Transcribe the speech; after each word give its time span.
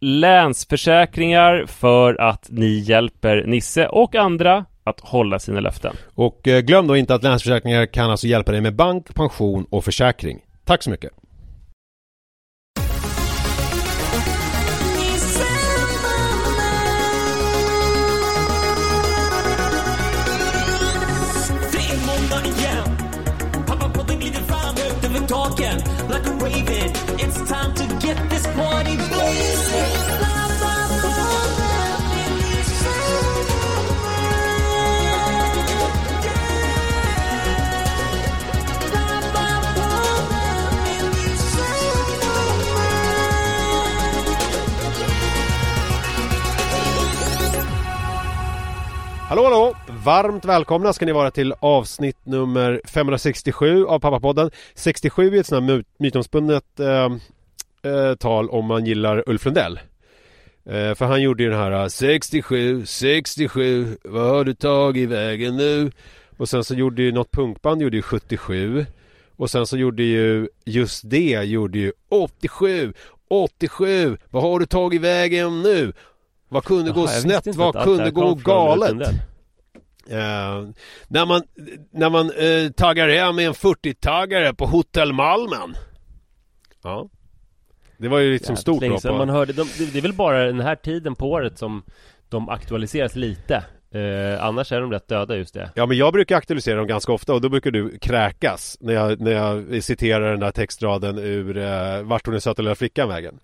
Länsförsäkringar 0.00 1.66
för 1.66 2.20
att 2.20 2.46
ni 2.50 2.78
hjälper 2.78 3.44
Nisse 3.46 3.86
och 3.86 4.14
andra 4.14 4.64
att 4.84 5.00
hålla 5.00 5.38
sina 5.38 5.60
löften. 5.60 5.96
Och 6.14 6.48
eh, 6.48 6.60
glöm 6.60 6.86
då 6.86 6.96
inte 6.96 7.14
att 7.14 7.22
Länsförsäkringar 7.22 7.86
kan 7.86 8.10
alltså 8.10 8.26
hjälpa 8.26 8.52
dig 8.52 8.60
med 8.60 8.74
bank, 8.74 9.14
pension 9.14 9.66
och 9.70 9.84
försäkring. 9.84 10.38
Tack 10.64 10.82
så 10.82 10.90
mycket! 10.90 11.19
Hallå 49.30 49.44
hallå! 49.44 49.74
Varmt 50.04 50.44
välkomna 50.44 50.92
ska 50.92 51.06
ni 51.06 51.12
vara 51.12 51.30
till 51.30 51.54
avsnitt 51.60 52.26
nummer 52.26 52.80
567 52.84 53.86
av 53.86 53.98
Pappapodden 53.98 54.50
67 54.74 55.36
är 55.36 55.40
ett 55.40 55.46
sånt 55.46 55.70
här 55.70 55.84
mytomspunnet 55.98 56.80
eh, 56.80 57.08
eh, 57.92 58.14
tal 58.14 58.50
om 58.50 58.66
man 58.66 58.86
gillar 58.86 59.24
Ulf 59.26 59.44
Lundell 59.44 59.80
eh, 60.64 60.94
För 60.94 61.04
han 61.04 61.22
gjorde 61.22 61.42
ju 61.42 61.50
den 61.50 61.58
här 61.58 61.82
eh, 61.82 61.86
67, 61.86 62.86
67, 62.86 63.98
vad 64.04 64.26
har 64.26 64.44
du 64.44 64.54
tagit 64.54 65.08
vägen 65.08 65.56
nu? 65.56 65.92
Och 66.36 66.48
sen 66.48 66.64
så 66.64 66.74
gjorde 66.74 67.02
ju 67.02 67.12
något 67.12 67.30
punkband 67.30 67.82
gjorde 67.82 67.96
ju 67.96 68.02
77 68.02 68.86
Och 69.36 69.50
sen 69.50 69.66
så 69.66 69.76
gjorde 69.76 70.02
ju 70.02 70.48
just 70.64 71.10
det 71.10 71.44
gjorde 71.44 71.78
ju 71.78 71.92
87, 72.08 72.92
87, 73.28 74.18
vad 74.30 74.42
har 74.42 74.58
du 74.58 74.66
tagit 74.66 75.00
vägen 75.00 75.62
nu? 75.62 75.92
Vad 76.50 76.64
kunde 76.64 76.90
gå 76.90 77.00
jag 77.00 77.06
visste 77.06 77.20
snett? 77.20 77.56
Vad 77.56 77.84
kunde 77.84 78.10
gå 78.10 78.34
galet? 78.34 79.08
Eh, 80.10 80.68
när 81.08 81.26
man, 81.26 81.42
när 81.90 82.10
man 82.10 82.30
eh, 82.30 82.70
taggar 82.70 83.08
hem 83.08 83.36
med 83.36 83.46
en 83.46 83.52
40-taggare 83.52 84.54
på 84.54 84.66
Hotell 84.66 85.12
Malmen. 85.12 85.74
Ja. 86.82 87.08
Det 87.98 88.08
var 88.08 88.18
ju 88.18 88.32
liksom 88.32 88.56
stort 88.56 88.82
då 88.82 89.00
på... 89.00 89.12
man 89.12 89.28
hörde, 89.28 89.52
de, 89.52 89.68
det, 89.92 89.98
är 89.98 90.02
väl 90.02 90.12
bara 90.12 90.44
den 90.44 90.60
här 90.60 90.76
tiden 90.76 91.14
på 91.14 91.30
året 91.30 91.58
som 91.58 91.82
de 92.28 92.48
aktualiseras 92.48 93.16
lite 93.16 93.64
eh, 93.94 94.44
Annars 94.44 94.72
är 94.72 94.80
de 94.80 94.92
rätt 94.92 95.08
döda 95.08 95.36
just 95.36 95.54
det 95.54 95.70
Ja 95.74 95.86
men 95.86 95.96
jag 95.96 96.12
brukar 96.12 96.36
aktualisera 96.36 96.76
dem 96.76 96.86
ganska 96.86 97.12
ofta 97.12 97.34
och 97.34 97.40
då 97.40 97.48
brukar 97.48 97.70
du 97.70 97.98
kräkas 97.98 98.76
när 98.80 98.92
jag, 98.92 99.20
när 99.20 99.32
jag 99.32 99.84
citerar 99.84 100.30
den 100.30 100.40
där 100.40 100.50
textraden 100.50 101.18
ur 101.18 101.56
eh, 101.56 102.02
Vart 102.02 102.24
tog 102.24 102.34
den 102.34 102.40
söta 102.40 102.62
lilla 102.62 102.74
flickan 102.74 103.08
vägen? 103.08 103.40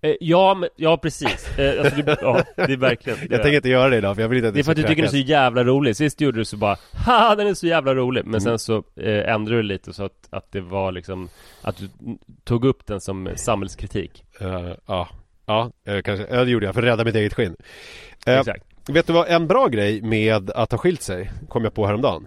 Eh, 0.00 0.14
Ja, 0.20 0.54
men, 0.54 0.68
ja 0.76 0.96
precis. 0.96 1.58
Eh, 1.58 1.80
alltså, 1.84 2.02
det, 2.02 2.18
ja, 2.20 2.42
det 2.56 2.62
är 2.72 2.76
verkligen 2.76 3.18
Jag 3.30 3.42
tänker 3.42 3.56
inte 3.56 3.68
göra 3.68 3.88
det 3.90 3.96
idag 3.96 4.14
för 4.14 4.22
jag 4.22 4.28
vill 4.28 4.38
inte 4.38 4.48
att 4.48 4.54
Det 4.54 4.60
är 4.60 4.64
för 4.64 4.70
att 4.72 4.76
du 4.76 4.82
tycker 4.82 4.96
den 4.96 5.04
är 5.04 5.10
så 5.10 5.16
jävla 5.16 5.64
rolig. 5.64 5.96
Sist 5.96 6.20
gjorde 6.20 6.38
du 6.38 6.44
så 6.44 6.56
bara 6.56 6.76
Haha 6.92 7.34
den 7.36 7.46
är 7.46 7.54
så 7.54 7.66
jävla 7.66 7.94
rolig. 7.94 8.24
Men 8.24 8.28
Mm. 8.30 8.40
sen 8.40 8.58
så 8.58 8.76
eh, 8.96 9.32
ändrade 9.34 9.58
du 9.58 9.62
lite 9.62 9.92
så 9.92 10.04
att, 10.04 10.28
att 10.30 10.52
det 10.52 10.60
var 10.60 10.92
liksom 10.92 11.28
Att 11.62 11.76
du 11.76 11.88
tog 12.44 12.64
upp 12.64 12.86
den 12.86 13.00
som 13.00 13.28
samhällskritik. 13.36 14.24
Eh, 14.40 14.70
ja, 14.86 15.08
ja 15.46 15.70
eh, 15.84 16.02
kanske, 16.02 16.26
ja, 16.30 16.44
det 16.44 16.50
gjorde 16.50 16.66
jag 16.66 16.74
för 16.74 16.82
att 16.82 16.88
rädda 16.88 17.04
mitt 17.04 17.14
eget 17.14 17.34
skinn. 17.34 17.56
Eh, 18.26 18.38
Exakt. 18.38 18.64
vet 18.88 19.06
du 19.06 19.12
vad 19.12 19.28
en 19.28 19.46
bra 19.46 19.66
grej 19.68 20.02
med 20.02 20.50
att 20.50 20.70
ha 20.72 20.78
skilt 20.78 21.02
sig 21.02 21.30
kom 21.48 21.64
jag 21.64 21.74
på 21.74 21.86
häromdagen? 21.86 22.26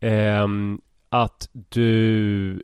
Ehm, 0.00 0.80
Att 1.12 1.48
du 1.68 2.62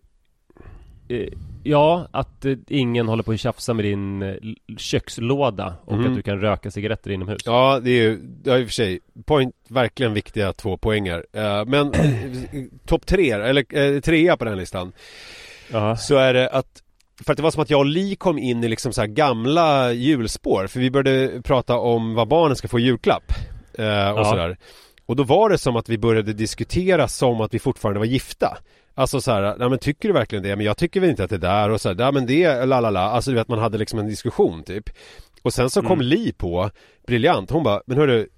eh, 1.08 1.28
Ja, 1.68 2.08
att 2.10 2.44
eh, 2.44 2.52
ingen 2.68 3.08
håller 3.08 3.22
på 3.22 3.32
att 3.32 3.40
tjafsa 3.40 3.74
med 3.74 3.84
din 3.84 4.22
eh, 4.22 4.34
kökslåda 4.76 5.74
och 5.84 5.96
Mhm. 5.98 6.06
att 6.06 6.14
du 6.16 6.22
kan 6.22 6.40
röka 6.40 6.70
cigaretter 6.70 7.10
inomhus 7.10 7.42
Ja, 7.44 7.80
det 7.82 7.90
är 7.90 8.02
ju, 8.02 8.20
är 8.46 8.58
i 8.58 8.62
och 8.64 8.66
för 8.68 8.72
sig, 8.74 9.00
point, 9.24 9.54
verkligen 9.68 10.14
viktiga 10.14 10.52
två 10.52 10.76
poänger. 10.76 11.26
Eh, 11.32 11.64
men 11.66 11.94
eh, 11.94 12.10
topp 12.86 13.06
tre, 13.06 13.30
eller 13.30 13.78
eh, 13.78 14.00
trea 14.00 14.36
på 14.36 14.44
den 14.44 14.58
listan, 14.58 14.92
Ja, 15.72 15.96
så 15.96 16.16
är 16.16 16.34
det 16.34 16.48
att 16.50 16.82
för 17.24 17.32
att 17.32 17.36
det 17.36 17.42
var 17.42 17.50
som 17.50 17.62
att 17.62 17.70
jag 17.70 17.78
och 17.80 17.86
Li 17.86 18.16
kom 18.16 18.38
in 18.38 18.64
i 18.64 18.68
liksom 18.68 18.92
så 18.92 19.00
här 19.00 19.08
gamla 19.08 19.92
julspår, 19.92 20.66
för 20.66 20.80
vi 20.80 20.90
började 20.90 21.42
prata 21.42 21.78
om 21.78 22.14
vad 22.14 22.28
barnen 22.28 22.56
ska 22.56 22.68
få 22.68 22.78
i 22.78 22.82
julklapp. 22.82 23.32
Eh, 23.78 24.10
och 24.10 24.20
Ja. 24.20 24.24
sådär. 24.24 24.56
Och 25.06 25.16
då 25.16 25.22
var 25.22 25.50
det 25.50 25.58
som 25.58 25.76
att 25.76 25.88
vi 25.88 25.98
började 25.98 26.32
diskutera 26.32 27.08
som 27.08 27.40
att 27.40 27.54
vi 27.54 27.58
fortfarande 27.58 27.98
var 27.98 28.06
gifta. 28.06 28.58
Alltså 28.98 29.20
så 29.20 29.32
här, 29.32 29.56
ja 29.58 29.68
men 29.68 29.78
tycker 29.78 30.08
du 30.08 30.14
verkligen 30.14 30.42
det? 30.42 30.56
Men 30.56 30.66
jag 30.66 30.76
tycker 30.76 31.00
väl 31.00 31.10
inte 31.10 31.24
att 31.24 31.30
det 31.30 31.36
är 31.36 31.40
där 31.40 31.70
och 31.70 31.80
så 31.80 31.88
här, 31.88 31.96
ja 31.98 32.12
men 32.12 32.26
det, 32.26 32.64
la 32.64 32.80
la 32.80 32.90
la. 32.90 33.00
Alltså 33.00 33.30
du 33.30 33.36
vet 33.36 33.48
man 33.48 33.58
hade 33.58 33.78
liksom 33.78 33.98
en 33.98 34.06
diskussion 34.06 34.62
typ. 34.62 34.90
Och 35.42 35.54
sen 35.54 35.70
så 35.70 35.82
kom 35.82 35.92
Mm. 35.92 36.06
Li 36.06 36.32
på, 36.32 36.70
briljant, 37.06 37.50
hon 37.50 37.62
bara, 37.64 37.82
men 37.86 37.98
hörru 37.98 38.28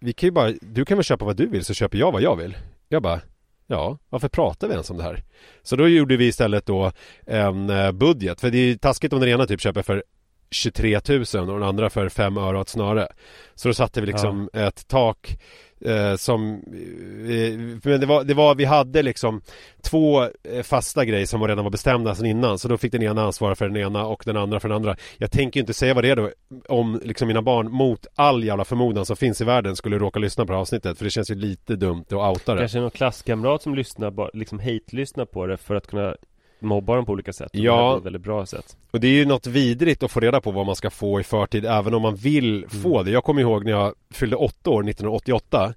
Vi 0.00 0.12
kan 0.12 0.26
ju 0.26 0.30
bara, 0.30 0.52
du 0.60 0.84
kan 0.84 0.96
väl 0.96 1.04
köpa 1.04 1.24
vad 1.24 1.36
du 1.36 1.46
vill 1.46 1.64
så 1.64 1.74
köper 1.74 1.98
jag 1.98 2.12
vad 2.12 2.22
jag 2.22 2.36
vill. 2.36 2.56
Jag 2.88 3.02
bara 3.02 3.20
Ja, 3.66 3.98
varför 4.08 4.28
pratar 4.28 4.66
vi 4.68 4.72
ens 4.72 4.90
om 4.90 4.96
det 4.96 5.02
här? 5.02 5.22
Så 5.62 5.76
då 5.76 5.88
gjorde 5.88 6.16
vi 6.16 6.26
istället 6.26 6.66
då 6.66 6.92
en 7.26 7.70
eh, 7.70 7.92
budget. 7.92 8.40
För 8.40 8.50
det 8.50 8.58
är 8.58 8.66
ju 8.66 8.78
taskigt 8.78 9.12
om 9.12 9.20
den 9.20 9.28
ena 9.28 9.46
typ 9.46 9.60
köper 9.60 9.82
för 9.82 10.04
23 10.50 11.00
000 11.08 11.20
och 11.20 11.60
den 11.60 11.62
andra 11.62 11.90
för 11.90 12.08
5 12.08 12.38
öre 12.38 12.56
och 12.56 12.62
ett 12.62 12.68
snöre. 12.68 13.08
Så 13.54 13.68
då 13.68 13.74
satte 13.74 14.00
vi 14.00 14.06
liksom 14.06 14.50
ett 14.52 14.88
tak 14.88 15.38
eh, 15.84 16.16
som 16.16 16.54
eh, 16.54 17.58
Men 17.84 18.00
det 18.00 18.06
var, 18.06 18.24
det 18.24 18.34
var, 18.34 18.54
vi 18.54 18.64
hade 18.64 19.02
liksom 19.02 19.42
Två 19.82 20.22
eh, 20.22 20.62
fasta 20.62 21.04
grejer 21.04 21.26
som 21.26 21.42
redan 21.48 21.64
var 21.64 21.70
bestämda 21.70 22.14
sedan 22.14 22.26
innan. 22.26 22.58
Så 22.58 22.68
då 22.68 22.78
fick 22.78 22.92
den 22.92 23.02
ena 23.02 23.22
ansvara 23.22 23.54
för 23.54 23.68
den 23.68 23.76
ena 23.76 24.06
och 24.06 24.22
den 24.26 24.36
andra 24.36 24.60
för 24.60 24.68
den 24.68 24.76
andra. 24.76 24.96
Jag 25.18 25.30
tänker 25.30 25.60
ju 25.60 25.62
inte 25.62 25.74
säga 25.74 25.94
vad 25.94 26.04
det 26.04 26.10
är 26.10 26.16
då 26.16 26.30
Om 26.68 27.00
liksom 27.04 27.28
mina 27.28 27.42
barn 27.42 27.72
mot 27.72 28.06
all 28.14 28.44
jävla 28.44 28.64
förmodan 28.64 29.06
som 29.06 29.16
finns 29.16 29.40
i 29.40 29.44
världen 29.44 29.76
skulle 29.76 29.98
råka 29.98 30.18
lyssna 30.18 30.46
på 30.46 30.52
det 30.52 30.56
här 30.56 30.60
avsnittet. 30.60 30.98
För 30.98 31.04
det 31.04 31.10
känns 31.10 31.30
ju 31.30 31.34
lite 31.34 31.76
dumt 31.76 32.04
att 32.06 32.12
outa 32.12 32.54
det. 32.54 32.60
Kanske 32.60 32.80
någon 32.80 32.90
klasskamrat 32.90 33.62
som 33.62 33.74
lyssnar, 33.74 34.10
bara, 34.10 34.30
liksom 34.32 34.58
hate-lyssnar 34.58 35.24
på 35.24 35.46
det 35.46 35.56
för 35.56 35.74
att 35.74 35.86
kunna 35.86 36.14
mobba 36.62 36.96
dem 36.96 37.06
på 37.06 37.12
olika 37.12 37.32
sätt 37.32 37.50
Ja. 37.52 37.98
Ett 37.98 38.04
väldigt 38.04 38.22
bra 38.22 38.46
sätt 38.46 38.76
Och 38.90 39.00
det 39.00 39.08
är 39.08 39.12
ju 39.12 39.24
något 39.24 39.46
vidrigt 39.46 40.02
att 40.02 40.10
få 40.10 40.20
reda 40.20 40.40
på 40.40 40.50
vad 40.50 40.66
man 40.66 40.76
ska 40.76 40.90
få 40.90 41.20
i 41.20 41.22
förtid 41.22 41.64
även 41.64 41.94
om 41.94 42.02
man 42.02 42.14
vill 42.14 42.66
få 42.68 43.02
det. 43.02 43.10
Jag 43.10 43.24
kommer 43.24 43.42
ihåg 43.42 43.64
när 43.64 43.72
jag 43.72 43.94
fyllde 44.10 44.36
åtta 44.36 44.70
år 44.70 44.88
1988. 44.88 45.74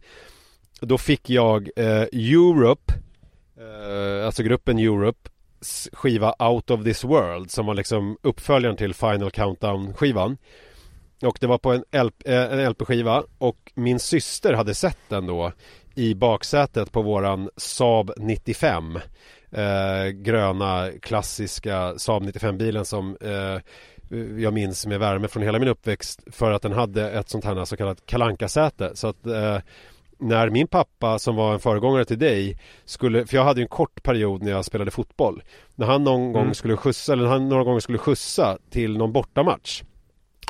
Då 0.82 0.98
fick 0.98 1.30
jag 1.30 1.70
eh, 1.76 2.02
Europe, 2.12 2.94
eh, 3.58 4.26
alltså 4.26 4.44
gruppen 4.44 4.80
Europe, 4.80 5.30
skiva 5.94 6.36
Out 6.40 6.72
of 6.72 6.84
this 6.84 7.04
world 7.04 7.52
som 7.52 7.66
var 7.66 7.74
liksom 7.74 8.18
uppföljaren 8.22 8.78
till 8.78 8.94
Final 8.94 9.32
Countdown-skivan. 9.32 10.38
Och 11.22 11.38
det 11.40 11.48
var 11.48 11.58
på 11.58 11.72
en, 11.72 12.06
LP, 12.06 12.28
eh, 12.28 12.54
en 12.54 12.72
LP-skiva 12.72 13.24
och 13.38 13.72
min 13.76 14.00
syster 14.00 14.54
hade 14.54 14.74
sett 14.74 15.00
den 15.10 15.28
då 15.28 15.52
i 15.96 16.16
baksätet 16.16 16.92
på 16.92 17.02
våran 17.02 17.50
Saab 17.58 18.12
95 18.18 19.00
eh, 19.54 20.08
gröna 20.12 20.90
klassiska 21.02 21.94
Saab 21.98 22.24
95-bilen 22.24 22.86
som 22.86 23.18
eh, 23.22 23.58
jag 24.38 24.54
minns 24.54 24.86
med 24.86 25.00
värme 25.00 25.28
från 25.28 25.44
hela 25.44 25.60
min 25.60 25.68
uppväxt 25.68 26.24
för 26.32 26.52
att 26.52 26.62
den 26.62 26.72
hade 26.72 27.12
ett 27.12 27.30
sånt 27.30 27.46
här 27.46 27.66
så 27.66 27.78
kallat 27.78 28.06
kalankasäte. 28.06 28.92
Så 28.96 29.08
att 29.08 29.26
eh, 29.26 29.58
när 30.18 30.50
min 30.50 30.68
pappa 30.68 31.20
som 31.20 31.36
var 31.36 31.54
en 31.54 31.60
föregångare 31.60 32.06
till 32.06 32.20
dig 32.20 32.60
skulle, 32.86 33.26
för 33.26 33.38
jag 33.38 33.44
hade 33.44 33.60
ju 33.60 33.64
en 33.64 33.68
kort 33.68 34.04
period 34.04 34.42
när 34.42 34.52
jag 34.52 34.66
spelade 34.66 34.92
fotboll. 34.92 35.44
När 35.76 35.86
han 35.88 36.04
någon 36.04 36.34
gång 36.34 36.56
skulle 36.56 36.78
skjutsa, 36.78 37.14
eller 37.14 37.26
han 37.26 37.50
några 37.50 37.64
gånger 37.64 37.80
skulle 37.80 37.98
skjutsa 37.98 38.58
till 38.70 38.98
någon 38.98 39.12
bortamatch 39.12 39.84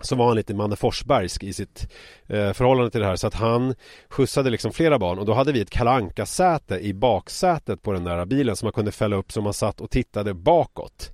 så 0.01 0.15
var 0.15 0.27
han 0.27 0.35
lite 0.35 0.53
Manne 0.53 0.75
Forsbergsk 0.75 1.43
i 1.43 1.53
sitt 1.53 1.87
eh, 2.27 2.53
förhållande 2.53 2.91
till 2.91 3.01
det 3.01 3.07
här. 3.07 3.15
Så 3.15 3.27
att 3.27 3.33
han 3.33 3.75
skjutsade 4.09 4.49
liksom 4.49 4.71
flera 4.71 4.99
barn 4.99 5.19
och 5.19 5.25
då 5.25 5.33
hade 5.33 5.51
vi 5.51 5.61
ett 5.61 5.69
kalanka 5.69 6.25
säte 6.25 6.75
i 6.79 6.93
baksätet 6.93 7.81
på 7.81 7.91
den 7.93 8.03
där 8.03 8.25
bilen 8.25 8.55
som 8.55 8.65
man 8.65 8.73
kunde 8.73 8.91
fälla 8.91 9.15
upp 9.15 9.31
så 9.31 9.41
man 9.41 9.53
satt 9.53 9.81
och 9.81 9.89
tittade 9.89 10.33
bakåt. 10.33 11.11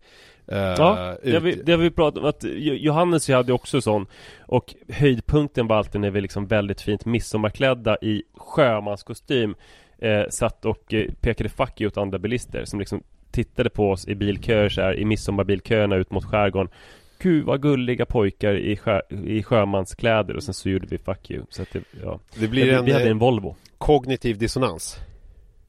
Eh, 0.47 0.57
Ja, 0.57 1.15
det 1.23 1.33
har, 1.33 1.39
vi, 1.41 1.55
det 1.55 1.71
har 1.71 1.79
vi 1.79 1.91
pratat 1.91 2.23
om. 2.23 2.29
Att 2.29 2.43
Jo- 2.43 2.73
Johannes 2.73 3.27
hade 3.29 3.53
också 3.53 3.81
sån. 3.81 4.05
Och 4.47 4.75
höjdpunkten 4.89 5.67
var 5.67 5.75
alltid 5.77 6.01
när 6.01 6.09
vi 6.11 6.21
liksom 6.21 6.47
väldigt 6.47 6.81
fint 6.81 7.05
midsommarklädda 7.05 7.97
i 8.01 8.23
sjömanskostym 8.37 9.55
eh, 9.97 10.23
Satt 10.29 10.65
och 10.65 10.93
eh, 10.93 11.05
pekade 11.21 11.49
fuck 11.49 11.81
åt 11.81 11.97
andra 11.97 12.19
bilister 12.19 12.65
som 12.65 12.79
liksom 12.79 13.03
tittade 13.31 13.69
på 13.69 13.91
oss 13.91 14.07
i 14.07 14.15
bilköer 14.15 14.69
så 14.69 14.81
här, 14.81 14.99
i 14.99 15.05
midsommarbilköerna 15.05 15.95
ut 15.95 16.11
mot 16.11 16.25
skärgården 16.25 16.69
Gud 17.19 17.45
vad 17.45 17.61
gulliga 17.61 18.05
pojkar 18.05 18.53
i, 18.53 18.77
sjö, 18.77 19.01
i 19.25 19.43
sjömanskläder 19.43 20.35
och 20.35 20.43
sen 20.43 20.53
så 20.53 20.69
gjorde 20.69 20.87
vi 20.87 20.97
fuck 20.97 21.31
you 21.31 21.43
så 21.49 21.61
att 21.61 21.71
det, 21.73 21.83
ja. 22.03 22.19
det 22.35 22.47
blir 22.47 22.65
vi, 22.65 22.71
en, 22.71 22.85
vi 22.85 22.91
hade 22.91 23.05
eh, 23.05 23.11
en 23.11 23.17
Volvo 23.17 23.55
kognitiv 23.77 24.37
dissonans. 24.37 24.97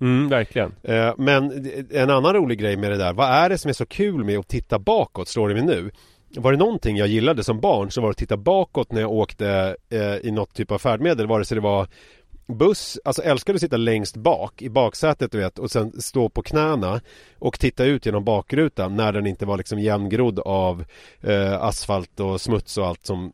Mm, 0.00 0.29
verkligen 0.29 0.73
Eh, 0.82 1.14
Men 1.19 1.70
en 1.91 2.11
annan 2.11 2.35
rolig 2.35 2.58
grej 2.58 2.76
med 2.76 2.91
det 2.91 2.97
där, 2.97 3.12
vad 3.12 3.29
är 3.29 3.49
det 3.49 3.58
som 3.58 3.69
är 3.69 3.73
så 3.73 3.87
kul 3.87 4.25
med 4.25 4.38
att 4.38 4.49
titta 4.49 4.79
bakåt, 4.79 5.29
slår 5.29 5.49
det 5.49 5.55
mig 5.55 5.64
nu? 5.64 5.91
Var 6.37 6.52
det 6.52 6.58
någonting 6.58 6.97
jag 6.97 7.08
gillade 7.08 7.44
som 7.44 7.61
barn 7.61 7.91
så 7.91 8.00
var 8.00 8.08
det 8.08 8.11
att 8.11 8.17
titta 8.17 8.37
bakåt 8.37 8.93
när 8.93 9.00
jag 9.00 9.12
åkte 9.12 9.76
eh, 9.91 10.17
i 10.17 10.31
något 10.31 10.55
typ 10.55 10.70
av 10.70 10.79
färdmedel, 10.79 11.26
vare 11.26 11.44
sig 11.44 11.55
det 11.55 11.61
var 11.61 11.88
buss, 12.58 12.99
alltså 13.05 13.23
älskade 13.23 13.56
att 13.56 13.61
sitta 13.61 13.76
längst 13.76 14.17
bak 14.17 14.62
i 14.62 14.70
baksätet 14.70 15.32
du 15.32 15.38
vet 15.38 15.58
och 15.58 15.70
sen 15.70 16.00
stå 16.00 16.29
på 16.29 16.43
knäna 16.43 17.00
och 17.38 17.61
titta 17.61 17.85
ut 17.85 18.06
genom 18.06 18.25
bakrutan 18.25 18.97
när 18.97 19.12
den 19.12 19.26
inte 19.26 19.47
var 19.47 19.56
liksom 19.56 19.79
jämngrodd 19.79 20.38
av 20.38 20.85
eh, 21.20 21.62
asfalt 21.62 22.20
och 22.20 22.41
smuts 22.41 22.79
och 22.79 22.87
allt 22.87 23.06
som 23.06 23.32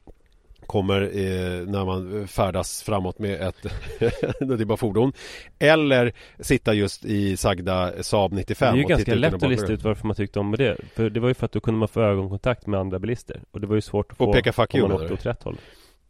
kommer 0.67 1.03
eh, 1.03 1.67
när 1.67 1.85
man 1.85 2.29
färdas 2.29 2.83
framåt 2.83 3.19
med 3.19 3.41
ett 3.41 3.63
det 4.41 4.61
är 4.61 4.65
bara 4.65 4.77
fordon 4.77 5.13
eller 5.59 6.13
sitta 6.41 6.75
just 6.75 7.05
i 7.05 7.37
sagda 7.37 8.03
Saab 8.03 8.33
95 8.33 8.75
Det 8.75 8.77
är 8.77 8.79
ju 8.79 8.85
och 8.85 8.91
ganska 8.91 9.15
lätt 9.15 9.35
att 9.35 9.51
lista 9.51 9.73
ut 9.73 9.83
varför 9.85 10.07
man 10.07 10.17
tyckte 10.17 10.39
om 10.39 10.53
det 10.53 10.77
För 10.95 11.11
det 11.11 11.21
var 11.21 11.29
ju 11.29 11.35
för 11.35 11.47
att 11.47 11.53
då 11.53 11.61
kunde 11.61 11.79
man 11.79 11.89
få 11.89 12.01
ögonkontakt 12.01 12.67
med 12.67 12.81
andra 12.81 12.99
bilister 12.99 13.41
Och 13.51 13.61
det 13.61 13.67
var 13.67 13.75
ju 13.75 13.81
svårt 13.81 14.13
att 14.13 14.21
Och 14.21 14.27
få 14.27 14.33
peka 14.33 14.53
fuck 14.53 14.75
om 14.75 14.81
you, 14.81 14.89
man 14.89 14.97
åkte 14.97 15.09
du? 15.09 15.15
åt 15.15 15.27
rätt 15.27 15.43
håll 15.43 15.57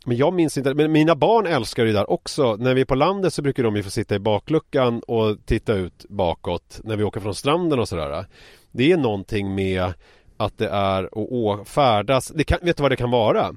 men 0.08 0.16
jag 0.16 0.34
minns 0.34 0.58
inte, 0.58 0.74
men 0.74 0.92
mina 0.92 1.14
barn 1.14 1.46
älskar 1.46 1.84
det 1.84 1.92
där 1.92 2.10
också. 2.10 2.56
När 2.56 2.74
vi 2.74 2.80
är 2.80 2.84
på 2.84 2.94
landet 2.94 3.34
så 3.34 3.42
brukar 3.42 3.62
de 3.62 3.76
ju 3.76 3.82
få 3.82 3.90
sitta 3.90 4.14
i 4.14 4.18
bakluckan 4.18 5.00
och 5.00 5.46
titta 5.46 5.74
ut 5.74 6.06
bakåt 6.08 6.80
när 6.84 6.96
vi 6.96 7.04
åker 7.04 7.20
från 7.20 7.34
stranden 7.34 7.78
och 7.78 7.88
sådär. 7.88 8.26
Det 8.72 8.92
är 8.92 8.96
någonting 8.96 9.54
med 9.54 9.92
att 10.36 10.58
det 10.58 10.68
är 10.68 11.04
att 11.04 11.68
färdas, 11.68 12.28
det 12.28 12.44
kan, 12.44 12.58
vet 12.62 12.76
du 12.76 12.82
vad 12.82 12.92
det 12.92 12.96
kan 12.96 13.10
vara? 13.10 13.54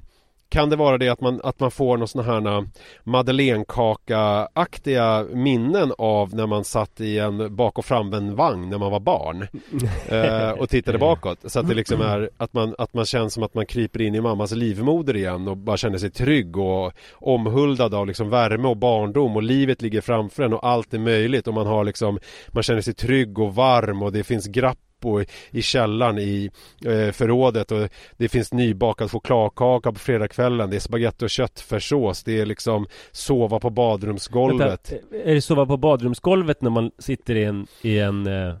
Kan 0.50 0.70
det 0.70 0.76
vara 0.76 0.98
det 0.98 1.08
att 1.08 1.20
man, 1.20 1.40
att 1.44 1.60
man 1.60 1.70
får 1.70 1.96
någon 1.96 2.08
sån 2.08 2.24
här 2.24 2.66
madeleinekaka-aktiga 3.04 5.26
minnen 5.32 5.92
av 5.98 6.34
när 6.34 6.46
man 6.46 6.64
satt 6.64 7.00
i 7.00 7.18
en 7.18 7.56
bak 7.56 7.78
och 7.78 7.84
framvänd 7.84 8.32
vagn 8.32 8.70
när 8.70 8.78
man 8.78 8.92
var 8.92 9.00
barn? 9.00 9.46
Eh, 10.08 10.50
och 10.60 10.68
tittade 10.68 10.98
bakåt. 10.98 11.38
Så 11.44 11.60
att 11.60 11.68
det 11.68 11.74
liksom 11.74 12.00
är 12.00 12.30
att 12.36 12.52
man, 12.52 12.74
att 12.78 12.94
man 12.94 13.04
känns 13.04 13.34
som 13.34 13.42
att 13.42 13.54
man 13.54 13.66
kryper 13.66 14.02
in 14.02 14.14
i 14.14 14.20
mammas 14.20 14.52
livmoder 14.52 15.16
igen 15.16 15.48
och 15.48 15.56
bara 15.56 15.76
känner 15.76 15.98
sig 15.98 16.10
trygg 16.10 16.56
och 16.56 16.92
omhuldad 17.12 17.94
av 17.94 18.06
liksom 18.06 18.30
värme 18.30 18.68
och 18.68 18.76
barndom 18.76 19.36
och 19.36 19.42
livet 19.42 19.82
ligger 19.82 20.00
framför 20.00 20.42
en 20.42 20.52
och 20.52 20.66
allt 20.66 20.94
är 20.94 20.98
möjligt 20.98 21.48
och 21.48 21.54
man 21.54 21.66
har 21.66 21.84
liksom 21.84 22.18
man 22.48 22.62
känner 22.62 22.80
sig 22.80 22.94
trygg 22.94 23.38
och 23.38 23.54
varm 23.54 24.02
och 24.02 24.12
det 24.12 24.24
finns 24.24 24.46
grapp 24.46 24.78
och 25.04 25.24
i 25.50 25.62
källaren 25.62 26.18
i 26.18 26.50
eh, 26.84 27.12
förrådet 27.12 27.72
och 27.72 27.88
det 28.16 28.28
finns 28.28 28.52
nybakad 28.52 29.10
chokladkaka 29.10 29.92
på 29.92 29.98
fredagskvällen. 29.98 30.70
Det 30.70 30.76
är 30.76 30.80
spagetti 30.80 31.24
och 31.24 31.30
köttfärssås. 31.30 32.22
Det 32.22 32.40
är 32.40 32.46
liksom 32.46 32.86
sova 33.12 33.60
på 33.60 33.70
badrumsgolvet. 33.70 34.92
Vänta, 34.92 35.16
är 35.24 35.34
det 35.34 35.40
sova 35.40 35.66
på 35.66 35.76
badrumsgolvet 35.76 36.62
när 36.62 36.70
man 36.70 36.90
sitter 36.98 37.34
i 37.34 37.44
en, 37.44 37.66
i 37.82 37.98
en 37.98 38.26
eh, 38.26 38.54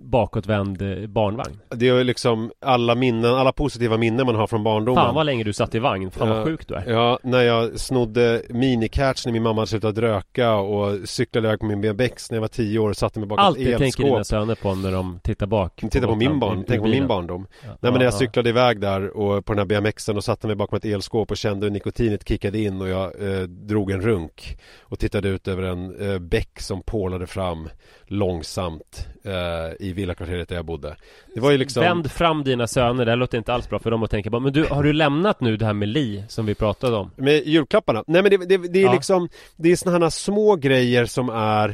bakåtvänd 0.00 0.82
eh, 0.82 1.06
barnvagn? 1.06 1.58
Det 1.70 1.88
är 1.88 2.04
liksom 2.04 2.50
alla 2.60 2.94
minnen, 2.94 3.34
alla 3.34 3.52
positiva 3.52 3.96
minnen 3.96 4.26
man 4.26 4.34
har 4.34 4.46
från 4.46 4.64
barndomen. 4.64 5.04
Fan 5.04 5.14
vad 5.14 5.26
länge 5.26 5.44
du 5.44 5.52
satt 5.52 5.74
i 5.74 5.78
vagn, 5.78 6.10
fan 6.10 6.28
Ja. 6.28 6.34
vad 6.34 6.44
sjuk 6.44 6.68
du 6.68 6.74
är 6.74 6.90
Ja, 6.90 7.18
när 7.22 7.42
jag 7.42 7.80
snodde 7.80 8.42
minicatch 8.48 9.26
när 9.26 9.32
min 9.32 9.42
mamma 9.42 9.60
hade 9.60 9.66
slutat 9.66 9.98
röka 9.98 10.54
och 10.54 11.08
cyklade 11.08 11.48
iväg 11.48 11.60
på 11.60 11.66
min 11.66 11.80
BMX 11.80 12.30
när 12.30 12.36
jag 12.36 12.40
var 12.40 12.48
tio 12.48 12.78
år 12.78 12.90
och 12.90 12.96
satte 12.96 13.18
mig 13.18 13.28
bakom 13.28 13.44
Alltid 13.44 13.68
ett 13.68 13.78
tänker 13.78 14.02
dina 14.04 14.18
elskåp. 14.18 14.38
söner 14.38 14.54
på 14.54 14.74
när 14.74 14.92
de 14.92 15.20
tittar 15.22 15.46
bak 15.46 15.84
Titta 15.90 16.06
på 16.06 16.14
min 16.14 16.40
barn, 16.40 16.64
tänk 16.68 16.82
på 16.82 16.88
min 16.88 17.06
barndom. 17.06 17.46
Nej 17.64 17.76
men 17.80 17.92
när 17.94 18.04
jag 18.04 18.14
cyklade 18.14 18.48
iväg 18.48 18.80
där 18.80 19.16
och 19.16 19.44
på 19.44 19.52
den 19.54 19.58
här 19.58 19.80
BMXen 19.80 20.16
och 20.16 20.24
satte 20.24 20.46
mig 20.46 20.56
bakom 20.56 20.76
ett 20.76 20.84
elskåp 20.84 21.30
och 21.30 21.36
kände 21.36 21.66
hur 21.66 21.70
nikotinet 21.70 22.28
kickade 22.28 22.58
in 22.58 22.80
och 22.80 22.88
jag 22.88 23.04
eh, 23.32 23.40
drog 23.42 23.90
en 23.90 24.00
runk 24.00 24.58
och 24.80 24.98
tittade 24.98 25.28
ut 25.28 25.48
över 25.48 25.62
en 25.62 26.10
eh, 26.12 26.18
bäck 26.18 26.60
som 26.60 26.82
pålade 26.82 27.26
fram 27.26 27.68
långsamt 28.06 29.06
eh, 29.24 29.87
i 29.88 29.92
villakvarteret 29.92 30.48
där 30.48 30.56
jag 30.56 30.64
bodde. 30.64 30.96
Det 31.34 31.40
var 31.40 31.50
ju 31.50 31.58
liksom 31.58 31.82
Vänd 31.82 32.10
fram 32.10 32.44
dina 32.44 32.66
söner, 32.66 33.04
det 33.04 33.10
här 33.10 33.16
låter 33.16 33.38
inte 33.38 33.54
alls 33.54 33.68
bra 33.68 33.78
för 33.78 33.90
dem 33.90 34.02
att 34.02 34.10
tänka 34.10 34.30
på 34.30 34.40
Men 34.40 34.52
du, 34.52 34.64
har 34.64 34.82
du 34.82 34.92
lämnat 34.92 35.40
nu 35.40 35.56
det 35.56 35.66
här 35.66 35.72
med 35.72 35.88
Li 35.88 36.24
som 36.28 36.46
vi 36.46 36.54
pratade 36.54 36.96
om? 36.96 37.10
Med 37.16 37.46
julklapparna? 37.46 38.04
Nej 38.06 38.22
men 38.22 38.30
det, 38.30 38.36
det, 38.36 38.56
det 38.56 38.78
är 38.78 38.84
Ja. 38.84 38.92
liksom 38.92 39.28
Det 39.56 39.72
är 39.72 39.76
såna 39.76 39.98
här 39.98 40.10
små 40.10 40.56
grejer 40.56 41.04
som 41.04 41.28
är 41.28 41.68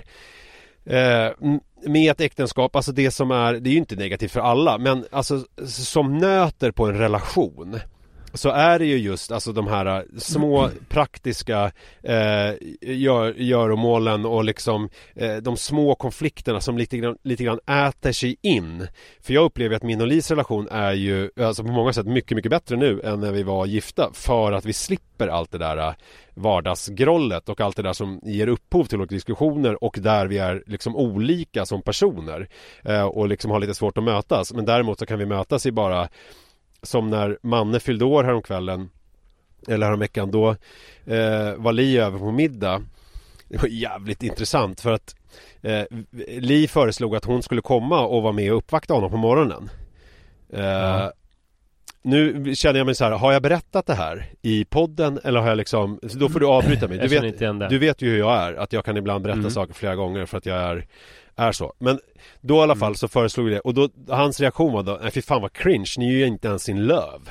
eh, 0.84 1.32
Med 1.86 2.10
ett 2.10 2.20
äktenskap, 2.20 2.76
alltså 2.76 2.92
det 2.92 3.10
som 3.10 3.30
är 3.30 3.52
Det 3.54 3.70
är 3.70 3.72
ju 3.72 3.78
inte 3.78 3.96
negativt 3.96 4.32
för 4.32 4.40
alla 4.40 4.78
men 4.78 5.04
alltså 5.10 5.44
Som 5.66 6.18
nöter 6.18 6.70
på 6.70 6.86
en 6.86 6.98
relation 6.98 7.80
så 8.34 8.48
är 8.48 8.78
det 8.78 8.86
ju 8.86 8.96
just 8.96 9.32
alltså 9.32 9.52
de 9.52 9.66
här 9.66 9.86
äh, 9.86 10.02
små 10.18 10.70
praktiska 10.88 11.72
eh, 12.02 12.54
gör, 12.80 13.34
göromålen 13.36 14.24
och 14.26 14.44
liksom 14.44 14.88
eh, 15.14 15.36
de 15.36 15.56
små 15.56 15.94
konflikterna 15.94 16.60
som 16.60 16.78
lite 16.78 16.96
grann, 16.96 17.16
lite 17.22 17.44
grann 17.44 17.60
äter 17.66 18.12
sig 18.12 18.36
in. 18.42 18.86
För 19.20 19.34
jag 19.34 19.44
upplever 19.44 19.76
att 19.76 19.82
min 19.82 20.00
och 20.00 20.06
Lis 20.06 20.30
relation 20.30 20.68
är 20.68 20.92
ju 20.92 21.30
alltså 21.40 21.62
på 21.62 21.72
många 21.72 21.92
sätt 21.92 22.06
mycket, 22.06 22.36
mycket 22.36 22.50
bättre 22.50 22.76
nu 22.76 23.00
än 23.00 23.20
när 23.20 23.32
vi 23.32 23.42
var 23.42 23.66
gifta 23.66 24.10
för 24.14 24.52
att 24.52 24.64
vi 24.64 24.72
slipper 24.72 25.28
allt 25.28 25.50
det 25.50 25.58
där 25.58 25.94
vardagsgrollet 26.34 27.48
och 27.48 27.60
allt 27.60 27.76
det 27.76 27.82
där 27.82 27.92
som 27.92 28.20
ger 28.22 28.46
upphov 28.46 28.84
till 28.84 28.98
olika 28.98 29.14
diskussioner 29.14 29.84
och 29.84 29.98
där 30.00 30.26
vi 30.26 30.38
är 30.38 30.62
liksom 30.66 30.96
olika 30.96 31.66
som 31.66 31.82
personer 31.82 32.48
eh, 32.82 33.04
och 33.04 33.28
liksom 33.28 33.50
har 33.50 33.60
lite 33.60 33.74
svårt 33.74 33.98
att 33.98 34.04
mötas. 34.04 34.52
Men 34.52 34.64
däremot 34.64 34.98
så 34.98 35.06
kan 35.06 35.18
vi 35.18 35.26
mötas 35.26 35.66
i 35.66 35.72
bara 35.72 36.08
som 36.84 37.10
när 37.10 37.38
Manne 37.42 37.80
fyllde 37.80 38.04
år 38.04 38.24
häromkvällen 38.24 38.90
eller 39.68 39.86
häromveckan 39.86 40.30
då 40.30 40.48
eh, 41.06 41.54
var 41.56 41.72
Li 41.72 41.98
över 41.98 42.18
på 42.18 42.30
middag 42.32 42.82
Det 43.48 43.56
var 43.62 43.68
jävligt 43.68 44.22
intressant 44.22 44.80
för 44.80 44.92
att 44.92 45.16
eh, 45.62 45.82
Li 46.28 46.68
föreslog 46.68 47.16
att 47.16 47.24
hon 47.24 47.42
skulle 47.42 47.60
komma 47.60 48.06
och 48.06 48.22
vara 48.22 48.32
med 48.32 48.52
och 48.52 48.58
uppvakta 48.58 48.94
honom 48.94 49.10
på 49.10 49.16
morgonen 49.16 49.70
eh, 50.52 50.64
Ja. 50.64 51.12
Nu 52.06 52.54
känner 52.54 52.78
jag 52.80 52.86
mig 52.86 52.94
så 52.94 53.04
här, 53.04 53.10
har 53.12 53.32
jag 53.32 53.42
berättat 53.42 53.86
det 53.86 53.94
här 53.94 54.26
i 54.42 54.64
podden 54.64 55.20
eller 55.24 55.40
har 55.40 55.48
jag 55.48 55.56
liksom, 55.56 55.98
då 56.02 56.28
får 56.28 56.40
du 56.40 56.46
avbryta 56.46 56.88
mig. 56.88 56.98
Du 56.98 57.08
vet, 57.08 57.38
du 57.70 57.78
vet 57.78 58.02
ju 58.02 58.10
hur 58.10 58.18
jag 58.18 58.36
är, 58.38 58.54
att 58.54 58.72
jag 58.72 58.84
kan 58.84 58.96
ibland 58.96 59.22
berätta 59.24 59.38
Mm. 59.38 59.50
saker 59.50 59.74
flera 59.74 59.96
gånger 59.96 60.26
för 60.26 60.38
att 60.38 60.46
jag 60.46 60.58
är, 60.58 60.86
är 61.36 61.52
så. 61.52 61.74
Men 61.78 62.00
då 62.40 62.56
i 62.56 62.60
alla 62.60 62.76
fall 62.76 62.96
så 62.96 63.08
föreslog 63.08 63.46
vi 63.46 63.52
det 63.54 63.60
och 63.60 63.74
då, 63.74 63.88
hans 64.08 64.40
reaktion 64.40 64.72
var 64.72 64.82
då, 64.82 64.98
nej 65.02 65.10
fy 65.10 65.22
fan 65.22 65.42
vad 65.42 65.52
cringe, 65.52 65.94
ni 65.98 66.06
är 66.06 66.12
ju 66.18 66.26
inte 66.26 66.48
ens 66.48 66.62
sin 66.62 66.86
löv. 66.86 67.30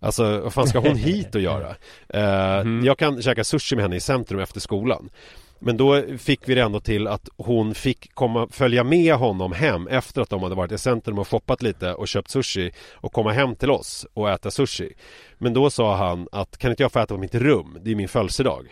Alltså 0.00 0.40
vad 0.40 0.52
fan 0.52 0.66
ska 0.66 0.78
hon 0.78 0.96
hit 0.96 1.34
och 1.34 1.40
göra? 1.40 1.74
Eh, 2.08 2.64
Mhm. 2.64 2.84
Jag 2.84 2.98
kan 2.98 3.22
käka 3.22 3.44
sushi 3.44 3.76
med 3.76 3.82
henne 3.84 3.96
i 3.96 4.00
centrum 4.00 4.40
efter 4.40 4.60
skolan. 4.60 5.10
Men 5.58 5.76
då 5.76 6.02
fick 6.18 6.48
vi 6.48 6.54
det 6.54 6.62
ändå 6.62 6.80
till 6.80 7.06
att 7.06 7.28
hon 7.36 7.74
fick 7.74 8.14
komma, 8.14 8.48
följa 8.50 8.84
med 8.84 9.14
honom 9.14 9.52
hem 9.52 9.86
efter 9.86 10.22
att 10.22 10.30
de 10.30 10.42
hade 10.42 10.54
varit 10.54 10.72
i 10.72 10.78
centrum 10.78 11.18
och 11.18 11.28
shoppat 11.28 11.62
lite 11.62 11.94
och 11.94 12.08
köpt 12.08 12.30
sushi 12.30 12.72
och 12.94 13.12
komma 13.12 13.32
hem 13.32 13.56
till 13.56 13.70
oss 13.70 14.06
och 14.14 14.30
äta 14.30 14.50
sushi. 14.50 14.92
Men 15.38 15.54
då 15.54 15.70
sa 15.70 15.96
han 15.96 16.28
att 16.32 16.58
kan 16.58 16.70
inte 16.70 16.82
jag 16.82 16.92
få 16.92 16.98
äta 16.98 17.14
på 17.14 17.20
mitt 17.20 17.34
rum? 17.34 17.78
Det 17.82 17.90
är 17.90 17.94
min 17.94 18.08
födelsedag. 18.08 18.66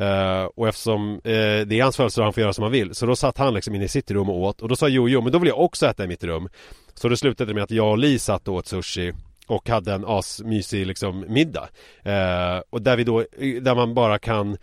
Uh, 0.00 0.44
och 0.44 0.68
eftersom 0.68 1.14
uh, 1.14 1.20
det 1.66 1.78
är 1.78 1.82
hans 1.82 1.96
födelsedag 1.96 2.24
han 2.24 2.32
får 2.32 2.40
göra 2.40 2.52
som 2.52 2.62
han 2.62 2.72
vill 2.72 2.94
Så 2.94 3.06
då 3.06 3.16
satt 3.16 3.38
han 3.38 3.54
liksom 3.54 3.74
inne 3.74 3.84
i 3.84 3.88
sitt 3.88 4.10
rum 4.10 4.30
och 4.30 4.40
åt 4.40 4.62
Och 4.62 4.68
då 4.68 4.76
sa 4.76 4.88
Jojo, 4.88 5.20
men 5.20 5.32
då 5.32 5.38
vill 5.38 5.48
jag 5.48 5.60
också 5.60 5.86
äta 5.86 6.04
i 6.04 6.08
mitt 6.08 6.24
rum 6.24 6.48
Så 6.94 7.08
det 7.08 7.16
slutade 7.16 7.54
med 7.54 7.62
att 7.62 7.70
jag 7.70 7.90
och 7.90 7.98
Li 7.98 8.18
satt 8.18 8.48
och 8.48 8.54
åt 8.54 8.66
sushi 8.66 9.12
och 9.48 9.68
hade 9.68 9.92
en 9.92 10.04
asmysig 10.04 10.86
liksom 10.86 11.24
middag 11.28 11.68
eh, 12.02 12.62
Och 12.70 12.82
där 12.82 12.96
vi 12.96 13.04
då, 13.04 13.20
eh, 13.20 13.62
där 13.62 13.74
man 13.74 13.94
bara 13.94 14.18
kan 14.18 14.56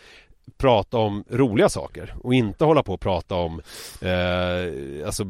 prata 0.58 0.98
om 0.98 1.24
roliga 1.30 1.70
saker 1.70 2.16
och 2.24 2.34
inte 2.34 2.66
hålla 2.66 2.84
på 2.84 2.94
och 2.94 3.00
prata 3.00 3.36
om 3.36 3.62
eh, 4.02 5.06
alltså 5.06 5.24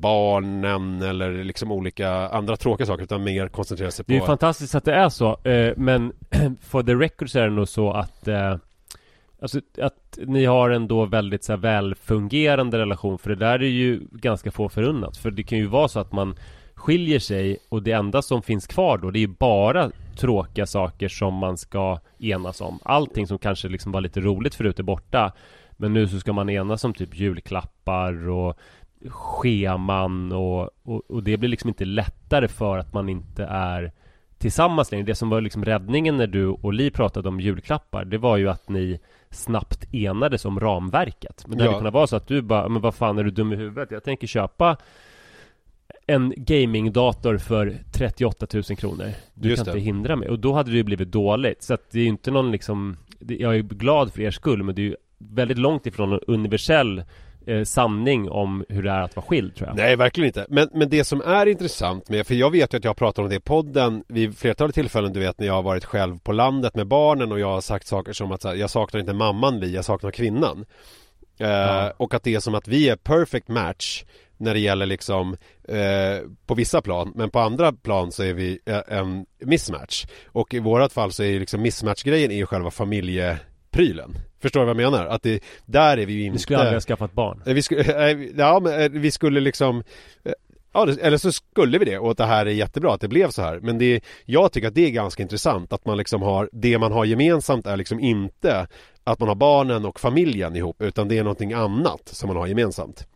barnen 0.00 1.02
eller 1.02 1.44
liksom 1.44 1.72
olika 1.72 2.10
andra 2.10 2.56
tråkiga 2.56 2.86
saker 2.86 3.02
utan 3.02 3.24
mer 3.24 3.48
koncentrera 3.48 3.90
sig 3.90 4.04
på 4.04 4.12
Det 4.12 4.16
är 4.16 4.20
ju 4.20 4.26
fantastiskt 4.26 4.74
att 4.74 4.84
det 4.84 4.94
är 4.94 5.08
så, 5.08 5.38
eh, 5.44 5.72
men 5.76 6.12
for 6.60 6.82
the 6.82 6.94
record 6.94 7.30
så 7.30 7.38
är 7.38 7.44
det 7.44 7.54
nog 7.54 7.68
så 7.68 7.92
att 7.92 8.28
eh, 8.28 8.56
Alltså 9.42 9.60
att 9.78 10.18
ni 10.26 10.44
har 10.44 10.70
en 10.70 10.88
då 10.88 11.04
väldigt 11.04 11.44
så 11.44 11.52
här, 11.52 11.58
välfungerande 11.58 12.78
relation 12.78 13.18
För 13.18 13.30
det 13.30 13.36
där 13.36 13.62
är 13.62 13.68
ju 13.68 14.00
ganska 14.10 14.50
få 14.50 14.68
förunnat. 14.68 15.16
För 15.16 15.30
det 15.30 15.42
kan 15.42 15.58
ju 15.58 15.66
vara 15.66 15.88
så 15.88 16.00
att 16.00 16.12
man 16.12 16.36
skiljer 16.74 17.18
sig 17.18 17.58
och 17.68 17.82
det 17.82 17.92
enda 17.92 18.22
som 18.22 18.42
finns 18.42 18.66
kvar 18.66 18.98
då 18.98 19.10
Det 19.10 19.18
är 19.18 19.20
ju 19.20 19.34
bara 19.38 19.90
tråkiga 20.16 20.66
saker 20.66 21.08
som 21.08 21.34
man 21.34 21.56
ska 21.56 21.98
enas 22.18 22.60
om 22.60 22.78
Allting 22.82 23.26
som 23.26 23.38
kanske 23.38 23.68
liksom 23.68 23.92
var 23.92 24.00
lite 24.00 24.20
roligt 24.20 24.54
förut 24.54 24.78
är 24.78 24.82
borta 24.82 25.32
Men 25.76 25.92
nu 25.92 26.08
så 26.08 26.20
ska 26.20 26.32
man 26.32 26.50
enas 26.50 26.84
om 26.84 26.94
typ 26.94 27.14
julklappar 27.18 28.28
och 28.28 28.58
scheman 29.08 30.32
och, 30.32 30.70
och, 30.82 31.02
och 31.10 31.22
det 31.22 31.36
blir 31.36 31.48
liksom 31.48 31.68
inte 31.68 31.84
lättare 31.84 32.48
för 32.48 32.78
att 32.78 32.92
man 32.94 33.08
inte 33.08 33.44
är 33.44 33.92
tillsammans 34.38 34.90
längre. 34.92 35.04
Det 35.06 35.14
som 35.14 35.30
var 35.30 35.40
liksom 35.40 35.64
räddningen 35.64 36.16
när 36.16 36.26
du 36.26 36.46
och 36.46 36.72
Li 36.72 36.90
pratade 36.90 37.28
om 37.28 37.40
julklappar, 37.40 38.04
det 38.04 38.18
var 38.18 38.36
ju 38.36 38.48
att 38.48 38.68
ni 38.68 39.00
snabbt 39.30 39.94
enades 39.94 40.44
om 40.44 40.60
ramverket. 40.60 41.44
Men 41.46 41.58
det 41.58 41.64
Ja. 41.64 41.70
hade 41.70 41.78
kunnat 41.80 41.94
vara 41.94 42.06
så 42.06 42.16
att 42.16 42.26
du 42.28 42.42
bara, 42.42 42.68
men 42.68 42.82
vad 42.82 42.94
fan 42.94 43.18
är 43.18 43.24
du 43.24 43.30
dum 43.30 43.52
i 43.52 43.56
huvudet? 43.56 43.90
Jag 43.90 44.04
tänker 44.04 44.26
köpa 44.26 44.76
en 46.06 46.34
gamingdator 46.36 47.38
för 47.38 47.74
38 47.92 48.46
000 48.52 48.62
kronor. 48.62 49.06
Du 49.34 49.48
Just 49.48 49.64
kan 49.64 49.74
det. 49.74 49.78
inte 49.78 49.84
hindra 49.84 50.16
mig. 50.16 50.28
Och 50.28 50.38
då 50.38 50.52
hade 50.52 50.70
det 50.70 50.76
ju 50.76 50.82
blivit 50.82 51.10
dåligt. 51.10 51.62
Så 51.62 51.74
att 51.74 51.90
det 51.90 51.98
är 51.98 52.02
ju 52.02 52.08
inte 52.08 52.30
någon 52.30 52.52
liksom, 52.52 52.96
jag 53.18 53.56
är 53.56 53.62
glad 53.62 54.12
för 54.12 54.22
er 54.22 54.30
skull, 54.30 54.62
men 54.62 54.74
det 54.74 54.80
är 54.82 54.84
ju 54.84 54.96
väldigt 55.18 55.58
långt 55.58 55.86
ifrån 55.86 56.12
en 56.12 56.20
universell 56.26 57.02
eh, 57.46 57.62
sanning 57.64 58.30
om 58.30 58.64
hur 58.68 58.82
det 58.82 58.90
är 58.90 59.00
att 59.00 59.16
vara 59.16 59.26
skild 59.26 59.54
tror 59.56 59.68
jag. 59.68 59.76
Nej, 59.76 59.96
verkligen 59.96 60.26
inte. 60.26 60.46
Men, 60.48 60.68
men 60.72 60.88
det 60.88 61.04
som 61.04 61.20
är 61.20 61.46
intressant 61.46 62.08
med, 62.08 62.26
för 62.26 62.34
jag 62.34 62.50
vet 62.50 62.74
ju 62.74 62.76
att 62.78 62.84
jag 62.84 62.96
pratar 62.96 63.22
om 63.22 63.28
det 63.28 63.34
i 63.34 63.40
podden 63.40 64.04
vid 64.08 64.38
flertalet 64.38 64.74
tillfällen, 64.74 65.12
du 65.12 65.20
vet 65.20 65.38
när 65.38 65.46
jag 65.46 65.54
har 65.54 65.62
varit 65.62 65.84
själv 65.84 66.18
på 66.18 66.32
landet 66.32 66.76
med 66.76 66.86
barnen 66.86 67.32
och 67.32 67.40
jag 67.40 67.48
har 67.48 67.60
sagt 67.60 67.86
saker 67.86 68.12
som 68.12 68.32
att 68.32 68.44
här, 68.44 68.54
jag 68.54 68.70
saknar 68.70 69.00
inte 69.00 69.12
mamman 69.12 69.60
Li, 69.60 69.74
jag 69.74 69.84
saknar 69.84 70.10
kvinnan. 70.10 70.64
Eh, 71.38 71.48
Ja. 71.48 71.92
Och 71.96 72.14
att 72.14 72.22
det 72.22 72.34
är 72.34 72.40
som 72.40 72.54
att 72.54 72.68
vi 72.68 72.88
är 72.88 72.96
perfect 72.96 73.48
match 73.48 74.04
när 74.36 74.54
det 74.54 74.60
gäller 74.60 74.86
liksom 74.86 75.36
eh, 75.68 76.28
på 76.46 76.54
vissa 76.54 76.82
plan, 76.82 77.12
men 77.14 77.30
på 77.30 77.38
andra 77.40 77.72
plan 77.72 78.12
så 78.12 78.22
är 78.22 78.32
vi 78.34 78.58
eh, 78.66 78.80
en 78.88 79.26
mismatch. 79.40 80.04
Och 80.26 80.54
i 80.54 80.58
vårat 80.58 80.92
fall 80.92 81.12
så 81.12 81.22
är 81.22 81.26
ju 81.26 81.40
liksom 81.40 81.62
mismatch-grejen 81.62 82.30
är 82.30 82.36
ju 82.36 82.46
själva 82.46 82.70
familjeprylen. 82.70 84.14
Förstår 84.42 84.60
du 84.60 84.66
vad 84.66 84.82
jag 84.82 84.92
menar? 84.92 85.06
Att 85.06 85.22
det, 85.22 85.42
där 85.66 85.98
är 85.98 86.06
vi 86.06 86.12
ju 86.12 86.24
inte... 86.24 86.36
Du 86.36 86.38
skulle 86.42 86.58
aldrig 86.58 86.76
ha 86.76 86.80
skaffat 86.80 87.12
barn. 87.12 87.42
Eh, 87.46 87.54
Vi 87.54 87.62
skulle, 87.62 87.82
ja, 88.36 88.60
men 88.60 89.00
vi 89.00 89.10
skulle 89.10 89.40
liksom 89.40 89.82
Ja, 90.74 90.88
eller 91.00 91.16
så 91.16 91.32
skulle 91.32 91.78
vi 91.78 91.84
det 91.84 91.98
och 91.98 92.10
att 92.10 92.16
det 92.16 92.24
här 92.24 92.46
är 92.46 92.50
jättebra 92.50 92.94
att 92.94 93.00
det 93.00 93.08
blev 93.08 93.30
så 93.30 93.42
här. 93.42 93.60
Men 93.60 93.78
det, 93.78 94.00
jag 94.24 94.52
tycker 94.52 94.68
att 94.68 94.74
det 94.74 94.86
är 94.86 94.90
ganska 94.90 95.22
intressant 95.22 95.72
att 95.72 95.86
man 95.86 95.98
liksom 95.98 96.22
har, 96.22 96.48
det 96.52 96.78
man 96.78 96.92
har 96.92 97.04
gemensamt 97.04 97.66
är 97.66 97.76
liksom 97.76 98.00
inte 98.00 98.66
att 99.04 99.18
man 99.18 99.28
har 99.28 99.34
barnen 99.34 99.84
och 99.84 100.00
familjen 100.00 100.56
ihop 100.56 100.82
utan 100.82 101.08
det 101.08 101.18
är 101.18 101.24
någonting 101.24 101.52
annat 101.52 102.08
som 102.08 102.28
man 102.28 102.36
har 102.36 102.46
gemensamt. 102.46 103.06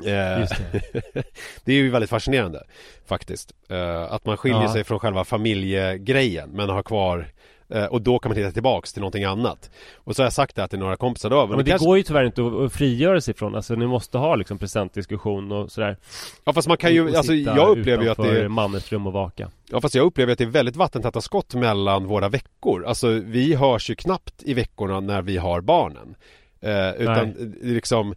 Eh, 0.00 0.04
det. 0.04 1.22
det 1.64 1.72
är 1.72 1.76
ju 1.76 1.90
väldigt 1.90 2.10
fascinerande 2.10 2.62
faktiskt. 3.06 3.52
Eh, 3.68 4.02
att 4.12 4.26
man 4.26 4.36
skiljer 4.36 4.62
Ja. 4.62 4.72
sig 4.72 4.84
från 4.84 4.98
själva 4.98 5.24
familjegrejen 5.24 6.50
men 6.50 6.68
har 6.68 6.82
kvar 6.82 7.26
eh, 7.68 7.84
och 7.84 8.02
då 8.02 8.18
kan 8.18 8.30
man 8.30 8.36
hitta 8.38 8.50
tillbaks 8.50 8.92
till 8.92 9.00
någonting 9.00 9.24
annat. 9.24 9.70
Och 9.94 10.16
så 10.16 10.22
har 10.22 10.26
jag 10.26 10.32
sagt 10.32 10.56
det 10.56 10.62
här 10.62 10.68
till 10.68 10.78
några 10.78 10.96
kompisar 10.96 11.30
då. 11.30 11.36
Ja, 11.36 11.46
men 11.46 11.58
det 11.58 11.64
kanske- 11.70 11.86
går 11.86 11.96
ju 11.96 12.02
tyvärr 12.02 12.24
inte 12.24 12.42
att, 12.64 12.72
frigöra 12.72 13.20
sig 13.20 13.34
från, 13.34 13.54
alltså 13.54 13.74
ni 13.74 13.86
måste 13.86 14.18
ha 14.18 14.36
liksom 14.36 14.58
presentdiskussion 14.58 15.52
och 15.52 15.72
sådär 15.72 15.96
Ja 16.44 16.52
fast 16.52 16.68
man 16.68 16.76
kan 16.76 16.92
ju, 16.94 17.08
Och 17.08 17.14
alltså 17.16 17.34
jag 17.34 17.78
upplever 17.78 18.04
ju 18.04 18.10
att 18.10 18.18
det 18.18 18.40
är 18.40 18.48
mannens 18.48 18.92
rum 18.92 19.06
och 19.06 19.12
vaka 19.12 19.50
Ja 19.70 19.80
fast 19.80 19.94
jag 19.94 20.06
upplever 20.06 20.32
att 20.32 20.38
det 20.38 20.44
är 20.44 20.48
väldigt 20.48 20.76
vattentäta 20.76 21.20
skott 21.20 21.54
mellan 21.54 22.06
våra 22.06 22.28
veckor 22.28 22.84
Alltså 22.86 23.08
vi 23.08 23.54
hörs 23.54 23.90
ju 23.90 23.94
knappt 23.94 24.42
i 24.42 24.54
veckorna 24.54 25.00
när 25.00 25.22
vi 25.22 25.36
har 25.36 25.60
barnen 25.60 26.14
eh, 26.60 26.90
Utan 27.02 27.28
Nej. 27.28 27.52
liksom 27.62 28.14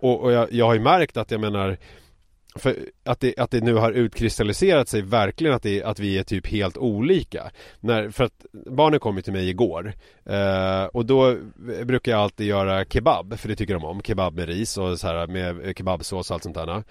Och, 0.00 0.20
och 0.20 0.32
jag, 0.32 0.52
jag 0.52 0.66
har 0.66 0.74
ju 0.74 0.80
märkt 0.80 1.16
att 1.16 1.30
jag 1.30 1.40
menar 1.40 1.76
för 2.56 2.76
att 3.04 3.20
det, 3.20 3.38
att 3.38 3.50
det 3.50 3.60
nu 3.60 3.74
har 3.74 3.92
utkristalliserat 3.92 4.88
sig 4.88 5.02
verkligen 5.02 5.54
att, 5.54 5.62
det, 5.62 5.82
att 5.82 5.98
vi 5.98 6.18
är 6.18 6.22
typ 6.22 6.46
helt 6.46 6.76
olika. 6.76 7.50
När, 7.80 8.10
För 8.10 8.24
att 8.24 8.46
barnen 8.70 9.00
kom 9.00 9.16
ju 9.16 9.22
till 9.22 9.32
mig 9.32 9.48
igår 9.48 9.92
eh, 10.26 10.84
Och 10.84 11.06
då 11.06 11.36
brukar 11.84 12.12
jag 12.12 12.20
alltid 12.20 12.46
göra 12.46 12.84
kebab 12.84 13.38
För 13.38 13.48
det 13.48 13.56
tycker 13.56 13.74
de 13.74 13.84
om, 13.84 14.00
kebab 14.02 14.34
med 14.34 14.48
ris 14.48 14.78
och 14.78 14.98
så 14.98 15.06
här 15.06 15.26
med 15.26 15.76
kebabsås 15.76 16.30
och 16.30 16.34
allt 16.34 16.42
sånt 16.42 16.54
där. 16.54 16.68
Och 16.68 16.84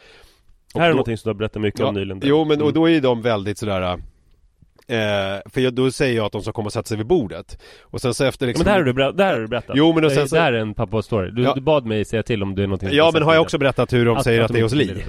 Här 0.76 0.82
är 0.82 0.88
då- 0.90 0.94
någonting 0.96 1.18
som 1.18 1.30
du 1.30 1.34
har 1.34 1.40
berättat 1.40 1.62
mycket 1.62 1.82
om 1.82 1.94
nyligen. 1.96 2.22
Jo 2.24 2.46
men 2.46 2.58
och 2.62 2.68
Mm. 2.68 2.74
då 2.74 2.86
är 2.86 2.92
ju 2.92 3.00
de 3.00 3.22
väldigt 3.22 3.58
sådär 3.58 3.98
Eh, 4.90 4.98
för 5.50 5.62
jag, 5.62 5.74
då 5.74 5.92
säger 5.92 6.16
jag 6.18 6.26
att 6.26 6.32
de 6.32 6.42
ska 6.42 6.52
komma 6.52 6.66
och 6.66 6.74
sätta 6.74 6.88
sig 6.88 6.98
vid 6.98 7.08
bordet 7.08 7.58
Och 7.84 8.02
sen 8.02 8.14
så 8.14 8.24
efter 8.24 8.46
Ja, 8.46 8.48
liksom 8.48 8.64
Men 8.64 8.66
det 8.66 8.72
här 8.72 8.80
har 8.80 8.86
du, 8.86 8.94
ber- 8.94 9.12
det 9.18 9.24
här 9.24 9.34
har 9.34 9.40
du 9.40 9.48
berättat 9.48 9.76
Jo, 9.80 9.94
men 9.94 10.06
och 10.06 10.12
sen 10.12 10.22
det, 10.24 10.30
så- 10.30 10.36
det 10.36 10.42
här 10.42 10.54
är 10.54 10.58
en 10.60 10.74
pappa 10.74 11.02
story 11.02 11.32
du, 11.32 11.44
Ja. 11.44 11.54
du 11.54 11.62
bad 11.62 11.86
mig 11.86 12.06
säga 12.06 12.24
till 12.24 12.44
om 12.44 12.56
det 12.56 12.64
är 12.64 12.68
någonting 12.68 12.90
Ja 12.92 13.12
men 13.14 13.24
har 13.24 13.34
jag 13.34 13.42
också 13.42 13.58
berättat 13.58 13.94
hur 13.94 14.06
de 14.06 14.24
säger 14.24 14.42
att, 14.42 14.52
det 14.54 14.60
är 14.60 14.64
hos 14.64 14.72
de 14.72 14.78
Li? 14.78 15.04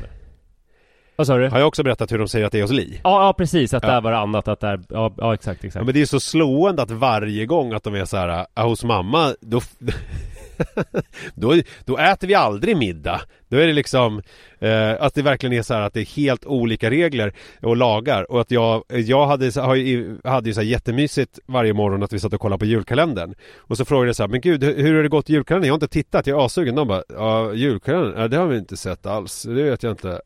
Vad 1.16 1.26
sa 1.26 1.36
du? 1.36 1.48
Har 1.48 1.58
jag 1.58 1.68
också 1.68 1.82
berättat 1.82 2.12
hur 2.12 2.18
de 2.18 2.28
säger 2.28 2.46
att 2.46 2.52
det 2.52 2.58
är 2.58 2.62
hos 2.62 2.70
Li? 2.70 3.00
Ja, 3.04 3.26
ja 3.26 3.32
precis, 3.38 3.74
att 3.74 3.82
Ja. 3.82 3.88
där 3.90 4.00
var 4.00 4.12
det 4.12 4.18
annat, 4.18 4.48
att 4.48 4.60
där, 4.60 4.80
ja, 4.88 5.14
ja 5.16 5.34
exakt, 5.34 5.64
exakt 5.64 5.80
Ja, 5.80 5.84
men 5.84 5.94
det 5.94 6.00
är 6.00 6.06
så 6.06 6.20
slående 6.20 6.82
att 6.82 6.90
varje 6.90 7.46
gång 7.46 7.72
att 7.72 7.82
de 7.84 7.94
är 7.94 8.04
så 8.04 8.16
här 8.16 8.46
"Ah, 8.54 8.64
hos 8.64 8.84
mamma 8.84 9.34
då, 9.40 9.60
då, 11.34 11.54
då 11.84 11.98
äter 11.98 12.28
vi 12.28 12.34
aldrig 12.34 12.76
middag 12.76 13.20
Då 13.48 13.56
är 13.56 13.66
det 13.66 13.72
liksom 13.72 14.22
eh, 14.58 15.02
Att 15.02 15.14
det 15.14 15.22
verkligen 15.22 15.52
är 15.52 15.62
så 15.62 15.74
här 15.74 15.80
att 15.80 15.94
det 15.94 16.00
är 16.00 16.16
helt 16.16 16.44
olika 16.44 16.90
regler 16.90 17.32
och 17.62 17.76
lagar. 17.76 18.30
Och 18.32 18.40
att 18.40 18.50
jag 18.50 18.84
Jag 18.88 19.26
hade, 19.26 19.60
har 19.60 19.74
ju, 19.74 20.18
hade 20.24 20.48
ju 20.48 20.54
så 20.54 20.60
här 20.60 20.68
jättemysigt 20.68 21.38
varje 21.46 21.72
morgon 21.72 22.02
att 22.02 22.12
vi 22.12 22.18
satt 22.18 22.32
och 22.32 22.40
kollade 22.40 22.58
på 22.58 22.66
julkalendern. 22.66 23.34
Och 23.56 23.76
så 23.76 23.84
frågade 23.84 24.08
jag 24.08 24.16
så 24.16 24.22
här, 24.22 24.28
men 24.28 24.40
gud 24.40 24.64
hur 24.64 24.94
har 24.94 25.02
det 25.02 25.08
gått 25.08 25.30
i 25.30 25.32
julkalendern? 25.32 25.66
Jag 25.66 25.72
har 25.72 25.76
inte 25.76 25.88
tittat, 25.88 26.26
jag 26.26 26.40
är 26.40 26.46
assugen. 26.46 26.74
De 26.74 26.88
bara, 26.88 27.02
ja 27.08 27.52
julkalendern, 27.52 28.20
ja, 28.20 28.28
det 28.28 28.36
har 28.36 28.46
vi 28.46 28.58
inte 28.58 28.76
sett 28.76 29.06
alls. 29.06 29.42
Det 29.42 29.62
vet 29.62 29.82
jag 29.82 29.92
inte. 29.92 30.20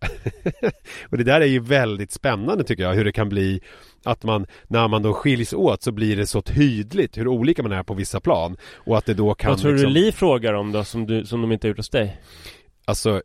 Och 1.11 1.19
det 1.19 1.25
där 1.25 1.41
är 1.41 1.47
ju 1.47 1.61
väldigt 1.61 2.13
spännande 2.13 2.65
tycker 2.65 2.83
jag 2.83 2.95
hur 2.95 3.05
det 3.05 3.13
kan 3.13 3.29
bli 3.29 3.61
Att 4.05 4.25
man, 4.25 4.47
när 4.69 4.89
man 4.89 5.03
då 5.03 5.13
skiljs 5.13 5.53
åt 5.53 5.83
så 5.83 5.93
blir 5.93 6.17
det 6.17 6.27
så 6.27 6.43
tydligt 6.43 7.19
hur 7.19 7.29
olika 7.29 7.63
man 7.63 7.73
är 7.73 7.83
på 7.83 7.95
vissa 7.95 8.21
plan. 8.21 8.57
Och 8.75 8.99
att 8.99 9.07
det 9.07 9.15
då 9.15 9.35
kan 9.35 9.51
Vad 9.51 9.61
tror 9.61 9.73
liksom, 9.73 9.93
du 9.93 10.01
Li 10.01 10.13
frågar 10.13 10.53
om 10.53 10.73
då, 10.73 10.85
som, 10.85 11.07
du, 11.07 11.27
som 11.27 11.41
de 11.41 11.53
inte 11.53 11.67
har 11.67 11.69
gjort 11.69 11.77
hos 11.77 11.91
dig? 11.91 12.17
Alltså 12.85 13.23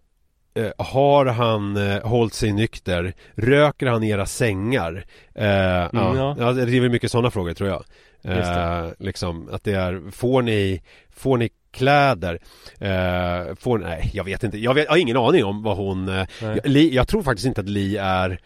eh, 0.53 0.85
har 0.85 1.25
han 1.25 1.77
eh, 1.77 2.01
hållit 2.07 2.33
sig 2.33 2.51
nykter? 2.51 3.13
Röker 3.35 3.87
han 3.87 4.03
i 4.03 4.09
era 4.09 4.25
sängar? 4.25 5.05
Eh, 5.35 5.45
ja. 5.45 5.89
ja. 5.91 6.35
ja, 6.39 6.51
det 6.51 6.77
är 6.77 6.81
väl 6.81 6.89
mycket 6.89 7.11
sådana 7.11 7.31
frågor 7.31 7.53
tror 7.53 7.69
jag 7.69 7.83
eh, 8.21 8.89
Liksom 8.99 9.49
att 9.51 9.63
det 9.63 9.73
är, 9.73 10.11
får 10.11 10.41
ni, 10.41 10.81
får 11.09 11.37
ni 11.37 11.49
kläder? 11.71 12.39
Eh, 12.79 13.55
får, 13.55 13.77
nej 13.77 14.11
jag 14.13 14.23
vet 14.23 14.43
inte, 14.43 14.57
jag, 14.57 14.73
vet, 14.73 14.85
jag 14.85 14.91
har 14.91 14.97
ingen 14.97 15.17
aning 15.17 15.45
om 15.45 15.63
vad 15.63 15.77
hon 15.77 16.09
eh, 16.09 16.27
jag, 16.41 16.59
Li, 16.63 16.95
jag 16.95 17.07
tror 17.07 17.23
faktiskt 17.23 17.47
inte 17.47 17.61
att 17.61 17.69
Li 17.69 17.97
är 17.97 18.39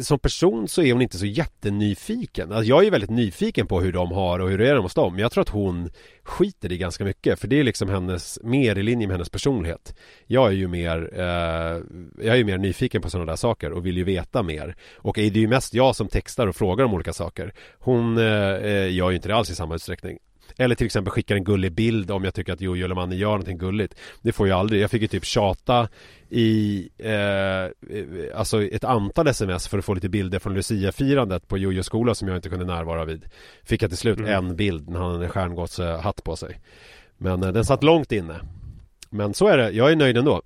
som 0.00 0.18
person 0.18 0.68
så 0.68 0.82
är 0.82 0.92
hon 0.92 1.02
inte 1.02 1.18
så 1.18 1.26
jättenyfiken. 1.26 2.52
Alltså 2.52 2.68
jag 2.68 2.78
är 2.78 2.84
ju 2.84 2.90
väldigt 2.90 3.10
nyfiken 3.10 3.66
på 3.66 3.80
hur 3.80 3.92
de 3.92 4.12
har 4.12 4.38
och 4.38 4.50
hur 4.50 4.58
det 4.58 4.68
är 4.68 4.76
hos 4.76 4.94
dem. 4.94 5.18
Jag 5.18 5.32
tror 5.32 5.42
att 5.42 5.48
hon 5.48 5.90
skiter 6.22 6.72
i 6.72 6.78
ganska 6.78 7.04
mycket. 7.04 7.40
För 7.40 7.48
det 7.48 7.60
är 7.60 7.64
liksom 7.64 7.88
hennes, 7.88 8.38
mer 8.42 8.78
i 8.78 8.82
linje 8.82 9.06
med 9.06 9.14
hennes 9.14 9.30
personlighet. 9.30 9.94
Jag 10.26 10.46
är 10.46 10.52
ju 10.52 10.68
mer, 10.68 11.10
eh, 11.12 11.24
jag 12.26 12.34
är 12.34 12.36
ju 12.36 12.44
mer 12.44 12.58
nyfiken 12.58 13.02
på 13.02 13.10
sådana 13.10 13.32
där 13.32 13.36
saker 13.36 13.72
och 13.72 13.86
vill 13.86 13.96
ju 13.96 14.04
veta 14.04 14.42
mer. 14.42 14.76
Och 14.96 15.14
det 15.14 15.22
är 15.22 15.30
ju 15.30 15.48
mest 15.48 15.74
jag 15.74 15.96
som 15.96 16.08
textar 16.08 16.46
och 16.46 16.56
frågar 16.56 16.84
om 16.84 16.94
olika 16.94 17.12
saker. 17.12 17.54
Hon 17.78 18.18
eh, 18.18 18.54
eh 18.54 18.92
gör 18.94 19.10
ju 19.10 19.16
inte 19.16 19.28
det 19.28 19.36
alls 19.36 19.50
i 19.50 19.54
samma 19.54 19.74
utsträckning. 19.74 20.18
Eller 20.58 20.74
till 20.74 20.86
exempel 20.86 21.10
skickar 21.10 21.36
en 21.36 21.44
gullig 21.44 21.72
bild 21.72 22.10
om 22.10 22.24
jag 22.24 22.34
tycker 22.34 22.52
att 22.52 22.60
Jojo 22.60 22.84
eller 22.84 22.94
Manne 22.94 23.16
gör 23.16 23.28
någonting 23.30 23.58
gulligt. 23.58 23.94
Det 24.22 24.32
får 24.32 24.48
jag 24.48 24.58
aldrig. 24.58 24.82
Jag 24.82 24.90
fick 24.90 25.02
ju 25.02 25.08
typ 25.08 25.24
tjata 25.24 25.88
i 26.28 26.88
eh, 26.98 28.38
alltså 28.38 28.62
ett 28.64 28.84
antal 28.84 29.28
sms 29.28 29.68
för 29.68 29.78
att 29.78 29.84
få 29.84 29.94
lite 29.94 30.08
bilder 30.08 30.38
från 30.38 30.54
Lucia-firandet 30.54 31.48
på 31.48 31.58
Jojo 31.58 31.82
skola 31.82 32.14
som 32.14 32.28
jag 32.28 32.36
inte 32.36 32.48
kunde 32.48 32.64
närvara 32.64 33.04
vid. 33.04 33.24
Fick 33.64 33.82
jag 33.82 33.90
till 33.90 33.98
slut 33.98 34.18
Mm. 34.18 34.30
en 34.30 34.56
bild 34.56 34.88
när 34.88 35.00
han 35.00 35.12
hade 35.12 35.24
en 35.24 35.30
stjärngosse-hatt 35.30 36.24
på 36.24 36.36
sig. 36.36 36.60
Men 37.18 37.42
eh, 37.42 37.52
den 37.52 37.64
satt 37.64 37.82
långt 37.82 38.12
inne. 38.12 38.40
Men 39.10 39.34
så 39.34 39.46
är 39.48 39.56
det. 39.58 39.70
Jag 39.70 39.92
är 39.92 39.96
nöjd 39.96 40.16
ändå. 40.16 40.42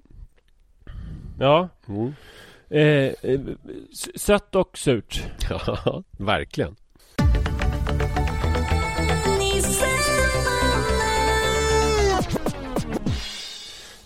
Ja, 1.39 1.69
Mm. 1.89 2.13
eh, 2.71 3.31
eh, 3.33 3.41
sött 4.17 4.55
och 4.55 4.79
surt 4.79 5.23
Ja, 5.51 6.03
verkligen. 6.19 6.77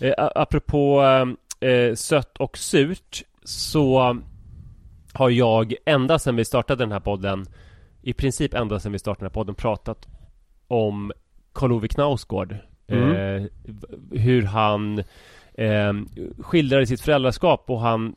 Eh, 0.01 0.13
Apropå 0.17 1.03
eh, 1.59 1.95
sött 1.95 2.37
och 2.37 2.57
surt 2.57 3.23
Så 3.43 4.17
har 5.13 5.29
jag 5.29 5.73
ända 5.85 6.19
sedan 6.19 6.35
vi 6.35 6.45
startade 6.45 6.83
den 6.83 6.91
här 6.91 6.99
podden 6.99 7.45
I 8.01 8.13
princip 8.13 8.53
ända 8.53 8.79
sedan 8.79 8.91
vi 8.91 8.99
startade 8.99 9.19
den 9.19 9.29
här 9.29 9.33
podden 9.33 9.55
pratat 9.55 10.07
om 10.67 11.11
Karl 11.53 11.71
Ove 11.71 11.87
Knausgård 11.87 12.57
Mm. 12.87 13.11
eh, 13.11 13.49
Hur 14.19 14.43
han 14.43 14.99
eh, 15.53 15.93
skildrade 16.39 16.87
sitt 16.87 17.01
föräldraskap 17.01 17.69
och 17.69 17.79
han 17.79 18.15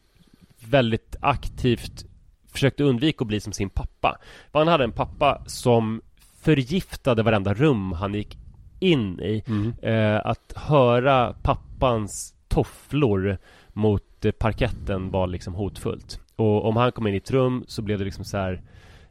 väldigt 0.68 1.16
aktivt 1.20 2.04
försökte 2.52 2.84
undvika 2.84 3.22
att 3.24 3.28
bli 3.28 3.40
som 3.40 3.52
sin 3.52 3.70
pappa. 3.70 4.18
För 4.52 4.58
han 4.58 4.68
hade 4.68 4.84
en 4.84 4.92
pappa 4.92 5.42
som 5.46 6.02
förgiftade 6.40 7.22
varenda 7.22 7.54
rum 7.54 7.92
han 7.92 8.14
gick 8.14 8.38
in 8.84 9.20
i. 9.20 9.42
Mm. 9.46 9.72
Eh, 9.82 10.26
att 10.26 10.52
höra 10.56 11.32
pappans 11.32 12.34
tofflor 12.48 13.38
mot 13.72 14.24
eh, 14.24 14.32
parketten 14.32 15.10
var 15.10 15.26
liksom 15.26 15.54
hotfullt. 15.54 16.20
Och 16.36 16.64
om 16.64 16.76
han 16.76 16.92
kom 16.92 17.06
in 17.06 17.14
i 17.14 17.16
ett 17.16 17.30
rum 17.30 17.64
så 17.68 17.82
blev 17.82 17.98
det 17.98 18.04
liksom 18.04 18.24
så 18.24 18.36
här 18.36 18.62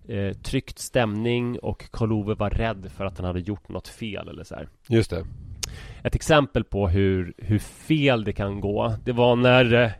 eh, 0.08 0.34
tryckt 0.34 0.80
stämning 0.80 1.60
och 1.60 1.92
Karl-Ove 1.92 2.34
var 2.34 2.50
rädd 2.50 2.92
för 2.98 3.06
att 3.06 3.18
han 3.18 3.26
hade 3.26 3.40
gjort 3.40 3.70
något 3.70 3.88
fel 3.88 4.28
eller 4.28 4.44
så 4.44 4.56
här. 4.56 4.68
Just 4.88 5.10
det. 5.10 5.26
Ett 6.04 6.16
exempel 6.16 6.64
på 6.64 6.88
hur, 6.88 7.34
hur 7.38 7.60
fel 7.60 8.24
det 8.24 8.34
kan 8.34 8.60
gå 8.60 8.96
Det 9.06 9.12
var 9.12 9.36
när 9.36 9.74
eh, 9.74 9.92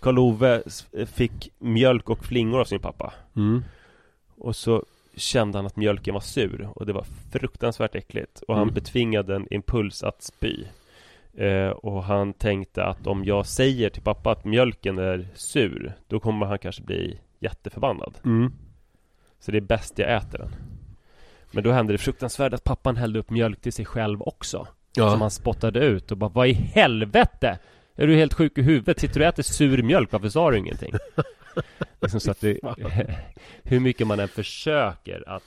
Karl-Ove 0.00 0.62
fick 1.06 1.50
mjölk 1.58 2.10
och 2.10 2.24
flingor 2.24 2.60
av 2.60 2.64
sin 2.64 2.80
pappa 2.80 3.12
Mm. 3.36 3.64
Och 4.36 4.56
så 4.56 4.84
kände 5.16 5.58
han 5.58 5.66
att 5.66 5.76
mjölken 5.76 6.14
var 6.14 6.20
sur 6.20 6.68
och 6.74 6.86
det 6.86 6.92
var 6.92 7.06
fruktansvärt 7.32 7.94
äckligt 7.94 8.42
Och 8.48 8.54
han 8.54 8.62
Mm. 8.62 8.74
betvingade 8.74 9.34
en 9.36 9.46
impuls 9.54 10.02
att 10.02 10.22
spy 10.22 10.64
eh, 11.34 11.68
Och 11.68 12.04
han 12.04 12.32
tänkte 12.32 12.84
att 12.84 13.06
om 13.06 13.24
jag 13.24 13.46
säger 13.46 13.90
till 13.90 14.02
pappa 14.02 14.30
att 14.32 14.44
mjölken 14.44 14.98
är 14.98 15.28
sur 15.34 15.92
Då 16.08 16.20
kommer 16.20 16.46
han 16.46 16.58
kanske 16.58 16.82
bli 16.82 17.18
jätteförbannad 17.40 18.14
Mm. 18.24 18.52
Så 19.40 19.50
det 19.50 19.56
är 19.58 19.60
bäst 19.62 19.98
jag 19.98 20.12
äter 20.16 20.38
den 20.38 20.52
Men 21.50 21.64
då 21.64 21.70
hände 21.72 21.92
det 21.92 21.98
fruktansvärt 21.98 22.52
att 22.52 22.64
pappan 22.64 22.96
hällde 22.96 23.18
upp 23.18 23.30
mjölk 23.30 23.60
till 23.60 23.72
sig 23.72 23.84
själv 23.84 24.22
också 24.22 24.58
som 24.94 25.04
Ja. 25.04 25.16
han 25.16 25.30
spottade 25.30 25.80
ut 25.80 26.10
och 26.10 26.16
bara 26.18 26.30
Vad 26.30 26.48
i 26.48 26.52
helvete? 26.52 27.58
Är 27.96 28.06
du 28.06 28.16
helt 28.16 28.34
sjuk 28.34 28.58
i 28.58 28.62
huvudet? 28.62 29.00
Sitter 29.00 29.20
du 29.20 29.26
och 29.26 29.28
äter 29.28 29.42
sur 29.42 29.82
mjölk? 29.82 30.12
Varför 30.12 30.28
sa 30.28 30.50
du 30.50 30.58
ingenting? 30.58 30.92
liksom 32.00 32.20
så 32.20 32.30
att 32.30 32.40
det, 32.40 32.58
hur 33.62 33.80
mycket 33.80 34.06
man 34.06 34.20
än 34.20 34.28
försöker 34.28 35.28
att 35.28 35.42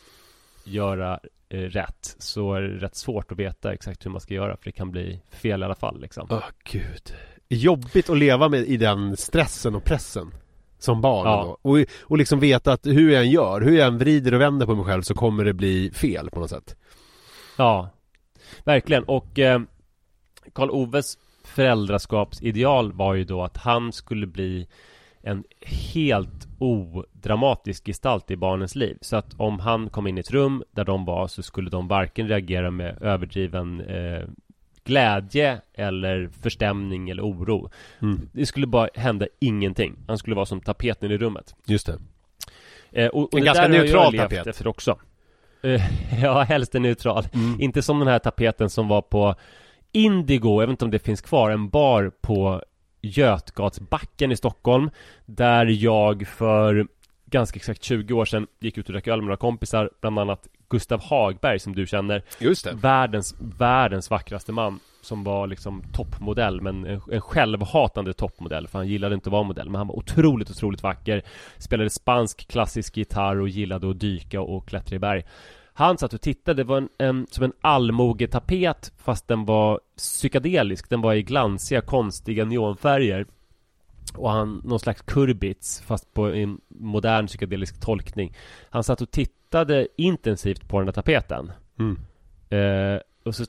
göra 0.63 1.19
eh, 1.49 1.57
rätt 1.59 2.15
så 2.19 2.53
är 2.53 2.61
det 2.61 2.77
rätt 2.77 2.95
svårt 2.95 3.31
att 3.31 3.39
veta 3.39 3.73
exakt 3.73 4.05
hur 4.05 4.11
man 4.11 4.21
ska 4.21 4.33
göra 4.33 4.57
för 4.57 4.65
det 4.65 4.71
kan 4.71 4.91
bli 4.91 5.21
fel 5.31 5.61
i 5.61 5.65
alla 5.65 5.75
fall 5.75 6.01
liksom. 6.01 6.27
Åh 6.29 6.43
gud 6.63 7.13
Jobbigt 7.49 8.09
att 8.09 8.17
leva 8.17 8.49
med 8.49 8.59
i 8.59 8.77
den 8.77 9.17
stressen 9.17 9.75
och 9.75 9.83
pressen 9.83 10.31
Som 10.79 11.01
barn 11.01 11.27
Ja. 11.27 11.57
då. 11.63 11.69
och, 11.69 11.85
och 12.01 12.17
liksom 12.17 12.39
veta 12.39 12.73
att 12.73 12.85
hur 12.85 13.11
jag 13.11 13.21
än 13.23 13.31
gör, 13.31 13.61
hur 13.61 13.77
jag 13.77 13.87
än 13.87 13.97
vrider 13.97 14.33
och 14.33 14.41
vänder 14.41 14.65
på 14.65 14.75
mig 14.75 14.85
själv 14.85 15.01
så 15.01 15.13
kommer 15.13 15.45
det 15.45 15.53
bli 15.53 15.91
fel 15.93 16.29
på 16.29 16.39
något 16.39 16.49
sätt 16.49 16.75
Ja, 17.57 17.89
verkligen. 18.63 19.03
Och 19.03 19.39
eh, 19.39 19.61
Karl 20.53 20.69
Oves 20.69 21.17
föräldraskapsideal 21.43 22.93
var 22.93 23.13
ju 23.13 23.23
då 23.23 23.43
att 23.43 23.57
han 23.57 23.91
skulle 23.93 24.27
bli 24.27 24.67
en 25.25 25.43
helt 25.61 26.47
odramatisk 26.59 27.85
gestalt 27.85 28.31
i 28.31 28.35
barnens 28.35 28.75
liv. 28.75 28.97
Så 29.01 29.15
att 29.15 29.33
om 29.37 29.59
han 29.59 29.89
kom 29.89 30.07
in 30.07 30.17
i 30.17 30.19
ett 30.21 30.31
rum 30.31 30.63
där 30.71 30.85
de 30.85 31.05
var 31.05 31.27
så 31.27 31.43
skulle 31.43 31.69
de 31.69 31.87
varken 31.87 32.27
reagera 32.27 32.71
med 32.71 33.01
överdriven 33.01 33.81
eh, 33.81 34.23
glädje 34.83 35.61
eller 35.73 36.29
förstämning 36.41 37.09
eller 37.09 37.23
oro. 37.23 37.69
mm. 38.01 38.29
Det 38.31 38.45
skulle 38.45 38.67
bara 38.67 38.89
hända 38.93 39.27
ingenting. 39.39 39.95
Han 40.07 40.17
skulle 40.17 40.35
vara 40.35 40.45
som 40.45 40.61
tapeten 40.61 41.11
i 41.11 41.17
rummet. 41.17 41.55
Just 41.65 41.85
det 41.85 41.99
Eh, 42.91 43.07
och, 43.07 43.23
och 43.33 43.39
En 43.39 43.45
ganska 43.45 43.67
neutral 43.67 44.17
tapet. 44.17 44.47
efter 44.47 44.67
också. 44.67 44.97
Eh, 45.63 45.81
ja, 46.23 46.41
helst 46.41 46.75
en 46.75 46.81
neutral. 46.81 47.27
Mm. 47.33 47.61
Inte 47.61 47.81
som 47.81 47.99
den 47.99 48.07
här 48.07 48.19
tapeten 48.19 48.69
som 48.69 48.87
var 48.87 49.01
på 49.01 49.35
Indigo, 49.91 50.61
jag 50.61 50.67
vet 50.67 50.69
inte 50.73 50.85
om 50.85 50.91
det 50.91 50.99
finns 50.99 51.21
kvar, 51.21 51.49
en 51.51 51.69
bar 51.69 52.11
på 52.21 52.61
Götgatsbacken 53.05 54.31
i 54.31 54.35
Stockholm 54.35 54.89
Där 55.25 55.65
jag 55.65 56.27
för 56.27 56.87
ganska 57.25 57.57
exakt 57.57 57.83
20 57.83 58.13
år 58.13 58.25
sedan 58.25 58.47
gick 58.59 58.77
ut 58.77 58.87
och 58.87 58.93
drack 58.93 59.07
öl 59.07 59.17
med 59.17 59.25
några 59.25 59.37
kompisar 59.37 59.89
Bland 60.01 60.19
annat 60.19 60.47
Gustav 60.69 61.01
Hagberg 61.03 61.59
som 61.59 61.75
du 61.75 61.87
känner. 61.87 62.23
Just 62.39 62.65
det. 62.65 62.71
Världens, 62.73 63.35
världens 63.39 64.09
vackraste 64.09 64.51
man 64.51 64.79
Som 65.01 65.23
var 65.23 65.47
liksom 65.47 65.83
toppmodell 65.93 66.61
men 66.61 66.85
en, 66.85 67.01
en 67.11 67.21
självhatande 67.21 68.13
toppmodell 68.13 68.67
För 68.67 68.79
han 68.79 68.87
gillade 68.87 69.15
inte 69.15 69.29
att 69.29 69.31
vara 69.31 69.43
modell 69.43 69.69
Men 69.69 69.75
han 69.75 69.87
var 69.87 69.95
otroligt, 69.95 70.49
otroligt 70.49 70.83
vacker. 70.83 71.23
Spelade 71.57 71.89
spansk 71.89 72.47
klassisk 72.47 72.97
gitarr 72.97 73.39
och 73.39 73.49
gillade 73.49 73.89
att 73.89 73.99
dyka 73.99 74.41
och 74.41 74.67
klättra 74.67 74.95
i 74.95 74.99
berg 74.99 75.23
Han 75.77 75.97
satt 75.97 76.13
och 76.13 76.21
tittade, 76.21 76.63
det 76.63 76.67
var 76.67 76.77
en, 76.77 76.89
en, 76.97 77.27
som 77.31 77.43
en 77.43 77.53
allmogetapet 77.61 78.93
Fast 78.97 79.27
den 79.27 79.45
var 79.45 79.79
psykedelisk 79.97 80.89
Den 80.89 81.01
var 81.01 81.13
i 81.13 81.23
glansiga, 81.23 81.81
konstiga 81.81 82.45
neonfärger 82.45 83.25
och 84.13 84.31
han, 84.31 84.61
någon 84.65 84.79
slags 84.79 85.01
kurbits 85.01 85.81
fast 85.81 86.13
på 86.13 86.33
en 86.33 86.61
modern 86.67 87.27
psykedelisk 87.27 87.79
tolkning 87.81 88.33
Han 88.69 88.83
satt 88.83 89.01
och 89.01 89.11
tittade 89.11 89.87
intensivt 89.97 90.67
på 90.67 90.77
den 90.77 90.85
där 90.85 90.93
tapeten 90.93 91.51
mm. 91.79 91.97
Eh, 92.49 92.99
och 93.23 93.35
så 93.35 93.45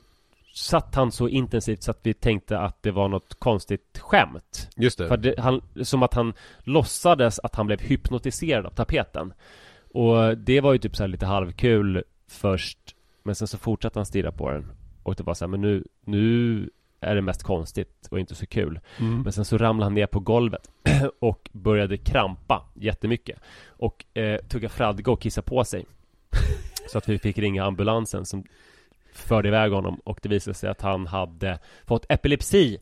satt 0.55 0.95
han 0.95 1.11
så 1.11 1.27
intensivt 1.27 1.83
så 1.83 1.91
att 1.91 1.99
vi 2.03 2.13
tänkte 2.13 2.59
att 2.59 2.83
det 2.83 2.91
var 2.91 3.07
något 3.07 3.39
konstigt 3.39 3.99
skämt. 3.99 4.69
Just 4.75 4.97
det 4.97 5.07
För 5.07 5.17
det, 5.17 5.39
han, 5.39 5.61
som 5.83 6.03
att 6.03 6.13
han 6.13 6.33
låtsades 6.63 7.39
att 7.39 7.55
han 7.55 7.67
blev 7.67 7.81
hypnotiserad 7.81 8.65
av 8.65 8.69
tapeten. 8.69 9.33
Och 9.93 10.37
det 10.37 10.61
var 10.61 10.73
ju 10.73 10.79
typ 10.79 10.95
så 10.95 11.07
lite 11.07 11.25
halvkul 11.25 12.03
först. 12.27 12.95
Men 13.23 13.35
sen 13.35 13.47
så 13.47 13.57
fortsatte 13.57 13.99
han 13.99 14.05
stirra 14.05 14.31
på 14.31 14.51
den. 14.51 14.71
Och 15.03 15.15
det 15.15 15.23
var 15.23 15.33
så 15.33 15.45
här, 15.45 15.49
men 15.49 15.61
nu, 15.61 15.83
nu 16.05 16.69
är 16.99 17.15
det 17.15 17.21
mest 17.21 17.43
konstigt 17.43 18.07
och 18.11 18.19
inte 18.19 18.35
så 18.35 18.45
kul. 18.45 18.79
mm. 18.99 19.21
Men 19.21 19.33
sen 19.33 19.45
så 19.45 19.57
ramlade 19.57 19.85
han 19.85 19.93
ner 19.93 20.07
på 20.07 20.19
golvet 20.19 20.71
och 21.19 21.49
började 21.53 21.97
krampa 21.97 22.65
jättemycket. 22.73 23.39
Och 23.67 24.17
eh, 24.17 24.39
tugga 24.41 24.69
fradga 24.69 25.11
och 25.11 25.21
kissa 25.21 25.41
på 25.41 25.63
sig. 25.63 25.85
Så 26.89 26.97
att 26.97 27.09
vi 27.09 27.19
fick 27.19 27.37
ringa 27.37 27.63
ambulansen 27.63 28.25
som 28.25 28.43
förde 29.13 29.47
iväg 29.47 29.71
honom 29.71 30.01
och 30.03 30.19
det 30.21 30.29
visade 30.29 30.53
sig 30.53 30.69
att 30.69 30.81
han 30.81 31.07
hade 31.07 31.59
fått 31.85 32.05
epilepsi 32.09 32.77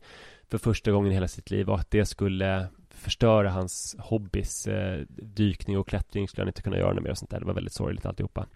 för 0.48 0.58
första 0.58 0.90
gången 0.90 1.12
i 1.12 1.14
hela 1.14 1.28
sitt 1.28 1.50
liv 1.50 1.70
och 1.70 1.78
att 1.78 1.90
det 1.90 2.06
skulle 2.06 2.66
förstöra 2.96 3.50
hans 3.50 3.96
hobbys 3.98 4.66
eh, 4.66 5.00
Dykning 5.08 5.78
och 5.78 5.88
klättring 5.88 6.28
skulle 6.28 6.42
han 6.42 6.48
inte 6.48 6.62
kunna 6.62 6.78
göra 6.78 6.92
något 6.92 7.02
mer 7.02 7.10
och 7.10 7.18
sånt 7.18 7.30
där. 7.30 7.40
Det 7.40 7.46
var 7.46 7.54
väldigt 7.54 7.72
sorgligt 7.72 8.06
alltihopa. 8.06 8.46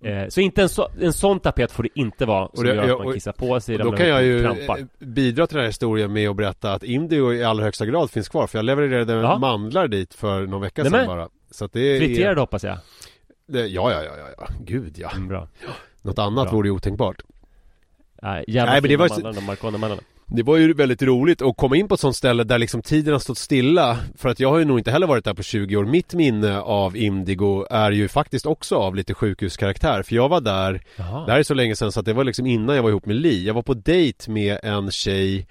Eh, 0.00 0.28
Så 0.28 0.40
inte 0.40 0.62
en, 0.62 0.68
så, 0.68 0.88
en 1.00 1.12
sån 1.12 1.40
tapet 1.40 1.72
får 1.72 1.82
det 1.82 1.88
inte 1.94 2.26
vara 2.26 2.48
Som 2.54 2.64
det- 2.64 2.74
gör 2.74 2.82
att 2.82 2.98
man 2.98 3.06
och- 3.06 3.14
kissar 3.14 3.32
på 3.32 3.60
sig 3.60 3.78
Då 3.78 3.92
kan 3.92 4.08
jag 4.08 4.16
och 4.18 4.24
ju 4.24 4.42
krampar. 4.42 4.78
eh, 4.78 4.84
bidra 4.98 5.46
till 5.46 5.54
den 5.54 5.62
här 5.62 5.68
historien 5.68 6.12
med 6.12 6.28
att 6.30 6.36
berätta 6.36 6.72
att 6.72 6.82
Indigo 6.82 7.32
i 7.32 7.44
allra 7.44 7.64
högsta 7.64 7.86
grad 7.86 8.10
finns 8.10 8.28
kvar 8.28 8.46
För 8.46 8.58
jag 8.58 8.64
levererade 8.64 9.12
Ja. 9.12 9.38
mandlar 9.38 9.88
dit 9.88 10.14
för 10.14 10.46
någon 10.46 10.60
vecka 10.60 10.82
Nej, 10.82 10.90
sedan 10.90 11.06
bara. 11.06 11.28
Så 11.50 11.64
att 11.64 11.72
det 11.72 11.80
är 11.80 11.98
Friterad 12.00 12.38
hoppas 12.38 12.64
jag. 12.64 12.78
Det, 13.48 13.66
ja, 13.66 13.92
ja, 13.92 14.02
ja, 14.04 14.12
ja, 14.18 14.26
ja, 14.38 14.46
gud 14.60 14.98
ja. 14.98 15.10
Mm, 15.16 15.28
Bra. 15.28 15.48
Något 16.02 16.18
annat 16.18 16.44
Bra. 16.44 16.52
vore 16.56 16.68
ju 16.68 16.72
otänkbart. 16.72 17.22
Nej, 18.22 18.44
jävla 18.48 18.72
Nej, 18.72 18.80
men 18.82 18.88
det 18.90 18.96
var- 18.96 19.08
mandlar, 19.08 19.32
de 19.32 19.44
Marconi-mandlarna 19.44 20.02
Det 20.28 20.42
var 20.42 20.56
ju 20.56 20.72
väldigt 20.72 21.02
roligt 21.02 21.42
att 21.42 21.56
komma 21.56 21.76
in 21.76 21.88
på 21.88 21.94
ett 21.94 22.00
sånt 22.00 22.16
ställe 22.16 22.44
där 22.44 22.58
liksom 22.58 22.82
tiden 22.82 23.12
har 23.12 23.18
stått 23.18 23.38
stilla 23.38 23.98
För 24.16 24.28
att 24.28 24.40
jag 24.40 24.50
har 24.50 24.58
ju 24.58 24.64
nog 24.64 24.78
inte 24.80 24.90
heller 24.90 25.06
varit 25.06 25.24
där 25.24 25.34
på 25.34 25.42
20 25.42 25.76
år 25.76 25.84
Mitt 25.84 26.14
minne 26.14 26.60
av 26.60 26.96
Indigo 26.96 27.66
är 27.70 27.92
ju 27.92 28.08
faktiskt 28.08 28.46
också 28.46 28.76
av 28.76 28.94
lite 28.94 29.14
sjukhuskaraktär 29.14 30.02
För 30.02 30.14
jag 30.14 30.28
var 30.28 30.40
där 30.40 30.82
Jaha. 30.96 31.26
Det 31.26 31.32
här 31.32 31.38
är 31.38 31.42
så 31.42 31.54
länge 31.54 31.76
sedan 31.76 31.92
så 31.92 32.00
att 32.00 32.06
det 32.06 32.12
var 32.12 32.24
liksom 32.24 32.46
innan 32.46 32.76
jag 32.76 32.82
var 32.82 32.90
ihop 32.90 33.06
med 33.06 33.16
Li 33.16 33.46
Jag 33.46 33.54
var 33.54 33.62
på 33.62 33.74
dejt 33.74 34.30
med 34.30 34.58
en 34.62 34.90
tjej 34.90 35.46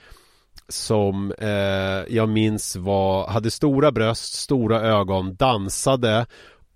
Som 0.69 1.31
eh, 1.39 2.15
jag 2.15 2.29
minns 2.29 2.75
var, 2.75 3.27
hade 3.27 3.51
stora 3.51 3.91
bröst, 3.91 4.33
stora 4.33 4.81
ögon, 4.81 5.35
dansade 5.35 6.25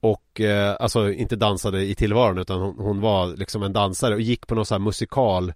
och 0.01 0.41
eh, 0.41 0.75
alltså 0.79 1.11
inte 1.11 1.35
dansade 1.35 1.85
i 1.85 1.95
tillvaron 1.95 2.37
utan 2.37 2.61
hon, 2.61 2.75
hon 2.77 3.01
var 3.01 3.27
liksom 3.27 3.63
en 3.63 3.73
dansare 3.73 4.13
och 4.13 4.21
gick 4.21 4.47
på 4.47 4.55
någon 4.55 4.65
sån 4.65 4.75
här 4.75 4.85
musikal 4.85 5.53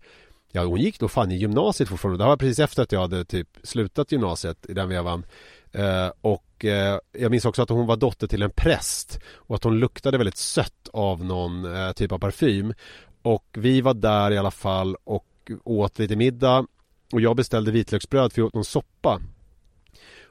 Ja 0.56 0.66
hon 0.66 0.82
gick 0.82 1.00
då 1.00 1.08
fan 1.08 1.32
i 1.32 1.36
gymnasiet 1.36 1.90
fortfarande. 1.90 2.18
Det 2.18 2.24
här 2.24 2.30
var 2.30 2.38
precis 2.38 2.60
efter 2.60 2.84
att 2.84 2.92
jag 2.92 3.00
hade 3.02 3.26
typ 3.26 3.48
slutat 3.64 4.12
gymnasiet 4.12 4.66
i 4.70 4.74
den 4.74 4.90
vevan. 4.90 5.26
Eh, 5.72 6.12
Och 6.22 6.66
eh, 6.66 7.00
jag 7.12 7.32
minns 7.32 7.46
också 7.46 7.62
att 7.62 7.70
hon 7.70 7.88
var 7.88 7.96
dotter 7.96 8.28
till 8.28 8.42
en 8.42 8.50
präst 8.50 9.20
Och 9.36 9.56
att 9.56 9.64
hon 9.64 9.80
luktade 9.80 10.18
väldigt 10.18 10.38
sött 10.38 10.90
av 10.94 11.26
någon 11.26 11.76
eh, 11.76 11.92
typ 11.92 12.12
av 12.12 12.20
parfym. 12.20 12.74
Och 13.22 13.46
vi 13.54 13.82
var 13.82 13.94
där 13.94 14.32
i 14.32 14.38
alla 14.38 14.52
fall 14.52 14.96
och 15.04 15.52
åt 15.64 16.00
lite 16.00 16.16
middag. 16.16 16.66
Och 17.14 17.22
jag 17.22 17.36
beställde 17.36 17.72
vitlöksbröd 17.72 18.34
för 18.34 18.42
jag 18.42 18.48
åt 18.48 18.54
någon 18.54 18.66
soppa 18.66 19.22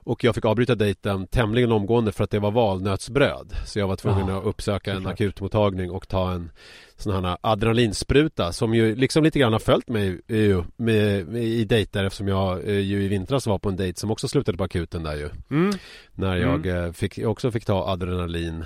och 0.04 0.24
jag 0.24 0.34
fick 0.34 0.44
avbryta 0.44 0.74
dejten 0.74 1.26
tämligen 1.26 1.72
omgående 1.72 2.12
för 2.12 2.24
att 2.24 2.30
det 2.30 2.38
var 2.38 2.50
valnötsbröd. 2.50 3.52
Så 3.66 3.78
jag 3.78 3.88
var 3.88 3.96
tvungen 3.96 4.28
Ja, 4.28 4.38
att 4.38 4.44
uppsöka 4.44 4.92
en 4.92 5.06
akutmottagning 5.06 5.90
och 5.90 6.08
ta 6.08 6.32
en 6.32 6.50
sån 6.96 7.24
här 7.24 7.36
adrenalinspruta 7.40 8.52
Som 8.52 8.74
ju 8.74 8.94
liksom 8.94 9.24
lite 9.24 9.38
grann 9.38 9.52
har 9.52 9.60
följt 9.60 9.88
mig 9.88 10.20
ju, 10.28 10.62
med, 10.76 11.26
med, 11.26 11.42
i 11.44 11.64
dejter 11.64 12.04
Eftersom 12.04 12.28
jag 12.28 12.68
eh, 12.68 12.78
ju 12.78 13.02
i 13.02 13.08
vintras 13.08 13.46
var 13.46 13.58
på 13.58 13.68
en 13.68 13.76
dejt 13.76 14.00
som 14.00 14.10
också 14.10 14.28
slutade 14.28 14.58
på 14.58 14.64
akuten 14.64 15.02
där 15.02 15.14
ju. 15.14 15.28
Mm. 15.50 15.72
När 16.14 16.36
jag 16.36 16.66
eh, 16.66 16.92
fick, 16.92 17.18
också 17.18 17.50
fick 17.50 17.64
ta 17.64 17.88
adrenalin 17.88 18.64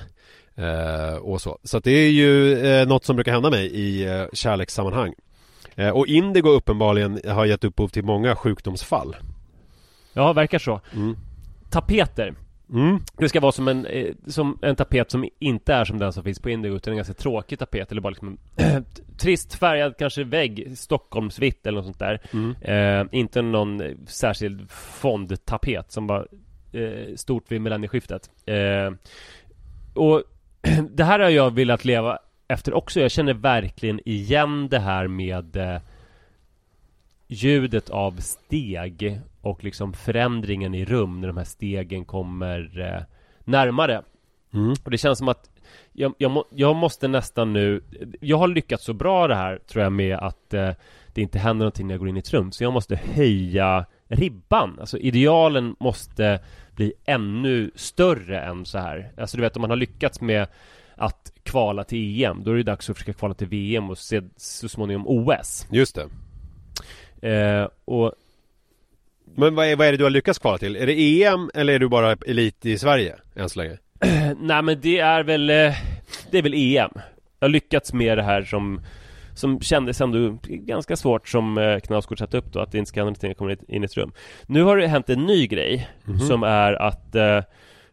eh, 0.55 1.17
och 1.17 1.41
så. 1.41 1.59
Så 1.63 1.79
det 1.79 1.91
är 1.91 2.11
ju 2.11 2.59
eh, 2.67 2.87
något 2.89 3.05
som 3.05 3.17
brukar 3.17 3.33
hända 3.33 3.51
mig 3.51 3.67
i 3.67 4.07
eh, 4.07 4.25
kärlekssammanhang. 4.33 5.15
Eh, 5.75 5.89
Och 5.91 6.07
Indigo 6.07 6.49
uppenbarligen 6.49 7.21
har 7.25 7.45
gett 7.45 7.65
upphov 7.65 7.89
till 7.89 8.05
många 8.05 8.37
sjukdomsfall. 8.37 9.17
Ja, 10.13 10.33
verkar 10.33 10.59
så. 10.59 10.81
Mm. 10.95 11.17
Tapeter. 11.77 12.35
Mm. 12.73 12.99
Det 13.19 13.29
ska 13.29 13.41
vara 13.41 13.53
som 13.53 13.69
en, 13.69 13.87
eh, 13.87 14.15
som 14.27 14.59
en 14.63 14.77
tapet 14.77 15.11
som 15.11 15.29
inte 15.39 15.75
är 15.75 15.85
som 15.85 15.99
den 15.99 16.13
som 16.13 16.25
finns 16.25 16.39
på 16.41 16.51
Indigo 16.51 16.77
utan 16.77 16.93
en 16.93 16.97
ganska 16.97 17.15
tråkig 17.15 17.59
tapet 17.59 17.91
eller 17.91 18.01
bara 18.01 18.11
liksom 18.11 18.39
en 18.57 18.85
trist 19.19 19.55
färgad 19.55 19.95
kanske 19.99 20.25
vägg 20.25 20.73
Stockholmsvitt 20.79 21.67
eller 21.67 21.77
något 21.77 21.85
sånt 21.85 21.99
där. 21.99 22.21
Mm. 22.33 22.55
eh, 22.61 23.19
Inte 23.19 23.43
någon 23.43 23.83
särskild 24.07 24.71
fondtapet 24.71 25.93
som 25.93 26.07
var 26.07 26.29
eh, 26.73 27.15
stort 27.17 27.53
vid 27.53 27.61
millennieskiftet. 27.61 28.31
Eh, 28.47 28.91
Och 29.95 30.23
det 30.91 31.05
här 31.05 31.19
har 31.21 31.31
jag 31.31 31.55
velat 31.55 31.85
leva 31.85 32.19
efter 32.49 32.75
också. 32.75 33.01
Jag 33.01 33.11
känner 33.11 33.35
verkligen 33.35 34.01
igen 34.05 34.69
det 34.69 34.79
här 34.79 35.09
med 35.09 35.57
eh, 35.57 35.81
Ljudet 37.29 37.91
av 37.91 38.21
steg 38.21 39.21
och 39.47 39.65
liksom 39.65 39.93
förändringen 39.93 40.75
i 40.75 40.85
rum 40.85 41.21
när 41.21 41.29
de 41.29 41.37
här 41.37 41.45
stegen 41.45 42.05
kommer 42.05 42.81
eh, 42.81 43.03
närmare. 43.45 44.03
Mm. 44.55 44.75
och 44.85 44.91
det 44.91 44.99
känns 44.99 45.19
som 45.19 45.29
att 45.29 45.51
jag, 45.93 46.15
jag, 46.19 46.31
må, 46.31 46.45
jag 46.51 46.77
måste 46.77 47.09
nästan 47.09 47.53
nu 47.53 47.83
Jag 48.21 48.39
har 48.39 48.49
lyckats 48.49 48.85
så 48.85 48.93
bra 48.93 49.29
det 49.29 49.35
här 49.35 49.59
tror 49.67 49.83
jag 49.83 49.93
med 49.93 50.17
att 50.17 50.55
eh, 50.55 50.71
det 51.15 51.23
inte 51.23 51.39
händer 51.39 51.65
någonting 51.65 51.87
när 51.87 51.95
jag 51.95 51.99
går 51.99 52.09
in 52.09 52.17
i 52.17 52.19
ett 52.19 52.33
rum. 52.33 52.53
Så 52.53 52.65
jag 52.65 52.73
måste 52.73 52.97
höja 52.97 53.87
ribban. 54.09 54.77
Alltså 54.81 54.99
idealen 54.99 55.77
måste 55.81 56.41
bli 56.75 56.93
ännu 57.05 57.71
större 57.75 58.41
än 58.41 58.65
så 58.65 58.79
här. 58.79 59.13
Alltså 59.19 59.37
du 59.37 59.43
vet 59.43 59.57
om 59.57 59.61
man 59.61 59.71
har 59.71 59.77
lyckats 59.77 60.21
med 60.21 60.47
att 60.95 61.33
kvala 61.43 61.85
till 61.85 62.25
EM 62.25 62.45
Då 62.45 62.51
är 62.51 62.57
det 62.57 62.63
dags 62.63 62.91
att 62.91 62.97
försöka 62.97 63.19
kvala 63.19 63.35
till 63.35 63.49
VM 63.49 63.91
och 63.91 63.99
se, 63.99 64.23
så 64.37 64.69
småningom 64.69 65.07
OS 65.07 65.67
Just 65.71 65.99
det. 65.99 66.09
Eh, 67.31 67.69
Och 67.85 68.13
Men 69.37 69.55
vad 69.55 69.67
är, 69.67 69.77
vad 69.77 69.87
är 69.87 69.93
det 69.93 69.99
du 69.99 70.05
har 70.05 70.11
lyckats 70.11 70.39
kvala 70.39 70.59
till? 70.59 70.77
Är 70.77 70.87
det 70.87 71.23
EM 71.25 71.51
eller 71.55 71.73
är 71.73 71.79
du 71.79 71.89
bara 71.89 72.13
elit 72.27 72.67
i 72.67 72.79
Sverige 72.79 73.17
än 73.37 73.49
så 73.49 73.59
länge? 73.59 73.79
Nej 74.41 74.63
men 74.63 74.81
det 74.81 74.99
är 74.99 75.23
väl 75.23 75.51
eh, 75.51 75.73
Det 76.31 76.39
är 76.39 76.43
väl 76.43 76.55
EM 76.55 76.91
Jag 77.39 77.47
har 77.47 77.49
lyckats 77.49 77.93
med 77.93 78.19
det 78.19 78.23
här 78.23 78.43
som 78.43 78.81
Som 79.35 79.61
kändes 79.61 80.01
ändå 80.01 80.39
ganska 80.43 80.97
svårt 80.97 81.29
som 81.29 81.59
eh, 81.59 81.79
Knausgård 81.81 82.19
satte 82.19 82.39
upp 82.39 82.53
då 82.53 82.61
Att 82.61 82.73
det 82.73 82.79
inte 82.79 82.89
ska 82.89 83.05
hända 83.05 83.19
jag 83.21 83.37
kommer 83.37 83.71
in 83.75 83.83
i 83.83 83.85
ett 83.85 83.97
rum 83.97 84.13
Nu 84.47 84.63
har 84.63 84.77
det 84.77 84.87
hänt 84.87 85.11
en 85.11 85.27
ny 85.27 85.47
grej 85.47 85.89
Som 86.29 86.43
är 86.43 86.73
att 86.73 87.15
eh, 87.15 87.43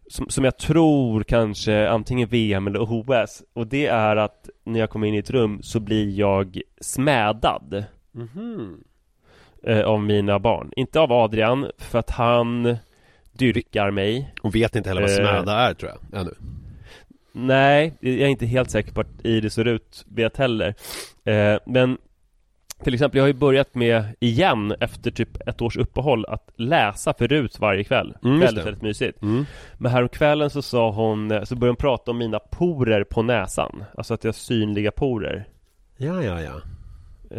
som, 0.08 0.30
som 0.30 0.44
jag 0.44 0.58
tror 0.58 1.24
kanske 1.24 1.90
antingen 1.90 2.30
VM 2.30 2.68
eller 2.68 2.80
OS 2.82 3.44
Och 3.54 3.68
det 3.68 3.88
är 3.88 4.16
att 4.16 4.50
när 4.66 4.80
jag 4.80 4.90
kommer 4.90 5.08
in 5.08 5.16
i 5.16 5.18
ett 5.18 5.32
rum 5.32 5.62
så 5.62 5.80
blir 5.80 6.20
jag 6.20 6.62
smädad 6.82 7.84
Mhm. 8.16 8.84
Eh, 9.64 9.82
Av 9.82 10.02
mina 10.04 10.40
barn. 10.40 10.72
Inte 10.76 11.00
av 11.00 11.12
Adrian 11.12 11.68
för 11.78 12.00
att 12.00 12.10
han 12.10 12.78
Dyrkar 13.32 13.92
mig. 13.92 14.34
Och 14.42 14.56
vet 14.56 14.76
inte 14.76 14.90
heller 14.90 15.02
vad 15.02 15.12
Eh. 15.12 15.16
smäda 15.16 15.54
är 15.54 15.74
tror 15.74 15.92
jag, 15.92 16.22
ännu. 16.22 16.32
Nej, 17.32 17.94
jag 18.00 18.14
är 18.14 18.28
inte 18.28 18.46
helt 18.46 18.72
säker 18.72 18.92
på 18.94 19.02
att 19.02 19.08
Iris 19.24 19.58
och 19.58 19.66
Rut 19.66 20.06
vet 20.08 20.38
heller. 20.38 20.76
Eh, 21.26 21.58
Men 21.66 21.98
Till 22.84 22.94
exempel, 22.94 23.18
jag 23.18 23.24
har 23.24 23.28
ju 23.28 23.34
börjat 23.34 23.76
med 23.76 24.04
igen 24.20 24.76
efter 24.80 25.12
typ 25.12 25.48
ett 25.48 25.62
års 25.62 25.78
uppehåll 25.78 26.26
att 26.26 26.50
läsa 26.56 27.14
för 27.14 27.28
Rut 27.28 27.60
varje 27.60 27.84
kväll. 27.84 28.18
Mm, 28.24 28.40
Väldigt, 28.40 28.56
det. 28.56 28.64
väldigt 28.66 28.84
mysigt. 28.84 29.22
Mm. 29.22 29.46
Men 29.78 29.92
häromkvällen 29.92 30.50
så 30.50 30.62
sa 30.62 30.92
hon, 30.92 31.46
så 31.46 31.56
började 31.56 31.70
hon 31.72 31.76
prata 31.76 32.12
om 32.12 32.18
mina 32.18 32.40
porer 32.40 33.04
på 33.04 33.22
näsan. 33.22 33.84
Alltså 33.98 34.14
att 34.14 34.24
jag 34.24 34.28
har 34.30 34.34
synliga 34.34 34.92
porer. 34.92 35.46
Ja, 35.98 36.24
ja, 36.24 36.42
ja 36.42 36.52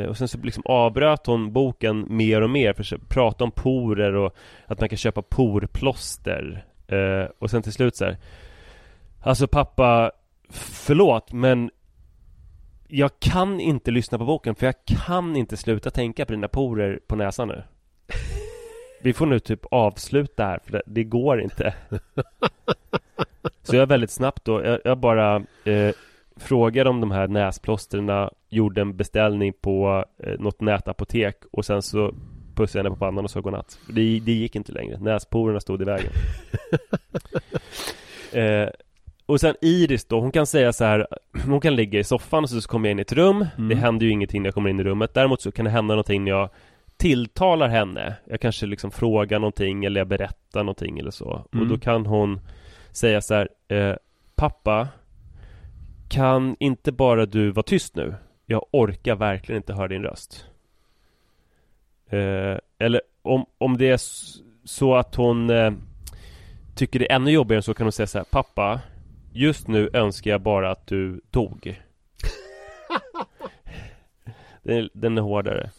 Och 0.08 0.16
sen 0.16 0.28
så 0.28 0.38
liksom 0.38 0.62
avbröt 0.66 1.26
hon 1.26 1.52
boken 1.52 2.06
mer 2.08 2.40
och 2.40 2.50
mer 2.50 2.72
för 2.72 2.94
att 2.96 3.08
prata 3.08 3.44
om 3.44 3.50
porer 3.50 4.14
och 4.14 4.36
att 4.66 4.80
man 4.80 4.88
kan 4.88 4.98
köpa 4.98 5.22
porplåster. 5.22 6.64
Eh, 6.88 7.28
Och 7.38 7.50
sen 7.50 7.62
till 7.62 7.72
slut 7.72 7.96
så 7.96 8.04
här. 8.04 8.16
Alltså 9.20 9.46
pappa 9.46 10.12
Förlåt 10.50 11.32
men 11.32 11.70
Jag 12.88 13.10
kan 13.18 13.60
inte 13.60 13.90
lyssna 13.90 14.18
på 14.18 14.24
boken 14.24 14.54
för 14.54 14.66
jag 14.66 14.74
kan 14.86 15.36
inte 15.36 15.56
sluta 15.56 15.90
tänka 15.90 16.26
på 16.26 16.32
dina 16.32 16.48
porer 16.48 17.00
på 17.06 17.16
näsan 17.16 17.48
nu. 17.48 17.62
Vi 19.02 19.12
får 19.12 19.26
nu 19.26 19.38
typ 19.38 19.60
avsluta 19.70 20.44
här 20.44 20.58
för 20.64 20.72
det, 20.72 20.82
det 20.86 21.04
går 21.04 21.40
inte. 21.40 21.74
Så 23.62 23.76
jag 23.76 23.86
väldigt 23.86 24.10
snabbt 24.10 24.44
då, 24.44 24.64
jag, 24.64 24.80
jag 24.84 24.98
bara 24.98 25.36
eh, 25.64 25.94
Frågade 26.36 26.90
om 26.90 27.00
de 27.00 27.10
här 27.10 27.28
näsplåsterna 27.28 28.30
Gjorde 28.48 28.80
en 28.80 28.96
beställning 28.96 29.52
på 29.60 30.04
eh, 30.18 30.40
något 30.40 30.60
nätapotek 30.60 31.36
Och 31.52 31.64
sen 31.64 31.82
så 31.82 32.14
Pussade 32.54 32.78
jag 32.78 32.84
henne 32.84 32.96
på 32.96 33.00
pannan 33.06 33.24
och 33.24 33.30
sa 33.30 33.40
godnatt. 33.40 33.78
Det, 33.88 34.20
det 34.20 34.32
gick 34.32 34.56
inte 34.56 34.72
längre, 34.72 34.98
näsporerna 35.00 35.60
stod 35.60 35.82
i 35.82 35.84
vägen. 35.84 36.10
Eh, 38.32 38.68
Och 39.26 39.40
sen 39.40 39.54
Iris 39.60 40.04
då, 40.04 40.20
hon 40.20 40.32
kan 40.32 40.46
säga 40.46 40.72
så 40.72 40.84
här 40.84 41.06
Hon 41.46 41.60
kan 41.60 41.76
ligga 41.76 41.98
i 42.00 42.04
soffan 42.04 42.42
och 42.44 42.50
så 42.50 42.68
kommer 42.68 42.88
jag 42.88 42.90
in 42.92 42.98
i 42.98 43.02
ett 43.02 43.12
rum. 43.12 43.46
Det 43.68 43.74
händer 43.74 44.06
ju 44.06 44.12
ingenting 44.12 44.42
när 44.42 44.46
jag 44.46 44.54
kommer 44.54 44.70
in 44.70 44.80
i 44.80 44.84
rummet. 44.84 45.14
Däremot 45.14 45.40
så 45.42 45.52
kan 45.52 45.64
det 45.64 45.70
hända 45.70 45.94
någonting 45.94 46.24
när 46.24 46.30
jag 46.30 46.48
Tilltalar 46.96 47.68
henne. 47.68 48.14
Jag 48.26 48.40
kanske 48.40 48.66
liksom 48.66 48.90
frågar 48.90 49.38
någonting 49.38 49.84
eller 49.84 50.00
jag 50.00 50.08
berättar 50.08 50.60
någonting 50.62 50.98
eller 50.98 51.10
så. 51.10 51.24
Och 51.48 51.54
Mm. 51.54 51.68
då 51.68 51.78
kan 51.78 52.06
hon 52.06 52.40
Säga 52.92 53.20
så 53.20 53.34
här 53.34 53.48
eh, 53.68 53.94
Pappa 54.36 54.88
kan 56.08 56.56
inte 56.60 56.92
bara 56.92 57.26
du 57.26 57.50
vara 57.50 57.62
tyst 57.62 57.96
nu? 57.96 58.14
Jag 58.46 58.66
orkar 58.70 59.16
verkligen 59.16 59.56
inte 59.56 59.72
höra 59.74 59.88
din 59.88 60.02
röst. 60.02 60.46
Eh, 62.10 62.58
Eller 62.78 63.00
om, 63.22 63.46
om 63.58 63.76
det 63.78 63.90
är 63.90 64.00
så 64.64 64.94
att 64.94 65.14
hon 65.14 65.50
eh, 65.50 65.72
Tycker 66.74 66.98
det 66.98 67.10
är 67.12 67.16
ännu 67.16 67.30
jobbigare 67.30 67.62
så 67.62 67.74
kan 67.74 67.84
hon 67.86 67.92
säga 67.92 68.06
så 68.06 68.18
här 68.18 68.24
Pappa 68.30 68.80
Just 69.32 69.68
nu 69.68 69.90
önskar 69.92 70.30
jag 70.30 70.40
bara 70.40 70.70
att 70.70 70.86
du 70.86 71.20
dog. 71.30 71.80
Den, 74.62 74.76
är- 74.76 74.90
den 74.92 75.18
är 75.18 75.22
hårdare. 75.22 75.70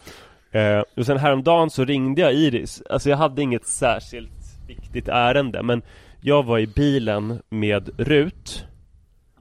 Eh, 0.52 0.84
Och 0.98 1.06
sen 1.06 1.18
häromdagen 1.18 1.70
så 1.70 1.86
ringde 1.86 2.22
jag 2.22 2.34
Iris. 2.34 2.82
Alltså 2.90 3.10
jag 3.10 3.18
hade 3.18 3.42
inget 3.42 3.66
särskilt 3.66 4.32
viktigt 4.68 5.08
ärende 5.08 5.64
men 5.64 5.82
jag 6.22 6.44
var 6.44 6.60
i 6.60 6.68
bilen 6.68 7.42
med 7.50 7.90
Rut 8.00 8.66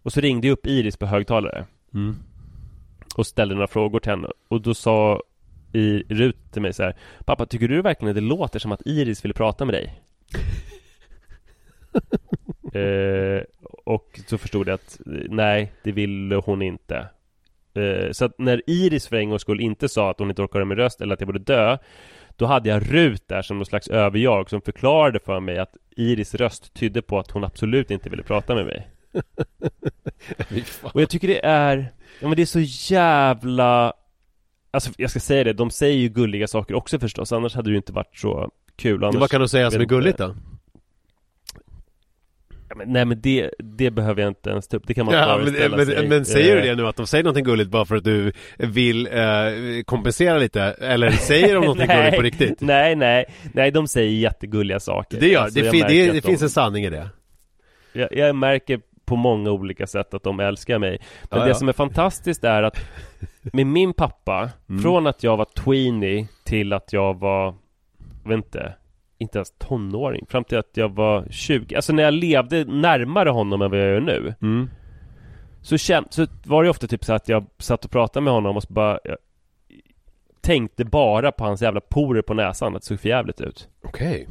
och 0.05 0.13
så 0.13 0.21
ringde 0.21 0.47
jag 0.47 0.53
upp 0.53 0.67
Iris 0.67 0.97
på 0.97 1.07
högtalare 1.07 1.67
Mm. 1.95 2.17
och 3.17 3.27
ställde 3.27 3.55
några 3.55 3.67
frågor 3.67 4.01
till 4.01 4.11
henne 4.11 4.29
och 4.49 4.61
då 4.61 4.75
sa 4.75 5.23
i 5.73 6.03
Rut 6.09 6.53
till 6.53 6.63
mig 6.63 6.73
så 6.73 6.83
här 6.83 6.97
Pappa, 7.25 7.47
tycker 7.47 7.69
du 7.69 7.83
verkligen 7.83 8.11
att 8.11 8.15
det 8.15 8.21
låter 8.21 8.59
som 8.59 8.73
att 8.73 8.87
Iris 8.87 9.25
ville 9.25 9.35
prata 9.35 9.65
med 9.65 9.75
dig? 9.75 10.03
eh, 12.83 13.43
och 13.85 14.21
så 14.27 14.39
förstod 14.39 14.69
jag 14.69 14.75
att 14.75 15.01
nej, 15.29 15.73
det 15.85 15.93
ville 15.93 16.35
hon 16.35 16.63
inte 16.63 17.09
eh, 17.75 18.11
Så 18.13 18.25
att 18.25 18.39
när 18.39 18.63
Iris 18.67 19.09
för 19.09 19.17
en 19.17 19.29
gångs 19.31 19.43
skull 19.43 19.61
inte 19.61 19.89
sa 19.89 20.11
att 20.11 20.19
hon 20.19 20.31
inte 20.31 20.43
orkade 20.43 20.65
med 20.65 20.79
röst 20.79 21.01
eller 21.01 21.15
att 21.15 21.21
jag 21.21 21.27
borde 21.27 21.39
dö 21.39 21.79
Då 22.37 22.47
hade 22.47 22.69
jag 22.69 22.95
Rut 22.95 23.29
där 23.29 23.43
som 23.43 23.57
någon 23.59 23.67
slags 23.67 23.89
överjag 23.89 24.51
som 24.51 24.61
förklarade 24.61 25.19
för 25.19 25.41
mig 25.41 25.59
att 25.59 25.77
Iris 25.97 26.35
röst 26.35 26.75
tydde 26.75 27.03
på 27.03 27.19
att 27.19 27.31
hon 27.31 27.45
absolut 27.45 27.91
inte 27.91 28.11
ville 28.11 28.23
prata 28.23 28.55
med 28.55 28.67
mig. 28.67 28.89
Och 30.83 31.01
jag 31.03 31.09
tycker 31.09 31.29
det 31.29 31.45
är 31.47 31.93
Ja 32.21 32.29
men 32.29 32.37
det 32.37 32.43
är 32.43 32.47
så 32.47 32.93
jävla 32.95 33.93
Alltså 34.71 34.91
jag 34.97 35.11
ska 35.11 35.21
säga 35.21 35.45
det, 35.45 35.53
de 35.53 35.71
säger 35.71 35.97
ju 35.99 36.09
gulliga 36.09 36.47
saker 36.47 36.75
också 36.75 36.99
förstås 36.99 37.33
Annars 37.33 37.55
hade 37.55 37.69
det 37.69 37.73
ju 37.73 37.77
inte 37.77 37.93
varit 37.93 38.17
så 38.17 38.51
kul 38.77 39.05
annars, 39.05 39.21
Vad 39.21 39.31
kan 39.31 39.41
du 39.41 39.49
säga 39.49 39.71
som 39.71 39.81
är 39.81 39.85
gulligt 39.85 40.19
då? 40.19 40.35
ja, 42.69 42.75
men, 42.77 42.93
Nej 42.93 43.05
men 43.05 43.21
det, 43.21 43.51
det 43.59 43.91
behöver 43.91 44.23
jag 44.23 44.31
inte 44.31 44.51
ens 44.51 44.69
ta 44.69 44.77
upp 44.77 44.87
Det 44.87 44.95
kan 44.95 45.07
man 45.07 45.15
Ja, 45.15 45.41
men, 45.45 45.71
men, 45.71 46.09
men 46.09 46.25
säger 46.25 46.55
du 46.55 46.61
Eh, 46.61 46.67
det 46.67 46.75
nu 46.75 46.87
att 46.89 46.97
de 46.97 47.07
säger 47.07 47.25
någonting 47.25 47.45
gulligt 47.45 47.71
bara 47.71 47.85
för 47.85 47.97
att 47.97 48.05
du 48.05 48.33
vill 48.59 49.07
eh, 49.07 49.83
kompensera 49.85 50.39
lite? 50.39 50.63
Eller 50.63 51.11
säger 51.11 51.55
de 51.55 51.61
någonting 51.61 51.87
nej, 51.87 51.97
gulligt 51.97 52.17
på 52.17 52.23
riktigt? 52.43 52.61
Nej, 52.61 52.97
nej, 52.97 53.25
nej 53.53 53.71
de 53.71 53.89
säger 53.89 54.11
jättegulliga 54.11 54.81
saker 54.81 55.21
Det 55.21 55.29
gör, 55.29 55.43
Alltså, 55.43 55.61
det, 55.61 55.71
det, 55.71 55.83
det 55.89 56.13
de- 56.13 56.21
finns 56.21 56.43
en 56.43 56.51
sanning 56.51 56.85
i 56.85 56.91
det 56.91 57.09
jag, 57.93 58.09
jag 58.17 58.37
märker 58.37 58.81
på 59.05 59.17
många 59.17 59.51
olika 59.51 59.87
sätt 59.87 60.15
att 60.15 60.23
de 60.23 60.41
älskar 60.41 60.79
mig 60.79 60.99
Men 61.31 61.39
Ja, 61.39 61.45
det 61.45 61.51
ja. 61.51 61.55
som 61.55 61.69
är 61.69 61.73
fantastiskt 61.73 62.45
är 62.45 62.63
att 62.63 62.77
Med 63.43 63.67
min 63.67 63.93
pappa 63.93 64.51
Mm. 64.69 64.83
Från 64.83 65.07
att 65.07 65.23
jag 65.23 65.37
var 65.37 65.45
tweenie 65.45 66.27
till 66.45 66.73
att 66.73 66.93
jag 66.93 67.19
var 67.19 67.55
vet 68.25 68.37
inte 68.37 68.75
Inte 69.19 69.39
ens 69.39 69.53
tonåring 69.59 70.27
Fram 70.29 70.45
till 70.45 70.59
att 70.59 70.71
jag 70.77 70.89
var 70.89 71.27
20 71.31 71.77
Alltså 71.77 71.93
när 71.93 72.03
jag 72.03 72.15
levde 72.15 72.65
närmare 72.65 73.29
honom 73.31 73.63
än 73.63 73.71
vad 73.71 73.81
jag 73.81 73.89
gör 73.89 74.01
nu 74.01 74.35
mm. 74.43 74.71
Så, 75.63 75.75
käm- 75.77 76.07
så 76.11 76.27
var 76.45 76.65
det 76.65 76.71
ofta 76.71 76.87
typ 76.87 77.05
så 77.05 77.13
att 77.13 77.29
jag 77.29 77.47
satt 77.59 77.85
och 77.85 77.91
pratade 77.91 78.25
med 78.25 78.33
honom 78.33 78.57
och 78.57 78.63
så 78.63 78.73
bara 78.73 78.99
jag 79.05 79.17
Tänkte 80.41 80.85
bara 80.85 81.33
på 81.33 81.45
hans 81.45 81.63
jävla 81.63 81.81
porer 81.81 82.23
på 82.23 82.35
näsan 82.35 82.77
Att 82.77 82.83
det 82.83 82.87
såg 82.87 83.01
för 83.01 83.09
jävligt 83.09 83.41
ut 83.41 83.69
Okej 83.83 84.29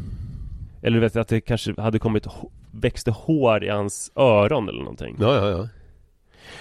Eller 0.83 0.95
du 0.95 1.01
vet 1.01 1.15
att 1.15 1.27
det 1.27 1.41
kanske 1.41 1.81
hade 1.81 1.99
kommit 1.99 2.27
Växte 2.71 3.11
hår 3.11 3.63
i 3.63 3.69
hans 3.69 4.11
öron 4.15 4.69
eller 4.69 4.79
någonting. 4.79 5.17
Ja, 5.19 5.35
ja, 5.35 5.49
ja. 5.49 5.69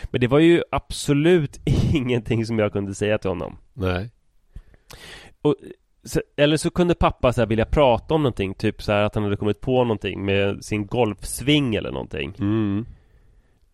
Men 0.05 0.21
det 0.21 0.27
var 0.27 0.39
ju 0.39 0.63
absolut 0.71 1.61
ingenting 1.95 2.47
som 2.47 2.59
jag 2.59 2.73
kunde 2.73 2.95
säga 2.95 3.19
till 3.19 3.31
honom. 3.31 3.59
Nej. 3.73 4.11
Och, 5.43 5.57
så, 6.05 6.21
Eller 6.37 6.57
så 6.57 6.71
kunde 6.71 6.95
pappa 6.95 7.33
så 7.33 7.41
här 7.41 7.47
vilja 7.47 7.65
prata 7.65 8.15
om 8.15 8.23
någonting 8.23 8.55
Typ 8.55 8.83
så 8.83 8.93
här 8.93 9.03
att 9.03 9.15
han 9.15 9.25
hade 9.25 9.37
kommit 9.37 9.61
på 9.61 9.85
någonting 9.85 10.25
med 10.25 10.65
sin 10.65 10.87
golfsving 10.87 11.75
eller 11.75 11.91
någonting. 11.91 12.35
Mm. 12.39 12.87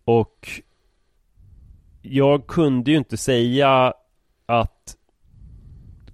Och 0.05 0.49
Jag 2.01 2.47
kunde 2.47 2.91
ju 2.91 2.97
inte 2.97 3.17
säga 3.17 3.93
att 4.45 4.95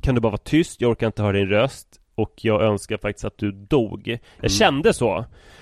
Kan 0.01 0.15
du 0.15 0.21
bara 0.21 0.29
vara 0.29 0.37
tyst? 0.37 0.81
Jag 0.81 0.91
orkar 0.91 1.07
inte 1.07 1.23
höra 1.23 1.37
din 1.37 1.49
röst 1.49 2.01
Och 2.15 2.33
jag 2.41 2.61
önskar 2.61 2.97
faktiskt 2.97 3.25
att 3.25 3.37
du 3.37 3.51
dog 3.51 4.07
Jag 4.07 4.19
Mm. 4.39 4.49
kände 4.49 4.93
så 4.93 5.15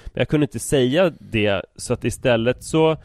Men 0.06 0.12
jag 0.22 0.28
kunde 0.28 0.44
inte 0.44 0.60
säga 0.60 1.12
det 1.20 1.62
Så 1.76 1.94
att 1.94 2.04
istället 2.06 2.64
så 2.64 2.98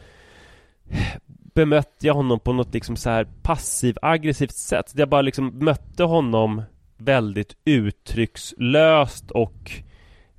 Bemötte 1.53 2.07
jag 2.07 2.13
honom 2.13 2.39
på 2.39 2.53
något 2.53 2.73
liksom 2.73 2.95
så 2.95 3.09
här 3.09 3.27
passiv-aggressivt 3.41 4.51
sätt 4.55 4.93
Jag 4.95 5.09
bara 5.09 5.21
liksom 5.21 5.59
mötte 5.59 6.03
honom 6.03 6.61
Väldigt 6.97 7.55
uttryckslöst 7.65 9.31
och 9.31 9.71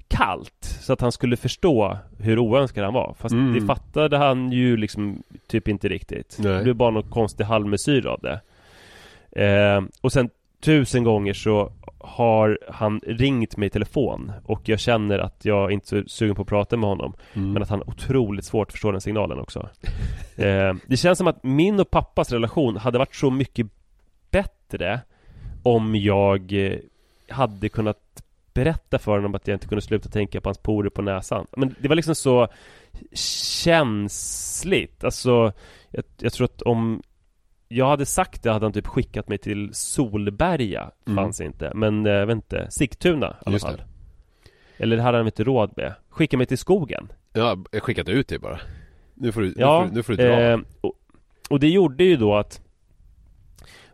kallt 0.08 0.64
Så 0.80 0.92
att 0.92 1.00
han 1.00 1.12
skulle 1.12 1.36
förstå 1.36 1.98
hur 2.18 2.38
oönskad 2.38 2.84
han 2.84 2.94
var 2.94 3.14
Fast 3.18 3.32
Mm. 3.32 3.54
det 3.54 3.66
fattade 3.66 4.16
han 4.18 4.52
ju 4.52 4.76
liksom 4.76 5.22
typ 5.46 5.68
inte 5.68 5.88
riktigt 5.88 6.36
Nej. 6.38 6.52
Det 6.52 6.62
blev 6.62 6.74
bara 6.74 6.90
någon 6.90 7.10
konstig 7.10 7.44
halvmesyr 7.44 8.06
av 8.06 8.20
det 8.20 8.40
eh, 9.44 9.82
Och 10.00 10.12
sen 10.12 10.30
tusen 10.60 11.04
gånger 11.04 11.32
så 11.32 11.72
har 11.98 12.58
han 12.68 13.00
ringt 13.06 13.56
mig 13.56 13.66
i 13.66 13.70
telefon 13.70 14.32
Och 14.44 14.68
jag 14.68 14.80
känner 14.80 15.18
att 15.18 15.44
jag 15.44 15.72
inte 15.72 15.98
är 15.98 16.04
sugen 16.06 16.34
på 16.34 16.42
att 16.42 16.48
prata 16.48 16.76
med 16.76 16.88
honom 16.88 17.14
Mm. 17.34 17.52
Men 17.52 17.62
att 17.62 17.68
han 17.68 17.78
har 17.78 17.88
otroligt 17.88 18.44
svårt 18.44 18.68
att 18.68 18.72
förstå 18.72 18.92
den 18.92 19.00
signalen 19.00 19.38
också. 19.38 19.68
Eh, 20.36 20.74
Det 20.86 20.96
känns 20.96 21.18
som 21.18 21.26
att 21.26 21.42
min 21.42 21.80
och 21.80 21.90
pappas 21.90 22.32
relation 22.32 22.76
hade 22.76 22.98
varit 22.98 23.14
så 23.14 23.30
mycket 23.30 23.66
bättre 24.30 25.00
Om 25.62 25.96
jag 25.96 26.52
eh, 26.52 26.78
hade 27.28 27.68
kunnat 27.68 28.22
berätta 28.54 28.98
för 28.98 29.12
honom 29.12 29.34
att 29.34 29.48
jag 29.48 29.54
inte 29.54 29.68
kunde 29.68 29.82
sluta 29.82 30.08
tänka 30.08 30.40
på 30.40 30.48
hans 30.48 30.58
porer 30.58 30.90
på 30.90 31.02
näsan. 31.02 31.46
Men 31.56 31.74
det 31.78 31.88
var 31.88 31.96
liksom 31.96 32.14
så 32.14 32.48
känsligt. 33.62 35.04
Alltså 35.04 35.52
jag, 35.90 36.04
jag 36.18 36.32
tror 36.32 36.44
att 36.44 36.62
om 36.62 37.02
jag 37.72 37.88
hade 37.88 38.06
sagt 38.06 38.42
det 38.42 38.52
hade 38.52 38.64
han 38.64 38.72
typ 38.72 38.86
skickat 38.86 39.28
mig 39.28 39.38
till 39.38 39.70
Solberga 39.72 40.90
Mm. 41.06 41.16
Fanns 41.16 41.40
inte. 41.40 41.72
Men 41.74 42.06
eh, 42.06 42.12
jag 42.12 42.26
vet 42.26 42.34
inte 42.34 42.66
Sigtuna 42.70 43.26
i 43.30 43.42
alla 43.46 43.54
det. 43.54 43.60
fall. 43.60 43.82
Eller 44.78 44.96
det 44.96 45.02
hade 45.02 45.18
han 45.18 45.26
inte 45.26 45.44
råd 45.44 45.72
med. 45.76 45.94
Skicka 46.08 46.36
mig 46.36 46.46
till 46.46 46.58
skogen. 46.58 47.12
Ja, 47.32 47.58
jag 47.70 47.82
skickat 47.82 48.08
ut 48.08 48.28
det 48.28 48.38
bara. 48.38 48.60
Nu 49.14 49.32
får 49.32 49.40
du, 49.40 49.54
Ja, 49.56 49.82
nu 49.82 49.88
får, 49.88 49.94
nu 49.94 50.02
får 50.02 50.12
du 50.12 50.16
dra. 50.28 50.40
eh, 50.40 50.58
och, 50.80 50.92
och 51.50 51.60
det 51.60 51.68
gjorde 51.68 52.04
ju 52.04 52.16
då 52.16 52.34
att 52.36 52.60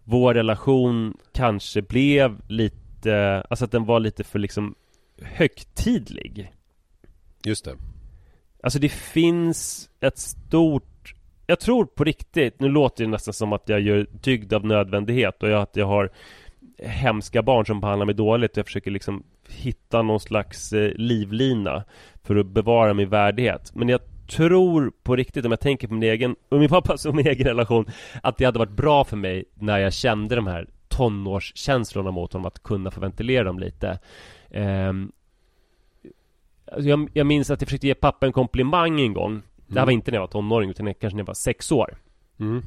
Vår 0.05 0.35
relation 0.35 1.17
kanske 1.33 1.83
blev 1.83 2.41
lite 2.49 3.43
Alltså 3.51 3.65
att 3.65 3.73
den 3.73 3.85
var 3.85 4.01
lite 4.01 4.25
för 4.25 4.39
liksom 4.39 4.75
Högtidlig. 5.23 6.53
Just 7.45 7.65
det. 7.65 7.77
Alltså 8.63 8.79
det 8.79 8.89
finns 8.89 9.91
ett 10.01 10.19
stort 10.19 10.96
jag 11.47 11.61
tror 11.61 11.85
på 11.85 12.05
riktigt 12.05 12.61
Nu 12.61 12.69
låter 12.69 13.05
det 13.05 13.11
nästan 13.11 13.35
som 13.35 13.53
att 13.53 13.69
jag 13.69 13.81
gör 13.81 14.07
dygd 14.23 14.53
av 14.53 14.65
nödvändighet 14.65 15.43
och 15.43 15.49
jag, 15.49 15.63
att 15.63 15.77
jag 15.77 15.87
har 15.87 16.11
Hemska 16.79 17.43
barn 17.43 17.67
som 17.67 17.81
behandlar 17.81 18.07
mig 18.07 18.15
dåligt 18.15 18.51
och 18.51 18.59
jag 18.59 18.67
försöker 18.67 18.91
liksom 18.91 19.23
Hitta 19.49 20.03
någon 20.03 20.21
slags 20.21 20.73
eh, 20.73 20.93
livlina 20.95 21.85
För 22.23 22.37
att 22.37 22.47
bevara 22.47 22.95
min 22.95 23.09
värdighet. 23.09 23.73
Men 23.75 23.89
jag 23.89 24.01
tror 24.29 24.93
på 25.03 25.17
riktigt 25.17 25.45
om 25.45 25.53
jag 25.53 25.61
tänker 25.61 25.89
på 25.89 25.95
min 25.95 26.03
egen 26.03 26.37
Och 26.49 26.59
min 26.59 26.69
pappas 26.69 27.07
och 27.07 27.15
min 27.15 27.27
egen 27.27 27.47
relation 27.47 27.87
Att 28.23 28.39
det 28.39 28.45
hade 28.45 28.59
varit 28.59 28.71
bra 28.77 29.05
för 29.05 29.17
mig 29.17 29.45
När 29.55 29.79
jag 29.79 29.93
kände 29.93 30.37
de 30.37 30.47
här 30.47 30.67
tonårskänslorna 30.89 32.11
mot 32.11 32.33
honom 32.33 32.47
Att 32.47 32.63
kunna 32.63 32.91
få 32.91 33.01
ventilera 33.01 33.45
dem 33.45 33.59
lite. 33.59 33.99
Ehm, 34.51 35.13
alltså 36.73 36.89
jag, 36.89 37.11
jag 37.13 37.27
minns 37.27 37.51
att 37.51 37.61
jag 37.61 37.69
försökte 37.69 37.87
ge 37.87 37.95
pappa 37.95 38.27
en 38.27 38.33
komplimang 38.33 39.01
en 39.01 39.13
gång. 39.13 39.43
Det 39.67 39.79
här 39.79 39.87
var 39.87 39.93
inte 39.93 40.11
när 40.11 40.17
jag 40.17 40.23
var 40.23 40.29
tonåring 40.29 40.71
utan 40.71 40.95
kanske 40.95 41.17
när 41.17 41.21
jag 41.23 41.27
var 41.27 41.35
sex 41.35 41.73
år. 41.73 41.97
Mm. 42.41 42.63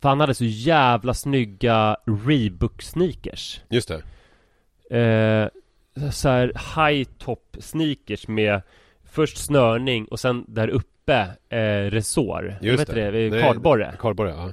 För 0.00 0.08
han 0.08 0.20
hade 0.20 0.34
så 0.34 0.44
jävla 0.44 1.14
snygga 1.14 1.96
Reebok 2.26 2.82
sneakers 2.82 3.60
Just 3.68 3.88
det. 3.88 4.98
Eh, 4.98 5.48
Så 6.10 6.28
här 6.28 6.52
high 6.76 7.08
top 7.18 7.56
sneakers 7.60 8.28
med 8.28 8.62
Först 9.10 9.38
snörning 9.38 10.04
och 10.04 10.20
sen 10.20 10.44
där 10.48 10.68
uppe 10.68 11.26
eh, 11.48 11.90
resår. 11.90 12.58
Just 12.60 12.88
Vad 12.88 12.96
heter 12.96 13.12
det? 13.12 13.30
Nej, 13.30 13.42
Kardborre. 13.42 13.94
Kardborre, 13.98 14.30
ja. 14.30 14.52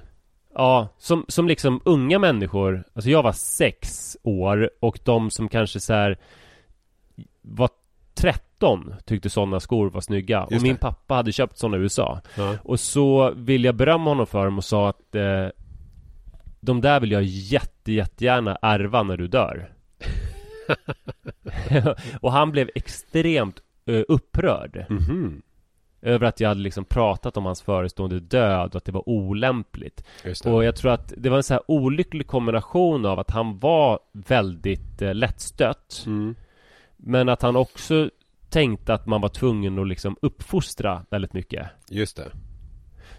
Ja, 0.53 0.87
som, 0.97 1.25
som 1.27 1.47
liksom 1.47 1.81
unga 1.85 2.19
människor. 2.19 2.83
Alltså 2.93 3.09
jag 3.09 3.23
var 3.23 3.31
sex 3.31 4.17
år 4.23 4.69
och 4.79 4.99
de 5.03 5.31
som 5.31 5.49
kanske 5.49 5.79
så 5.79 5.93
här 5.93 6.17
Var 7.41 7.69
13 8.59 8.93
tyckte 9.05 9.29
sådana 9.29 9.59
skor 9.59 9.89
var 9.89 10.01
snygga 10.01 10.39
Just 10.39 10.55
Och 10.55 10.63
min 10.63 10.73
det. 10.75 10.79
pappa 10.81 11.13
hade 11.15 11.31
köpt 11.31 11.57
sådana 11.57 11.77
i 11.77 11.79
USA 11.79 12.21
ja. 12.37 12.57
Och 12.63 12.79
så 12.79 13.31
vill 13.35 13.63
jag 13.63 13.75
berömma 13.75 14.09
honom 14.11 14.27
för 14.27 14.45
dem 14.45 14.57
och 14.57 14.63
sa 14.63 14.89
att 14.89 15.15
eh, 15.15 15.47
De 16.59 16.81
där 16.81 16.99
vill 16.99 17.11
jag 17.11 17.23
jätte, 17.23 17.91
jättegärna 17.91 18.57
ärva 18.61 19.03
när 19.03 19.17
du 19.17 19.27
dör 19.27 19.71
Och 22.21 22.31
han 22.31 22.51
blev 22.51 22.69
extremt 22.75 23.59
eh, 23.85 24.01
upprörd 24.07 24.85
Mhm. 24.89 25.41
Över 26.01 26.27
att 26.27 26.39
jag 26.39 26.49
hade 26.49 26.61
liksom 26.61 26.85
pratat 26.85 27.37
om 27.37 27.45
hans 27.45 27.61
förestående 27.61 28.19
död 28.19 28.69
och 28.69 28.75
att 28.75 28.85
det 28.85 28.91
var 28.91 29.09
olämpligt 29.09 30.03
det 30.23 30.45
Och 30.45 30.63
jag 30.63 30.75
tror 30.75 30.91
att 30.91 31.13
det 31.17 31.29
var 31.29 31.37
en 31.37 31.43
så 31.43 31.53
här 31.53 31.63
olycklig 31.67 32.27
kombination 32.27 33.05
av 33.05 33.19
att 33.19 33.31
han 33.31 33.59
var 33.59 33.99
väldigt 34.11 35.01
eh, 35.01 35.13
lättstött 35.13 36.03
mm. 36.05 36.35
Men 36.97 37.29
att 37.29 37.41
han 37.41 37.55
också 37.55 38.09
tänkte 38.55 38.93
att 38.93 39.05
man 39.05 39.21
var 39.21 39.29
tvungen 39.29 39.79
att 39.79 39.87
liksom 39.87 40.17
uppfostra 40.21 41.05
väldigt 41.09 41.33
mycket 41.33 41.67
Just 41.89 42.17
det 42.17 42.31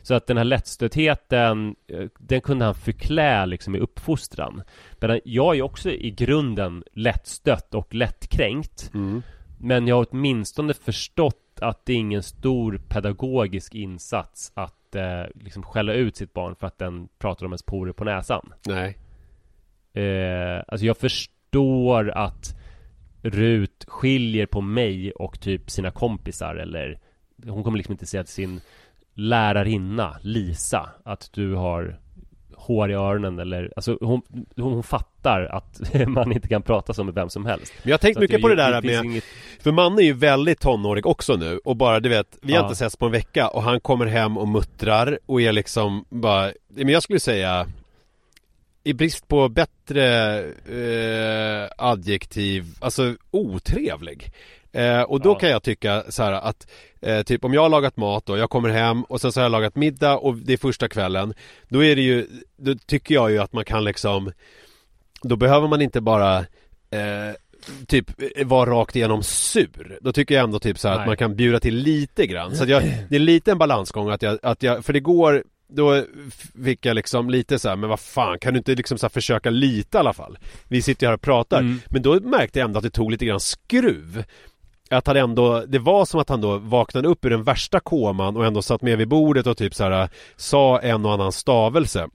Så 0.03 0.15
att 0.15 0.27
den 0.27 0.37
här 0.37 0.45
lättstötheten 0.45 1.77
eh, 1.87 2.07
Den 2.19 2.41
kunde 2.41 2.65
han 2.65 2.75
förklä 2.75 3.47
liksom 3.47 3.75
i 3.75 3.79
uppfostran 3.79 4.63
Men 5.01 5.21
jag 5.25 5.57
är 5.57 5.63
också 5.63 5.91
i 5.91 6.11
grunden 6.11 6.85
lättstött 6.93 7.75
och 7.75 7.95
lättkränkt 7.95 8.91
mm. 8.95 9.23
Men 9.59 9.87
jag 9.87 9.97
har 9.97 10.07
åtminstone 10.11 10.75
förstått 10.75 11.59
att 11.61 11.87
det 11.87 11.93
är 11.93 11.97
ingen 11.97 12.23
stor 12.23 12.81
pedagogisk 12.89 13.75
insats 13.75 14.53
att 14.55 14.95
eh, 14.95 15.23
liksom 15.35 15.63
skälla 15.63 15.93
ut 15.93 16.17
sitt 16.17 16.33
barn 16.33 16.55
för 16.55 16.67
att 16.67 16.79
den 16.79 17.09
pratar 17.19 17.47
om 17.47 17.53
ens 17.53 17.63
porer 17.63 17.93
på 17.93 18.05
näsan. 18.05 18.53
Nej. 18.67 18.99
Eh, 20.05 20.63
alltså 20.69 20.87
jag 20.87 20.97
förstår 20.97 22.11
att 22.11 22.57
Rut 23.31 23.85
skiljer 23.89 24.47
på 24.47 24.61
mig 24.61 25.13
och 25.13 25.41
typ 25.41 25.71
sina 25.71 25.91
kompisar 25.91 26.55
eller 26.57 26.99
Hon 27.49 27.65
kommer 27.65 27.79
liksom 27.79 27.93
inte 27.93 28.07
säga 28.07 28.25
till 28.25 28.33
sin 28.33 28.61
lärarinna 29.15 30.17
Lisa 30.23 30.91
att 31.05 31.31
du 31.33 31.55
har 31.55 31.99
hår 32.55 32.91
i 32.91 32.95
öronen 32.95 33.39
eller 33.39 33.73
alltså 33.77 33.99
hon, 34.01 34.23
hon, 34.57 34.73
hon 34.73 34.83
fattar 34.83 35.45
att 35.45 35.81
man 36.09 36.33
inte 36.33 36.49
kan 36.49 36.63
prata 36.63 36.93
så 36.95 37.05
med 37.05 37.15
vem 37.15 37.29
som 37.31 37.47
helst. 37.47 37.73
Men 37.83 37.91
jag 37.91 37.95
har 37.95 37.99
tänkt 37.99 38.21
mycket 38.21 38.43
på 38.43 38.49
det 38.49 38.55
där 38.55 38.81
finns 38.83 38.93
med 39.03 39.05
inget- 39.05 39.25
För 39.61 39.73
Manne 39.73 40.03
är 40.03 40.05
ju 40.05 40.13
väldigt 40.13 40.61
tonårig 40.61 41.07
också 41.07 41.37
nu 41.37 41.59
och 41.65 41.77
bara 41.77 42.01
du 42.01 42.09
vet 42.09 42.39
Vi 42.43 42.53
har 42.53 42.59
Ja. 42.61 42.65
inte 42.65 42.77
setts 42.77 42.97
på 42.97 43.07
en 43.07 43.13
vecka 43.13 43.49
och 43.49 43.63
han 43.63 43.81
kommer 43.81 44.07
hem 44.07 44.39
och 44.39 44.49
muttrar 44.49 45.19
och 45.27 45.41
är 45.43 45.53
liksom 45.53 46.05
bara 46.09 46.53
Men 46.69 46.89
jag 46.89 47.03
skulle 47.03 47.21
säga 47.21 47.67
I 48.87 48.95
brist 48.95 49.29
på 49.29 49.49
bättre 49.49 50.39
eh, 50.69 51.69
adjektiv 51.79 52.65
Alltså 52.81 53.15
otrevlig 53.31 54.33
eh, 54.73 55.01
Och 55.03 55.21
då 55.21 55.31
Ja. 55.31 55.35
kan 55.39 55.49
jag 55.51 55.63
tycka 55.63 56.05
så 56.09 56.23
här 56.23 56.33
att 56.33 56.67
eh, 57.03 57.23
Typ 57.23 57.45
om 57.45 57.55
jag 57.55 57.63
har 57.63 57.69
lagat 57.69 57.97
mat 57.97 58.29
och 58.29 58.39
jag 58.39 58.51
kommer 58.51 58.69
hem 58.69 59.03
och 59.05 59.21
sen 59.21 59.33
så 59.33 59.41
har 59.41 59.45
jag 59.45 59.53
lagat 59.53 59.77
middag 59.77 60.17
och 60.19 60.37
det 60.37 60.53
är 60.53 60.57
första 60.57 60.89
kvällen 60.89 61.35
Då 61.69 61.85
är 61.85 61.97
det 61.97 62.03
ju 62.03 62.27
Då 62.57 62.75
tycker 62.75 63.15
jag 63.15 63.31
ju 63.31 63.39
att 63.39 63.53
man 63.53 63.65
kan 63.65 63.85
liksom 63.85 64.33
Då 65.23 65.37
behöver 65.37 65.69
man 65.69 65.83
inte 65.83 66.01
bara 66.01 66.39
eh, 66.91 67.35
typ 67.87 68.11
vara 68.45 68.71
rakt 68.71 68.97
igenom 68.97 69.23
sur. 69.23 69.99
Då 70.01 70.13
tycker 70.13 70.35
jag 70.35 70.45
ändå 70.45 70.59
typ 70.59 70.79
så 70.79 70.89
här 70.89 70.99
att 71.01 71.07
man 71.07 71.17
kan 71.17 71.37
bjuda 71.37 71.61
till 71.61 71.77
lite 71.77 72.27
grann. 72.27 72.57
Så 72.57 72.63
att 72.63 72.69
jag, 72.69 72.83
det 73.11 73.17
är 73.17 73.21
lite 73.21 73.51
en 73.53 73.59
balansgång 73.59 74.11
att 74.11 74.23
jag, 74.23 74.39
att 74.43 74.63
jag, 74.63 74.85
för 74.85 74.93
det 74.93 75.01
går 75.01 75.45
då 75.69 76.05
fick 76.65 76.87
jag 76.87 76.95
liksom 76.95 77.31
lite 77.31 77.59
så 77.59 77.69
här, 77.69 77.77
men 77.77 77.91
vad 77.91 78.01
fan, 78.01 78.39
kan 78.39 78.55
du 78.55 78.59
inte 78.59 78.75
liksom 78.75 78.99
så 78.99 79.09
försöka 79.09 79.51
lite 79.51 79.99
i 79.99 80.01
alla 80.01 80.13
fall? 80.13 80.39
Vi 80.69 80.83
sitter 80.83 81.07
ju 81.07 81.09
här 81.09 81.15
och 81.15 81.23
pratar. 81.23 81.61
Mm. 81.61 81.81
Men 81.87 82.03
då 82.03 82.21
märkte 82.21 82.59
jag 82.59 82.67
ändå 82.67 82.79
att 82.79 82.85
det 82.85 82.91
tog 82.91 83.11
lite 83.11 83.27
grann 83.27 83.41
skruv. 83.41 84.25
Att 84.91 85.07
han 85.07 85.17
ändå, 85.17 85.65
det 85.69 85.79
var 85.79 86.05
som 86.05 86.21
att 86.21 86.29
han 86.29 86.41
då 86.41 86.59
vaknade 86.59 87.09
upp 87.09 87.25
ur 87.25 87.31
den 87.31 87.43
värsta 87.43 87.81
koman 87.81 88.37
och 88.37 88.47
ändå 88.47 88.63
satt 88.63 88.83
med 88.83 88.99
vid 88.99 89.09
bordet 89.09 89.47
och 89.47 89.57
typ 89.57 89.75
så 89.75 89.85
här 89.85 90.09
sa 90.37 90.81
en 90.81 91.07
och 91.07 91.13
annan 91.13 91.33
stavelse. 91.33 92.09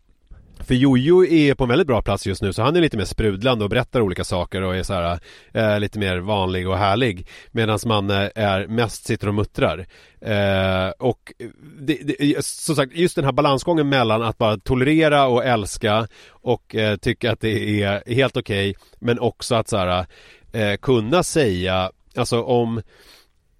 För 0.63 0.74
Jojo 0.74 1.26
är 1.26 1.54
på 1.54 1.63
en 1.63 1.69
väldigt 1.69 1.88
bra 1.88 2.02
plats 2.02 2.28
just 2.28 2.41
nu 2.41 2.54
så 2.54 2.62
han 2.62 2.76
är 2.76 2.82
lite 2.82 2.97
mer 2.97 3.06
sprudlande 3.06 3.63
och 3.63 3.69
berättar 3.69 4.02
olika 4.02 4.24
saker 4.24 4.62
och 4.62 4.76
är 4.76 4.84
så 4.84 4.93
här 4.93 5.19
eh, 5.54 5.80
lite 5.80 6.00
mer 6.00 6.17
vanlig 6.17 6.67
och 6.69 6.78
härlig. 6.78 7.28
Medan 7.52 7.80
Manne 7.86 8.32
är 8.36 8.67
mest 8.67 9.06
sitter 9.06 9.28
och 9.28 9.34
muttrar. 9.34 9.86
Eh, 10.21 10.89
och 11.00 11.34
det, 11.80 11.93
det, 12.04 12.45
som 12.45 12.76
sagt 12.76 12.93
just 12.95 13.15
den 13.15 13.26
här 13.26 13.32
balansgången 13.32 13.89
mellan 13.89 14.21
att 14.21 14.38
bara 14.38 14.58
tolerera 14.58 15.28
och 15.28 15.45
älska 15.45 16.08
och 16.30 16.76
eh, 16.76 16.95
tycka 16.95 17.32
att 17.32 17.39
det 17.39 17.84
är 17.84 18.13
helt 18.13 18.38
okej 18.38 18.76
men 19.00 19.19
också 19.19 19.56
att 19.56 19.67
så 19.67 19.78
här 19.78 20.06
eh, 20.52 20.78
kunna 20.78 21.24
säga 21.24 21.91
alltså 22.15 22.41
om 22.41 22.82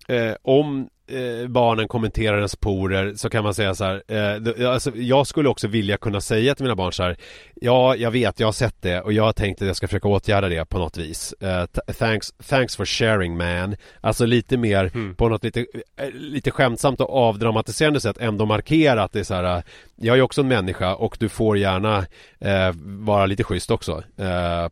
eh, 0.08 0.34
om 0.42 0.90
eh, 1.12 1.47
barnen 1.47 1.88
kommenterar 1.88 2.38
ens 2.38 2.56
porer 2.56 3.13
så 3.15 3.30
kan 3.30 3.43
man 3.43 3.54
säga 3.54 3.76
så 3.76 3.84
här, 3.84 4.04
eh, 4.08 4.71
alltså, 4.71 4.91
jag 4.95 5.28
skulle 5.28 5.50
också 5.50 5.67
vilja 5.67 5.97
kunna 5.97 6.21
säga 6.21 6.56
till 6.56 6.63
mina 6.63 6.76
barn 6.76 6.93
så 6.93 7.04
här, 7.04 7.17
ja, 7.56 7.95
jag 7.95 8.12
vet, 8.12 8.39
jag 8.39 8.47
har 8.47 8.52
sett 8.52 8.82
det 8.82 9.02
och 9.02 9.13
jag 9.13 9.24
har 9.24 9.34
tänkt 9.34 9.62
att 9.62 9.67
jag 9.67 9.76
ska 9.76 9.88
försöka 9.88 10.08
åtgärda 10.08 10.50
det 10.50 10.65
på 10.65 10.78
något 10.78 10.97
vis. 10.97 11.34
Eh, 11.39 11.65
thanks, 12.00 12.34
thanks 12.50 12.76
for 12.76 12.86
sharing 12.86 13.38
man. 13.38 13.76
Alltså 14.02 14.26
lite 14.26 14.58
mer 14.58 14.91
Mm. 14.93 15.15
på 15.15 15.30
något 15.30 15.43
lite, 15.43 15.60
eh, 15.97 16.10
lite 16.13 16.52
skämtsamt 16.52 17.02
och 17.02 17.15
avdramatiserande 17.15 18.02
sätt 18.02 18.17
ändå 18.19 18.45
markera 18.45 19.04
att 19.04 19.12
det 19.13 19.19
är 19.19 19.24
så 19.24 19.34
här, 19.34 19.58
eh, 19.58 19.63
jag 19.95 20.17
är 20.17 20.21
också 20.21 20.41
en 20.41 20.47
människa 20.47 20.95
och 20.95 21.17
du 21.19 21.30
får 21.30 21.58
gärna 21.58 21.97
eh, 22.39 22.71
vara 22.84 23.26
lite 23.26 23.43
schysst 23.43 23.71
också 23.71 24.04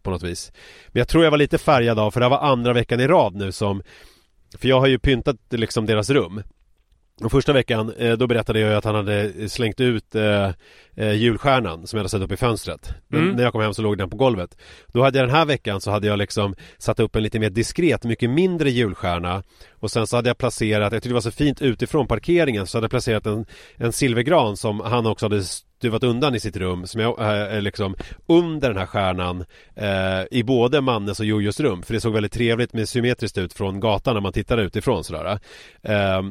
på 0.01 0.11
något 0.11 0.23
vis. 0.23 0.51
Men 0.87 0.99
jag 0.99 1.07
tror 1.07 1.23
jag 1.23 1.31
var 1.31 1.37
lite 1.37 1.57
färgad 1.57 1.99
av, 1.99 2.11
för 2.11 2.19
det 2.19 2.25
här 2.25 2.29
var 2.29 2.51
andra 2.51 2.73
veckan 2.73 2.99
i 2.99 3.07
rad 3.07 3.35
nu 3.35 3.51
som 3.51 3.83
för 4.57 4.67
jag 4.67 4.79
har 4.79 4.87
ju 4.87 4.99
pyntat 4.99 5.37
liksom 5.49 5.85
deras 5.85 6.09
rum 6.09 6.43
och 7.23 7.31
första 7.31 7.53
veckan, 7.53 7.93
eh, 7.97 8.13
då 8.13 8.27
berättade 8.27 8.59
jag 8.59 8.73
att 8.73 8.85
han 8.85 8.95
hade 8.95 9.49
slängt 9.49 9.79
ut 9.79 10.15
eh, 10.15 10.51
eh, 10.95 11.13
julstjärnan 11.13 11.87
som 11.87 11.97
jag 11.97 12.01
hade 12.01 12.09
satt 12.09 12.21
upp 12.21 12.31
i 12.31 12.37
fönstret. 12.37 12.93
Men 13.07 13.21
Mm. 13.21 13.35
när 13.35 13.43
jag 13.43 13.51
kom 13.51 13.61
hem 13.61 13.73
så 13.73 13.81
låg 13.81 13.97
den 13.97 14.09
på 14.09 14.17
golvet. 14.17 14.57
Då 14.87 15.03
hade 15.03 15.19
jag 15.19 15.27
den 15.27 15.35
här 15.35 15.45
veckan 15.45 15.81
så 15.81 15.91
hade 15.91 16.07
jag 16.07 16.17
liksom 16.19 16.55
satt 16.77 16.99
upp 16.99 17.15
en 17.15 17.23
lite 17.23 17.39
mer 17.39 17.49
diskret, 17.49 18.03
mycket 18.03 18.29
mindre 18.29 18.69
julstjärna. 18.69 19.43
Och 19.71 19.91
sen 19.91 20.07
så 20.07 20.15
hade 20.15 20.29
jag 20.29 20.37
placerat, 20.37 20.81
jag 20.81 20.91
tyckte 20.91 21.09
det 21.09 21.13
var 21.13 21.21
så 21.21 21.31
fint 21.31 21.61
utifrån 21.61 22.07
parkeringen, 22.07 22.67
så 22.67 22.77
hade 22.77 22.85
jag 22.85 22.91
placerat 22.91 23.25
en, 23.25 23.45
en 23.75 23.91
silvergran 23.93 24.57
som 24.57 24.79
han 24.79 25.05
också 25.05 25.25
hade 25.25 25.43
stuvat 25.79 26.03
undan 26.03 26.35
i 26.35 26.39
sitt 26.39 26.57
rum 26.57 26.87
som 26.87 27.01
jag 27.01 27.19
eh, 27.19 27.27
är 27.27 27.61
liksom 27.61 27.95
under 28.27 28.67
den 28.67 28.77
här 28.77 28.85
stjärnan 28.85 29.45
eh, 29.75 30.23
i 30.31 30.43
både 30.43 30.81
Mannes 30.81 31.19
och 31.19 31.25
Jojos 31.25 31.59
rum. 31.59 31.83
För 31.83 31.93
det 31.93 32.01
såg 32.01 32.13
väldigt 32.13 32.31
trevligt 32.31 32.73
med 32.73 32.89
symmetriskt 32.89 33.37
ut 33.37 33.53
från 33.53 33.79
gatan 33.79 34.13
när 34.13 34.21
man 34.21 34.33
tittade 34.33 34.61
utifrån 34.61 35.03
sådär 35.03 35.39
eh, 35.81 36.21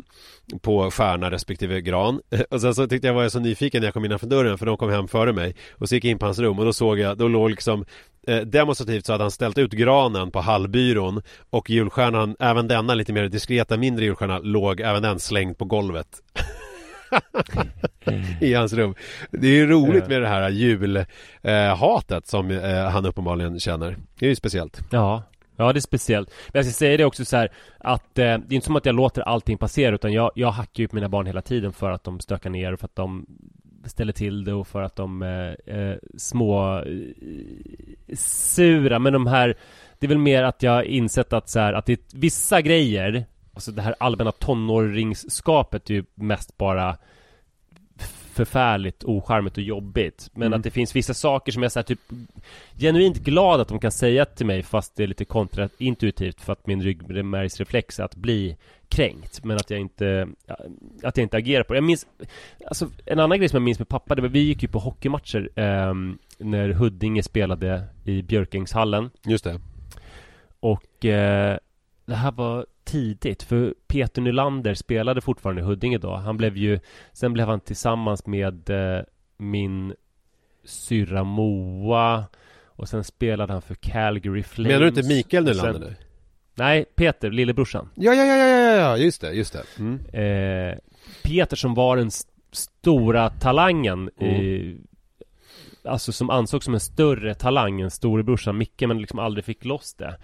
på 0.63 0.91
stjärna 0.91 1.31
respektive 1.31 1.81
gran. 1.81 2.21
Och 2.51 2.61
sen 2.61 2.75
så 2.75 2.87
tyckte 2.87 3.07
jag 3.07 3.15
var 3.15 3.23
jag 3.23 3.33
så 3.33 3.41
nyfiken 3.41 3.81
när 3.81 3.87
jag 3.87 3.95
kom 3.95 4.05
innanför 4.05 4.27
dörren 4.27 4.59
för 4.59 4.67
de 4.67 4.77
kom 4.77 4.91
hem 4.91 5.09
före 5.09 5.33
mig. 5.33 5.57
Och 5.71 5.89
så 5.89 5.95
gick 5.95 6.05
jag 6.05 6.11
in 6.11 6.19
på 6.19 6.27
hans 6.27 6.39
rum 6.39 6.59
och 6.59 6.65
då 6.65 6.73
såg 6.73 6.99
jag, 6.99 7.19
då 7.19 7.29
låg 7.29 7.51
liksom 7.51 7.85
eh, 8.27 8.41
demonstrativt 8.41 9.07
så 9.07 9.13
hade 9.13 9.25
han 9.25 9.31
ställt 9.31 9.59
ut 9.59 9.73
granen 9.73 10.31
på 10.31 10.41
hallbyrån 10.41 11.23
och 11.51 11.71
julstjärnan, 11.71 12.37
även 12.39 12.69
denna 12.69 12.95
lite 12.95 13.13
mer 13.13 13.29
diskreta 13.29 13.77
mindre 13.77 14.05
julstjärna 14.05 14.39
låg 14.39 14.81
även 14.81 15.03
den 15.03 15.21
slängd 15.21 15.59
på 15.59 15.65
golvet. 15.65 16.09
i 18.40 18.55
hans 18.55 18.73
rum. 18.73 18.94
Det 19.31 19.47
är 19.47 19.55
ju 19.55 19.66
roligt 19.66 20.09
med 20.09 20.23
det 20.23 20.29
här 20.29 20.51
julhatet 20.51 22.27
som 22.27 22.51
eh, 22.51 22.85
han 22.85 23.07
uppenbarligen 23.07 23.61
känner. 23.61 23.97
Det 24.18 24.27
är 24.27 24.31
ju 24.31 24.37
speciellt. 24.37 24.81
Ja 24.90 25.23
Ja 25.61 25.73
det 25.73 25.79
är 25.79 25.81
speciellt 25.81 26.29
Men 26.29 26.59
jag 26.59 26.64
ska 26.64 26.73
säga 26.73 26.97
det 26.97 27.05
också 27.05 27.25
så 27.25 27.37
här 27.37 27.53
Att 27.79 28.18
eh, 28.18 28.23
det 28.23 28.23
är 28.23 28.53
inte 28.53 28.66
som 28.66 28.77
att 28.77 28.87
jag 28.87 28.94
låter 28.94 29.23
allting 29.23 29.59
passera 29.59 29.94
Utan 29.94 30.12
jag, 30.12 30.31
jag 30.35 30.51
hackar 30.51 30.81
ju 30.81 30.85
upp 30.85 30.92
mina 30.92 31.09
barn 31.09 31.27
hela 31.27 31.42
tiden 31.42 31.73
För 31.73 31.90
att 31.90 32.05
de 32.05 32.21
stökar 32.21 32.51
ner 32.51 32.73
och 32.73 32.81
för 32.81 32.87
att 32.87 32.97
de 32.97 33.27
Ställer 33.85 34.12
till 34.12 34.44
det 34.44 34.53
och 34.53 34.66
för 34.66 34.83
att 34.83 34.97
de 34.97 35.23
eh, 35.23 35.77
eh, 35.77 35.97
Små 36.16 36.79
eh, 36.79 38.16
Sura 38.16 38.99
Men 38.99 39.12
de 39.12 39.27
här 39.27 39.57
Det 39.99 40.07
är 40.07 40.09
väl 40.09 40.18
mer 40.18 40.42
att 40.42 40.62
jag 40.62 40.85
insett 40.85 41.33
att 41.33 41.49
så 41.49 41.61
här 41.61 41.73
Att 41.73 41.87
det 41.87 41.92
är 41.92 42.18
vissa 42.18 42.61
grejer 42.61 43.27
Alltså 43.59 43.73
det 43.73 43.83
här 43.83 43.94
allmänna 44.01 44.33
tonåringsskapet 44.33 45.90
är 45.90 45.94
ju 45.94 46.05
mest 46.14 46.57
bara 46.59 46.97
förfärligt 48.33 49.05
ocharmigt 49.05 49.57
och 49.57 49.62
jobbigt 49.62 50.31
Men 50.35 50.47
Mm. 50.47 50.57
att 50.59 50.62
det 50.64 50.71
finns 50.71 50.97
vissa 50.97 51.14
saker 51.14 51.53
som 51.53 51.62
jag 51.62 51.77
är 51.77 51.83
typ 51.83 51.99
Genuint 52.79 53.16
glad 53.18 53.61
att 53.61 53.68
de 53.68 53.79
kan 53.79 53.92
säga 53.92 54.25
till 54.25 54.47
mig 54.47 54.62
fast 54.62 54.97
det 54.97 55.03
är 55.03 55.07
lite 55.07 55.25
kontraintuitivt 55.25 56.40
för 56.40 56.53
att 56.53 56.66
min 56.66 56.83
ryggmärgsreflex 56.83 58.01
är 58.01 58.05
att 58.05 58.14
bli 58.14 58.57
kränkt 58.88 59.44
Men 59.44 59.57
att 59.57 59.71
jag 59.71 59.81
inte 59.81 60.29
Att 61.03 61.16
jag 61.16 61.25
inte 61.25 61.37
agerar 61.37 61.62
på 61.62 61.73
det 61.73 61.77
Jag 61.77 61.85
minns 61.85 62.07
Alltså 62.66 62.88
en 63.07 63.21
annan 63.21 63.38
grej 63.38 63.49
som 63.49 63.57
jag 63.57 63.62
minns 63.62 63.79
med 63.79 63.88
pappa 63.88 64.14
det 64.14 64.23
var, 64.23 64.29
Vi 64.29 64.40
gick 64.40 64.62
ju 64.62 64.68
på 64.68 64.79
hockeymatcher 64.79 65.51
ehm, 65.57 66.18
När 66.38 66.68
Huddinge 66.68 67.23
spelade 67.23 67.85
i 68.05 68.23
Björkängshallen 68.23 69.11
Just 69.25 69.44
det. 69.44 69.61
och 70.61 71.05
eh, 71.05 71.59
det 72.09 72.14
här 72.14 72.33
var 72.33 72.66
tidigt 72.85 73.42
för 73.42 73.75
Peter 73.87 74.23
Nylander 74.23 74.75
spelade 74.75 75.21
fortfarande 75.21 75.62
i 75.62 75.64
Huddinge 75.64 75.99
då. 75.99 76.14
Han 76.14 76.37
blev 76.37 76.57
ju 76.57 76.81
Sen 77.12 77.33
blev 77.33 77.49
han 77.49 77.61
tillsammans 77.61 78.27
med 78.27 78.71
eh, 78.71 79.03
min 79.37 79.94
syrra 80.64 81.25
Moa 81.25 82.25
och 82.66 82.88
sen 82.88 83.05
spelade 83.05 83.53
han 83.53 83.62
för 83.62 83.75
Calgary 83.75 84.42
Flames. 84.42 84.68
Menar 84.73 84.81
du 84.81 84.88
inte 84.88 85.09
Mikael 85.09 85.44
Nylander 85.44 85.81
nu? 85.81 85.94
Nej, 86.55 86.85
Peter, 86.94 87.31
lillebrorsan. 87.31 87.88
Ja, 87.94 88.14
ja, 88.14 88.25
ja, 88.25 88.37
ja, 88.37 88.75
ja, 88.77 88.97
just 88.97 89.21
det, 89.21 89.33
just 89.33 89.53
det. 89.53 89.62
Mm. 89.79 90.01
Eh, 90.12 90.79
Peter 91.25 91.57
som 91.57 91.75
var 91.75 91.97
den 91.97 92.09
st- 92.09 92.31
stora 92.53 93.31
talangen 93.31 94.09
i, 94.21 94.77
Alltså 95.88 96.12
som 96.12 96.31
ansågs 96.31 96.64
som 96.64 96.74
en 96.74 96.81
större 96.81 97.35
talang 97.35 97.81
än 97.81 97.90
storebrorsan 97.90 98.59
Micke 98.59 98.83
men 98.88 98.98
liksom 98.98 99.18
aldrig 99.18 99.44
fick 99.44 99.64
loss 99.64 99.94
det. 99.94 100.16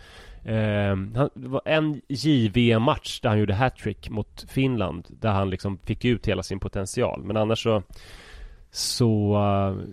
Eh, 0.45 0.97
han, 1.15 1.31
Det 1.35 1.49
var 1.49 1.63
en 1.65 2.01
JVM-match 2.09 3.21
där 3.21 3.29
han 3.29 3.39
gjorde 3.39 3.55
hattrick 3.55 4.11
mot 4.11 4.45
Finland 4.49 5.07
Där 5.09 5.31
han 5.31 5.51
liksom 5.51 5.79
fick 5.79 6.05
ut 6.05 6.29
hela 6.29 6.43
sin 6.43 6.61
potential. 6.61 7.25
Men 7.25 7.37
annars 7.37 7.63
så 7.63 7.83
Så 8.71 9.35
eh, 9.35 9.87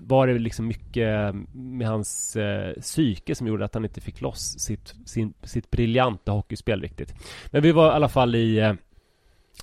Var 0.00 0.26
det 0.26 0.38
liksom 0.38 0.66
mycket 0.66 1.34
med 1.52 1.88
hans 1.88 2.36
eh, 2.36 2.72
psyke 2.80 3.34
som 3.34 3.46
gjorde 3.46 3.64
att 3.64 3.74
han 3.74 3.84
inte 3.84 4.00
fick 4.00 4.20
loss 4.20 4.58
sitt, 4.58 4.94
sin, 5.06 5.34
sitt 5.42 5.70
briljanta 5.70 6.32
hockeyspel 6.32 6.80
riktigt. 6.80 7.14
Men 7.50 7.62
vi 7.62 7.72
var 7.72 7.86
i 7.86 7.94
alla 7.94 8.08
fall 8.08 8.34
i 8.34 8.58
eh, 8.58 8.72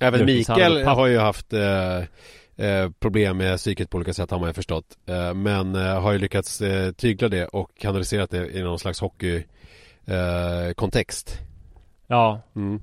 Även 0.00 0.26
Mikael 0.26 0.84
har 0.84 1.06
ju 1.06 1.18
haft 1.18 1.52
eh, 1.52 2.02
eh, 2.56 2.90
problem 3.00 3.36
med 3.36 3.56
psyket 3.56 3.90
på 3.90 3.96
olika 3.96 4.14
sätt 4.14 4.30
har 4.30 4.38
man 4.38 4.48
ju 4.48 4.52
förstått. 4.52 4.98
Eh, 5.06 5.34
men 5.34 5.74
eh, 5.74 6.00
har 6.00 6.12
ju 6.12 6.18
lyckats 6.18 6.60
eh, 6.60 6.92
tygla 6.92 7.28
det 7.28 7.46
och 7.46 7.70
kanaliserat 7.78 8.30
det 8.30 8.50
i 8.50 8.62
någon 8.62 8.78
slags 8.78 9.00
hockey 9.00 9.44
eh. 10.06 10.72
Ja, 12.06 12.42
Mm. 12.56 12.80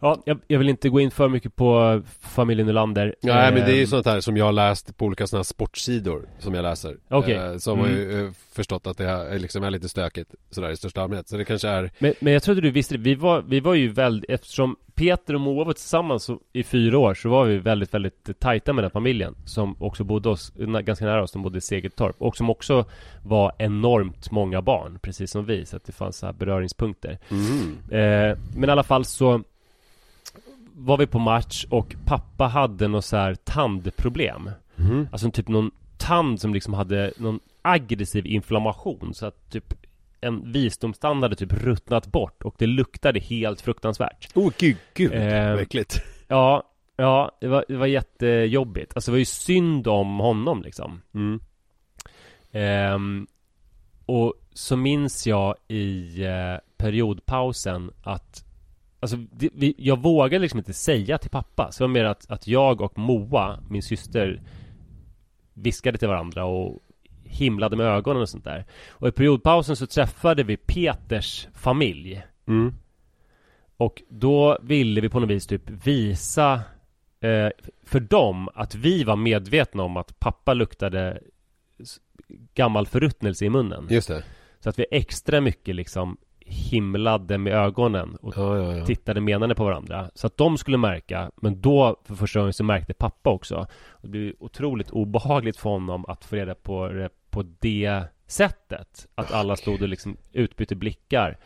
Ja 0.00 0.22
jag, 0.26 0.38
jag 0.46 0.58
vill 0.58 0.68
inte 0.68 0.88
gå 0.88 1.00
in 1.00 1.10
för 1.10 1.28
mycket 1.28 1.56
på 1.56 2.02
familjen 2.20 2.66
Nylander 2.66 3.14
Nej 3.20 3.52
men 3.52 3.64
det 3.64 3.70
är 3.72 3.74
ju 3.76 3.80
Ehm, 3.80 3.86
sånt 3.86 4.06
här 4.06 4.20
som 4.20 4.36
jag 4.36 4.44
har 4.44 4.52
läst 4.52 4.96
på 4.96 5.04
olika 5.06 5.26
sådana 5.26 5.38
här 5.40 5.44
sportsidor 5.44 6.28
som 6.38 6.54
jag 6.54 6.62
läser. 6.62 6.96
Okej. 7.08 7.34
eh, 7.34 7.56
Som 7.56 7.78
Mm. 7.78 7.90
har 7.90 7.98
ju 7.98 8.26
eh, 8.26 8.32
förstått 8.52 8.86
att 8.86 8.98
det 8.98 9.04
är, 9.04 9.38
liksom 9.38 9.64
är 9.64 9.70
lite 9.70 9.88
stökigt 9.88 10.34
sådär 10.50 10.70
i 10.70 10.76
största 10.76 11.02
allmänhet. 11.02 11.28
Så 11.28 11.36
det 11.36 11.44
kanske 11.44 11.68
är 11.68 11.90
Men, 11.98 12.14
men 12.20 12.32
jag 12.32 12.42
trodde 12.42 12.60
du 12.60 12.70
visste 12.70 12.94
det, 12.94 13.00
vi 13.00 13.14
var, 13.14 13.42
vi 13.42 13.60
var 13.60 13.74
ju 13.74 13.88
väldigt, 13.88 14.30
eftersom 14.30 14.76
Peter 14.94 15.34
och 15.34 15.40
Moa 15.40 15.64
var 15.64 15.72
tillsammans 15.72 16.30
i 16.52 16.62
fyra 16.64 16.98
år 16.98 17.14
så 17.14 17.28
var 17.28 17.44
vi 17.44 17.58
väldigt, 17.58 17.94
väldigt 17.94 18.40
tajta 18.40 18.72
med 18.72 18.84
den 18.84 18.90
familjen 18.90 19.34
Som 19.44 19.76
också 19.82 20.04
bodde 20.04 20.28
oss, 20.28 20.52
ganska 20.84 21.04
nära 21.04 21.22
oss, 21.22 21.32
de 21.32 21.42
bodde 21.42 21.58
i 21.58 21.60
Segeltorp 21.60 22.16
Och 22.18 22.36
som 22.36 22.50
också 22.50 22.84
var 23.24 23.52
enormt 23.58 24.30
många 24.30 24.62
barn, 24.62 24.98
precis 25.02 25.30
som 25.30 25.44
vi. 25.44 25.66
Så 25.66 25.76
att 25.76 25.84
det 25.84 25.92
fanns 25.92 26.16
så 26.18 26.26
här 26.26 26.32
beröringspunkter. 26.32 27.18
Mm. 27.30 27.78
eh, 28.32 28.38
Men 28.56 28.68
i 28.68 28.72
alla 28.72 28.82
fall 28.82 29.04
så 29.04 29.42
Var 30.80 30.98
vi 30.98 31.06
på 31.06 31.18
match 31.18 31.66
och 31.70 31.96
pappa 32.06 32.46
hade 32.46 32.88
något 32.88 33.04
så 33.04 33.16
här 33.16 33.34
tandproblem 33.34 34.50
Mm. 34.78 35.08
Alltså 35.12 35.30
typ 35.30 35.48
någon 35.48 35.70
tand 35.96 36.40
som 36.40 36.54
liksom 36.54 36.74
hade 36.74 37.12
någon 37.16 37.40
aggressiv 37.62 38.26
inflammation 38.26 39.14
så 39.14 39.26
att 39.26 39.50
typ 39.50 39.74
en 40.20 40.52
visdomstand 40.52 41.22
hade 41.22 41.36
typ 41.36 41.52
ruttnat 41.52 42.06
bort 42.06 42.42
och 42.42 42.54
det 42.58 42.66
luktade 42.66 43.20
helt 43.20 43.60
fruktansvärt. 43.60 44.36
Oh 44.36 44.52
gud, 44.58 44.76
gud 44.94 45.10
vad 45.10 45.60
äckligt 45.60 46.02
Ja, 46.28 46.62
ja, 46.96 47.36
det 47.40 47.48
var, 47.48 47.64
det 47.68 47.76
var 47.76 47.86
jättejobbigt. 47.86 48.92
Alltså 48.94 49.10
det 49.10 49.12
var 49.12 49.18
ju 49.18 49.24
synd 49.24 49.88
om 49.88 50.18
honom 50.18 50.62
liksom. 50.62 51.02
mm. 51.14 51.40
Ehm, 52.52 53.26
och 54.06 54.34
så 54.52 54.76
minns 54.76 55.26
jag 55.26 55.54
i 55.68 56.22
eh, 56.24 56.56
periodpausen 56.76 57.90
att 58.02 58.44
Alltså 59.00 59.16
det, 59.16 59.50
vi, 59.54 59.74
jag 59.78 60.02
vågade 60.02 60.42
liksom 60.42 60.58
inte 60.58 60.72
säga 60.72 61.18
till 61.18 61.30
pappa. 61.30 61.72
Så 61.72 61.84
det 61.84 61.88
var 61.88 61.92
mer 61.92 62.04
att, 62.04 62.30
att 62.30 62.46
jag 62.46 62.80
och 62.80 62.98
Moa, 62.98 63.60
min 63.68 63.82
syster 63.82 64.42
Viskade 65.54 65.98
till 65.98 66.08
varandra 66.08 66.44
och 66.44 66.82
himlade 67.24 67.76
med 67.76 67.86
ögonen 67.86 68.22
och 68.22 68.28
sånt 68.28 68.44
där. 68.44 68.66
Och 68.88 69.08
i 69.08 69.12
periodpausen 69.12 69.76
så 69.76 69.86
träffade 69.86 70.42
vi 70.42 70.56
Peters 70.56 71.48
familj. 71.54 72.22
Mm. 72.46 72.74
Och 73.76 74.02
då 74.08 74.58
ville 74.62 75.00
vi 75.00 75.08
på 75.08 75.20
något 75.20 75.30
vis 75.30 75.46
typ 75.46 75.70
visa 75.86 76.60
eh, 77.20 77.48
För 77.84 78.00
dem 78.00 78.48
att 78.54 78.74
vi 78.74 79.04
var 79.04 79.16
medvetna 79.16 79.82
om 79.82 79.96
att 79.96 80.20
pappa 80.20 80.54
luktade 80.54 81.20
Gammal 82.54 82.86
förruttnelse 82.86 83.44
i 83.44 83.50
munnen. 83.50 83.86
Just 83.90 84.08
det. 84.08 84.24
Så 84.60 84.68
att 84.68 84.78
vi 84.78 84.86
extra 84.90 85.40
mycket 85.40 85.74
liksom 85.74 86.16
himlade 86.48 87.38
med 87.38 87.52
ögonen 87.52 88.16
och 88.20 88.34
Ja 88.36 88.56
ja 88.58 88.76
ja. 88.76 88.84
tittade 88.86 89.20
menande 89.20 89.54
på 89.54 89.64
varandra. 89.64 90.10
Så 90.14 90.26
att 90.26 90.36
de 90.36 90.58
skulle 90.58 90.76
märka 90.78 91.30
Men 91.36 91.60
då 91.60 91.96
för 92.04 92.14
första 92.14 92.38
gången 92.38 92.52
så 92.52 92.64
märkte 92.64 92.94
pappa 92.94 93.30
också. 93.30 93.66
Det 94.02 94.08
blev 94.08 94.32
otroligt 94.40 94.90
obehagligt 94.90 95.56
för 95.56 95.70
honom 95.70 96.04
att 96.08 96.24
få 96.24 96.36
reda 96.36 96.54
på 96.54 96.88
det 96.88 97.08
på 97.30 97.44
det 97.60 98.02
sättet. 98.26 99.06
Att 99.14 99.32
alla 99.32 99.56
stod 99.56 99.82
och 99.82 99.88
liksom 99.88 100.16
utbytte 100.32 100.76
blickar. 100.76 101.38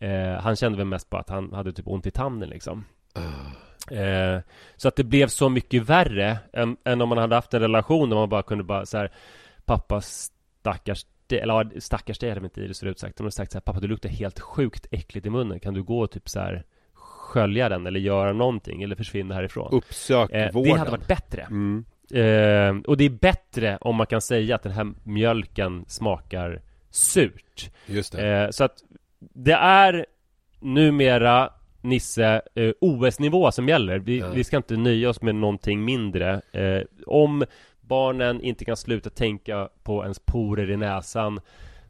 Eh, 0.00 0.40
Han 0.40 0.56
kände 0.56 0.78
väl 0.78 0.86
mest 0.86 1.10
på 1.10 1.16
att 1.16 1.28
han 1.28 1.52
hade 1.52 1.72
typ 1.72 1.88
ont 1.88 2.06
i 2.06 2.10
tanden 2.10 2.48
liksom. 2.48 2.84
Ah. 3.14 3.94
eh, 3.94 4.40
Så 4.76 4.88
att 4.88 4.96
det 4.96 5.04
blev 5.04 5.28
så 5.28 5.48
mycket 5.48 5.82
värre 5.88 6.38
än, 6.52 6.76
än 6.84 7.00
om 7.00 7.08
man 7.08 7.18
hade 7.18 7.34
haft 7.34 7.54
en 7.54 7.60
relation 7.60 8.10
där 8.10 8.16
man 8.16 8.28
bara 8.28 8.42
kunde 8.42 8.64
bara 8.64 8.86
så 8.86 8.98
här 8.98 9.12
Pappa 9.64 10.00
stackars 10.00 11.06
dig, 11.26 11.38
eller 11.38 11.54
ja, 11.54 11.80
stackars 11.80 12.18
dig 12.18 12.28
hade 12.28 12.40
vi 12.40 12.44
inte 12.44 12.60
i 12.60 12.68
det 12.68 12.74
så 12.74 12.86
utsagt 12.86 13.16
De 13.16 13.22
hade 13.22 13.32
sagt 13.32 13.52
så 13.52 13.58
här, 13.58 13.60
pappa 13.60 13.80
du 13.80 13.88
luktar 13.88 14.08
helt 14.08 14.40
sjukt 14.40 14.86
äckligt 14.90 15.26
i 15.26 15.30
munnen 15.30 15.60
Kan 15.60 15.74
du 15.74 15.82
gå 15.82 16.00
och 16.00 16.10
typ 16.10 16.28
så 16.28 16.40
här 16.40 16.64
Skölja 16.94 17.68
den 17.68 17.86
eller 17.86 18.00
göra 18.00 18.32
någonting 18.32 18.82
eller 18.82 18.96
försvinna 18.96 19.34
härifrån 19.34 19.72
Uppsök 19.72 20.30
eh, 20.30 20.52
vården 20.52 20.72
Det 20.72 20.78
hade 20.78 20.90
varit 20.90 21.08
bättre 21.08 21.42
mm. 21.42 21.84
eh, 22.10 22.90
Och 22.90 22.96
det 22.96 23.04
är 23.04 23.10
bättre 23.10 23.78
om 23.80 23.96
man 23.96 24.06
kan 24.06 24.20
säga 24.20 24.54
att 24.54 24.62
den 24.62 24.72
här 24.72 24.92
mjölken 25.02 25.84
smakar 25.88 26.62
surt 26.90 27.70
Just 27.86 28.12
det 28.12 28.42
Eh, 28.42 28.50
så 28.50 28.64
att 28.64 28.82
det 29.18 29.52
är 29.52 30.06
numera 30.60 31.50
Nisse 31.84 32.42
eh, 32.54 32.70
OS-nivå 32.80 33.52
som 33.52 33.68
gäller. 33.68 33.98
Vi, 33.98 34.18
Ja. 34.18 34.30
vi 34.30 34.44
ska 34.44 34.56
inte 34.56 34.76
nöja 34.76 35.10
oss 35.10 35.22
med 35.22 35.34
någonting 35.34 35.84
mindre. 35.84 36.40
Eh, 36.52 36.82
om 37.06 37.44
barnen 37.88 38.40
inte 38.40 38.64
kan 38.64 38.76
sluta 38.76 39.10
tänka 39.10 39.68
på 39.82 40.02
ens 40.02 40.18
porer 40.18 40.70
i 40.70 40.76
näsan 40.76 41.40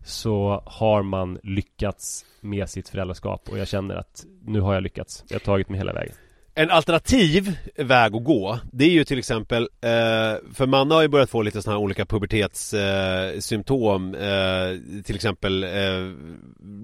så 0.05 0.63
har 0.67 1.03
man 1.03 1.39
lyckats 1.43 2.27
med 2.41 2.69
sitt 2.69 2.89
föräldraskap 2.89 3.49
och 3.49 3.59
jag 3.59 3.69
känner 3.69 3.95
att 3.95 4.25
nu 4.45 4.61
har 4.61 4.75
jag 4.75 4.83
lyckats. 4.83 5.25
Jag 5.29 5.35
har 5.35 5.45
tagit 5.45 5.69
mig 5.69 5.79
hela 5.79 5.93
vägen. 5.93 6.15
En 6.57 6.71
alternativ 6.71 7.57
väg 7.77 8.15
att 8.17 8.25
gå 8.25 8.59
Det 8.73 8.85
är 8.85 8.91
ju 8.91 9.05
till 9.05 9.19
exempel 9.19 9.63
eh, 9.63 9.89
För 10.55 10.67
Manna 10.67 10.95
har 10.95 11.03
ju 11.03 11.09
börjat 11.09 11.31
få 11.31 11.43
lite 11.43 11.63
sådana 11.63 11.79
här 11.79 11.85
olika 11.85 12.07
pubertetssymptom 12.07 14.15
eh, 14.15 15.03
Till 15.05 15.15
exempel 15.15 15.65
eh, 15.65 15.71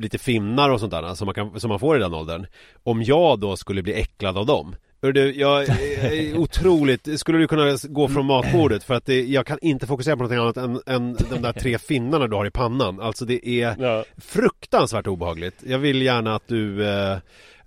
Lite 0.01 0.19
finnar 0.19 0.71
och 0.71 0.81
sånt 0.81 0.93
där 0.93 1.15
som 1.15 1.27
man, 1.27 1.35
kan, 1.35 1.61
som 1.61 1.69
man 1.69 1.81
får 1.81 1.97
i 1.97 2.01
den 2.01 2.15
åldern. 2.15 2.47
Om 2.83 3.03
jag 3.03 3.41
då 3.41 3.57
skulle 3.57 3.83
bli 3.83 3.95
äcklad 3.95 4.39
av 4.39 4.47
dem. 4.47 4.77
Du, 5.01 5.35
jag 5.35 5.63
är 5.69 6.39
otroligt, 6.39 7.21
skulle 7.21 7.39
du 7.39 7.49
kunna 7.49 7.77
gå 7.89 8.09
från 8.09 8.27
matbordet? 8.27 8.85
För 8.85 8.95
att 8.95 9.07
det, 9.07 9.23
jag 9.25 9.47
kan 9.47 9.59
inte 9.63 9.87
fokusera 9.87 10.17
på 10.17 10.23
något 10.23 10.33
annat 10.33 10.57
än, 10.57 10.81
än 10.87 11.17
de 11.31 11.43
där 11.43 11.53
tre 11.53 11.79
finnarna 11.79 12.27
du 12.27 12.37
har 12.37 12.47
i 12.47 12.51
pannan. 12.51 13.01
Alltså 13.01 13.25
det 13.25 13.49
är 13.49 13.77
Ja. 13.79 14.05
fruktansvärt 14.19 15.07
obehagligt. 15.07 15.55
Jag 15.67 15.79
vill 15.79 16.03
gärna 16.03 16.35
att 16.35 16.49
du 16.49 16.89
eh, 16.89 17.17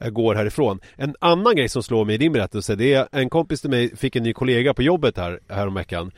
går 0.10 0.36
härifrån 0.36 0.80
En 0.96 1.16
annan 1.20 1.56
grej 1.56 1.70
som 1.70 1.84
slår 1.84 2.06
mig 2.06 2.16
i 2.16 2.18
din 2.18 2.32
berättelse 2.34 2.76
Det 2.76 2.94
är 2.94 3.08
en 3.12 3.30
kompis 3.30 3.62
till 3.62 3.70
mig 3.70 3.96
fick 3.98 4.16
en 4.16 4.24
ny 4.24 4.34
kollega 4.34 4.74
på 4.74 4.84
jobbet 4.84 5.18
här 5.18 5.40
häromveckan 5.50 6.12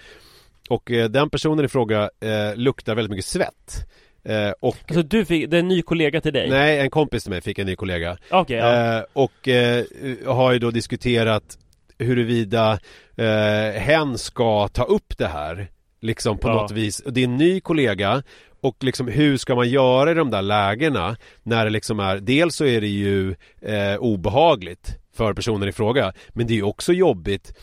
Och 0.70 0.92
eh, 0.92 1.10
den 1.10 1.30
personen 1.30 1.66
i 1.66 1.68
fråga 1.68 2.10
eh, 2.22 2.56
luktar 2.56 2.96
väldigt 2.96 3.12
mycket 3.12 3.26
svett 3.26 3.86
eh, 4.24 4.50
Och 4.60 4.78
Alltså 4.88 5.04
du 5.04 5.26
fick, 5.26 5.50
det 5.50 5.58
är 5.58 5.60
en 5.60 5.68
ny 5.68 5.82
kollega 5.82 6.22
till 6.22 6.34
dig? 6.34 6.50
Nej, 6.50 6.80
en 6.80 6.90
kompis 6.90 7.24
till 7.24 7.30
mig 7.32 7.42
fick 7.42 7.60
en 7.60 7.66
ny 7.66 7.76
kollega 7.76 8.18
Okej, 8.30 8.58
ja. 8.58 8.98
Eh, 8.98 9.04
och 9.14 9.48
eh, 9.48 9.84
har 10.26 10.52
ju 10.54 10.60
då 10.60 10.72
diskuterat 10.72 11.58
huruvida 11.98 12.80
eh, 13.18 13.82
hen 13.82 14.18
ska 14.18 14.68
ta 14.68 14.84
upp 14.84 15.18
det 15.18 15.28
här 15.28 15.68
Liksom 16.02 16.38
på 16.38 16.48
Ja. 16.48 16.54
något 16.54 16.72
vis. 16.72 17.02
Det 17.06 17.20
är 17.20 17.24
en 17.24 17.38
ny 17.38 17.60
kollega 17.60 18.24
och 18.66 18.84
liksom 18.84 19.08
hur 19.08 19.38
ska 19.38 19.56
man 19.56 19.70
göra 19.70 20.12
i 20.12 20.14
de 20.14 20.32
där 20.32 20.42
lägena 20.42 21.18
när 21.44 21.66
det 21.66 21.72
liksom 21.72 22.00
är 22.00 22.18
Dels 22.18 22.56
så 22.56 22.66
är 22.66 22.82
det 22.82 22.88
ju 22.88 23.36
eh, 23.62 23.98
obehagligt 24.00 24.98
för 25.14 25.34
personen 25.34 25.70
i 25.70 25.72
fråga 25.72 26.14
Men 26.30 26.48
det 26.48 26.54
är 26.54 26.56
ju 26.56 26.64
också 26.64 26.94
jobbigt 26.94 27.54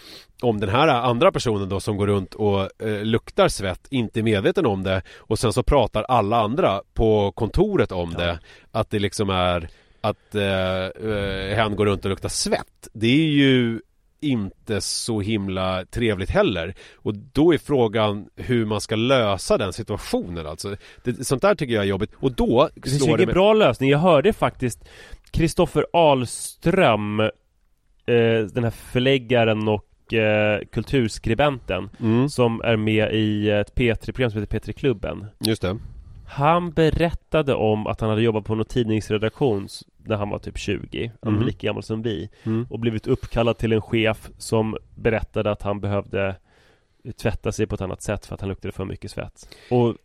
om 0.43 0.61
den 0.61 0.69
här 0.69 0.89
andra 0.89 1.33
personen 1.33 1.69
då 1.69 1.81
som 1.81 1.97
går 1.97 2.07
runt 2.07 2.35
och 2.35 2.83
eh, 2.83 3.05
luktar 3.05 3.49
svett 3.49 3.87
inte 3.91 4.21
är 4.21 4.23
medveten 4.23 4.67
om 4.67 4.83
det 4.83 5.03
och 5.17 5.39
sen 5.39 5.53
så 5.53 5.63
pratar 5.63 6.03
alla 6.03 6.41
andra 6.41 6.81
på 6.95 7.33
kontoret 7.33 7.93
om 7.93 8.15
det 8.15 8.39
att 8.71 8.91
det 8.91 8.99
liksom 8.99 9.31
är 9.31 9.69
att 10.01 10.35
eh, 10.35 10.85
eh, 11.11 11.57
hen 11.57 11.77
går 11.77 11.87
runt 11.87 12.05
och 12.05 12.11
luktar 12.11 12.29
svett. 12.29 12.89
Det 12.93 13.07
är 13.07 13.31
ju 13.31 13.81
inte 14.23 14.81
så 14.81 15.21
himla 15.21 15.85
trevligt 15.85 16.31
heller. 16.31 16.75
Och 16.97 17.15
då 17.15 17.55
är 17.55 17.59
frågan 17.59 18.27
hur 18.37 18.67
man 18.67 18.81
ska 18.81 18.97
lösa 18.97 19.59
den 19.59 19.73
situationen 19.73 20.47
alltså. 20.47 20.77
Det, 21.05 21.27
sånt 21.27 21.43
där 21.43 21.55
tycker 21.55 21.75
jag 21.75 21.85
är 21.85 21.89
jobbigt. 21.89 22.11
Och 22.21 22.33
då 22.33 22.69
Det 22.75 22.81
finns 22.91 22.95
ju 23.03 23.05
slår 23.07 23.17
det 23.17 23.27
mig... 23.27 23.35
bra 23.35 23.53
lösning. 23.55 23.91
Jag 23.91 23.99
hörde 23.99 24.33
faktiskt 24.33 24.89
Kristoffer 25.31 25.87
Ahlström 25.93 27.21
eh, 27.21 27.31
Den 28.53 28.65
här 28.65 28.71
förläggaren 28.71 29.69
och 29.69 30.13
eh, 30.15 30.61
kulturskribenten 30.73 31.91
Mm, 32.01 32.29
Som 32.29 32.61
är 32.65 32.77
med 32.77 33.13
i 33.15 33.51
ett 33.51 33.75
P3-program 33.75 34.31
som 34.31 34.41
heter 34.41 34.59
P3-klubben 34.59 35.27
just 35.41 35.63
det. 35.63 35.79
Han 36.27 36.71
berättade 36.73 37.55
om 37.55 37.87
att 37.87 38.01
han 38.01 38.11
hade 38.11 38.23
jobbat 38.23 38.45
på 38.45 38.55
någon 38.55 38.65
tidningsredaktion 38.65 39.69
När 40.05 40.17
han 40.17 40.31
var 40.31 40.39
typ 40.39 40.59
20 40.59 41.13
Han 41.23 41.37
var 41.37 41.45
lika 41.45 41.67
gammal 41.67 41.83
som 41.83 42.03
vi 42.03 42.31
Mm. 42.43 42.67
Och 42.71 42.79
blivit 42.79 43.07
uppkallad 43.07 43.59
till 43.59 43.73
en 43.73 43.83
chef 43.83 44.31
som 44.39 44.77
berättade 44.95 45.51
att 45.51 45.63
han 45.63 45.81
behövde 45.81 46.37
Tvätta 47.17 47.53
sig 47.53 47.67
på 47.67 47.75
ett 47.75 47.81
annat 47.81 48.03
sätt 48.03 48.27
för 48.27 48.35
att 48.35 48.41
han 48.41 48.49
luktade 48.51 48.73
för 48.73 48.85
mycket 48.85 49.11
svett. 49.11 49.49
Och 49.71 49.97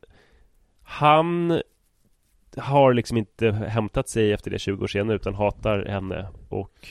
Han 0.81 1.61
Har 2.57 2.93
liksom 2.93 3.17
inte 3.17 3.51
hämtat 3.51 4.09
sig 4.09 4.33
efter 4.33 4.51
det 4.51 4.59
20 4.59 4.83
år 4.83 4.87
senare 4.87 5.15
utan 5.15 5.35
hatar 5.35 5.85
henne 5.85 6.27
Och 6.49 6.87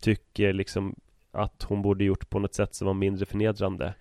Tycker 0.00 0.52
liksom 0.52 0.94
Att 1.32 1.62
hon 1.62 1.82
borde 1.82 2.04
gjort 2.04 2.30
på 2.30 2.38
något 2.38 2.54
sätt 2.54 2.74
som 2.74 2.86
var 2.86 2.94
mindre 2.94 3.26
förnedrande. 3.26 3.94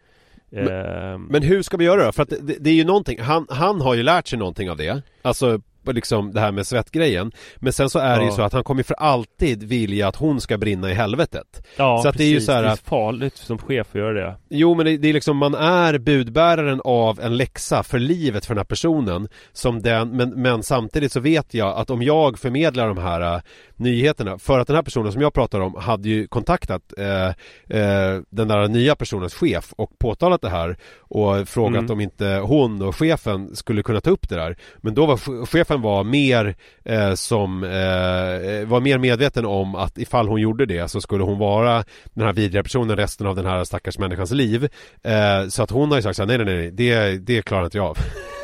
Ehm, 0.52 1.24
Men 1.24 1.44
hur 1.44 1.62
ska 1.62 1.78
vi 1.78 1.86
göra 1.86 2.06
då? 2.06 2.12
För 2.12 2.24
att 2.24 2.30
det, 2.30 2.58
det 2.60 2.70
är 2.70 2.74
ju 2.74 2.84
någonting, 2.84 3.20
han, 3.22 3.48
han 3.50 3.82
har 3.82 3.94
ju 3.96 4.04
lärt 4.04 4.28
sig 4.28 4.40
någonting 4.40 4.70
av 4.70 4.78
det. 4.78 5.02
Alltså 5.22 5.62
liksom 5.94 6.32
det 6.34 6.40
här 6.40 6.52
med 6.52 6.68
svettgrejen 6.68 7.32
Men 7.56 7.74
sen 7.74 7.90
så 7.90 8.00
är 8.00 8.18
det 8.18 8.24
ju 8.24 8.30
Ja. 8.30 8.36
så 8.36 8.42
att 8.42 8.54
han 8.54 8.64
kommer 8.64 8.84
för 8.84 8.94
alltid 8.96 9.64
vilja 9.64 10.08
att 10.08 10.16
hon 10.16 10.42
ska 10.42 10.58
brinna 10.58 10.92
i 10.92 10.94
helvetet 10.94 11.66
Ja, 11.78 12.00
Så 12.04 12.10
att 12.10 12.18
det 12.18 12.24
är 12.24 12.30
ju 12.30 12.42
så 12.42 12.52
här- 12.52 12.64
det 12.64 12.70
är 12.70 12.76
farligt 12.76 13.38
som 13.38 13.58
chef 13.58 13.88
att 13.90 13.96
göra 13.96 14.14
det. 14.14 14.36
Jo 14.50 14.76
men 14.76 14.86
det, 14.86 14.98
det 14.98 15.10
är 15.10 15.14
liksom, 15.14 15.38
man 15.38 15.56
är 15.56 15.98
budbäraren 15.98 16.82
av 16.86 17.20
en 17.20 17.38
läxa 17.38 17.84
för 17.84 18.00
livet 18.00 18.46
för 18.46 18.54
den 18.56 18.60
här 18.60 18.66
personen 18.66 19.28
som 19.54 19.82
den, 19.82 20.10
men, 20.10 20.30
men 20.42 20.64
samtidigt 20.64 21.12
så 21.12 21.20
vet 21.20 21.54
jag 21.54 21.78
att 21.78 21.90
om 21.90 22.02
jag 22.04 22.40
förmedlar 22.40 22.88
de 22.88 22.98
här 22.98 23.42
nyheterna. 23.78 24.38
För 24.38 24.60
att 24.60 24.68
den 24.68 24.76
här 24.76 24.84
personen 24.84 25.12
som 25.12 25.22
jag 25.22 25.34
pratar 25.34 25.60
om 25.60 25.76
hade 25.76 26.10
ju 26.10 26.28
kontaktat 26.28 26.82
eh, 26.98 27.28
eh, 27.80 28.22
den 28.30 28.48
där 28.48 28.68
nya 28.68 28.96
personens 28.96 29.34
chef 29.34 29.74
och 29.78 30.00
påtalat 30.00 30.42
det 30.42 30.50
här 30.50 30.78
och 31.00 31.48
frågat 31.48 31.80
Mm. 31.80 31.92
om 31.92 32.02
inte 32.02 32.26
hon 32.44 32.82
och 32.82 32.96
chefen 32.96 33.56
skulle 33.56 33.84
kunna 33.84 34.02
ta 34.02 34.10
upp 34.10 34.30
det 34.30 34.36
där. 34.36 34.58
Men 34.78 34.94
då 34.94 35.06
var 35.06 35.18
che- 35.18 35.46
chefen 35.46 35.82
var 35.82 36.04
mer 36.04 36.56
eh, 36.86 37.14
som 37.14 37.64
eh, 37.64 37.70
var 38.68 38.80
mer 38.80 38.98
medveten 38.98 39.46
om 39.46 39.76
att 39.76 39.98
ifall 39.98 40.28
hon 40.28 40.42
gjorde 40.42 40.66
det 40.66 40.88
så 40.92 41.02
skulle 41.02 41.24
hon 41.24 41.38
vara 41.40 41.84
den 42.14 42.26
här 42.26 42.34
vidriga 42.34 42.64
personen 42.64 42.96
resten 42.98 43.28
av 43.28 43.36
den 43.36 43.46
här 43.46 43.64
stackars 43.64 44.00
människans 44.00 44.32
liv. 44.32 44.70
Eh, 45.04 45.48
Så 45.50 45.64
att 45.64 45.72
hon 45.72 45.90
har 45.90 45.98
ju 45.98 46.02
sagt 46.02 46.16
så 46.16 46.22
här, 46.26 46.28
nej 46.28 46.38
nej 46.46 46.56
nej, 46.56 46.72
det, 46.72 47.18
det 47.18 47.42
klarar 47.42 47.66
inte 47.66 47.78
jag 47.78 47.88
av 47.88 47.98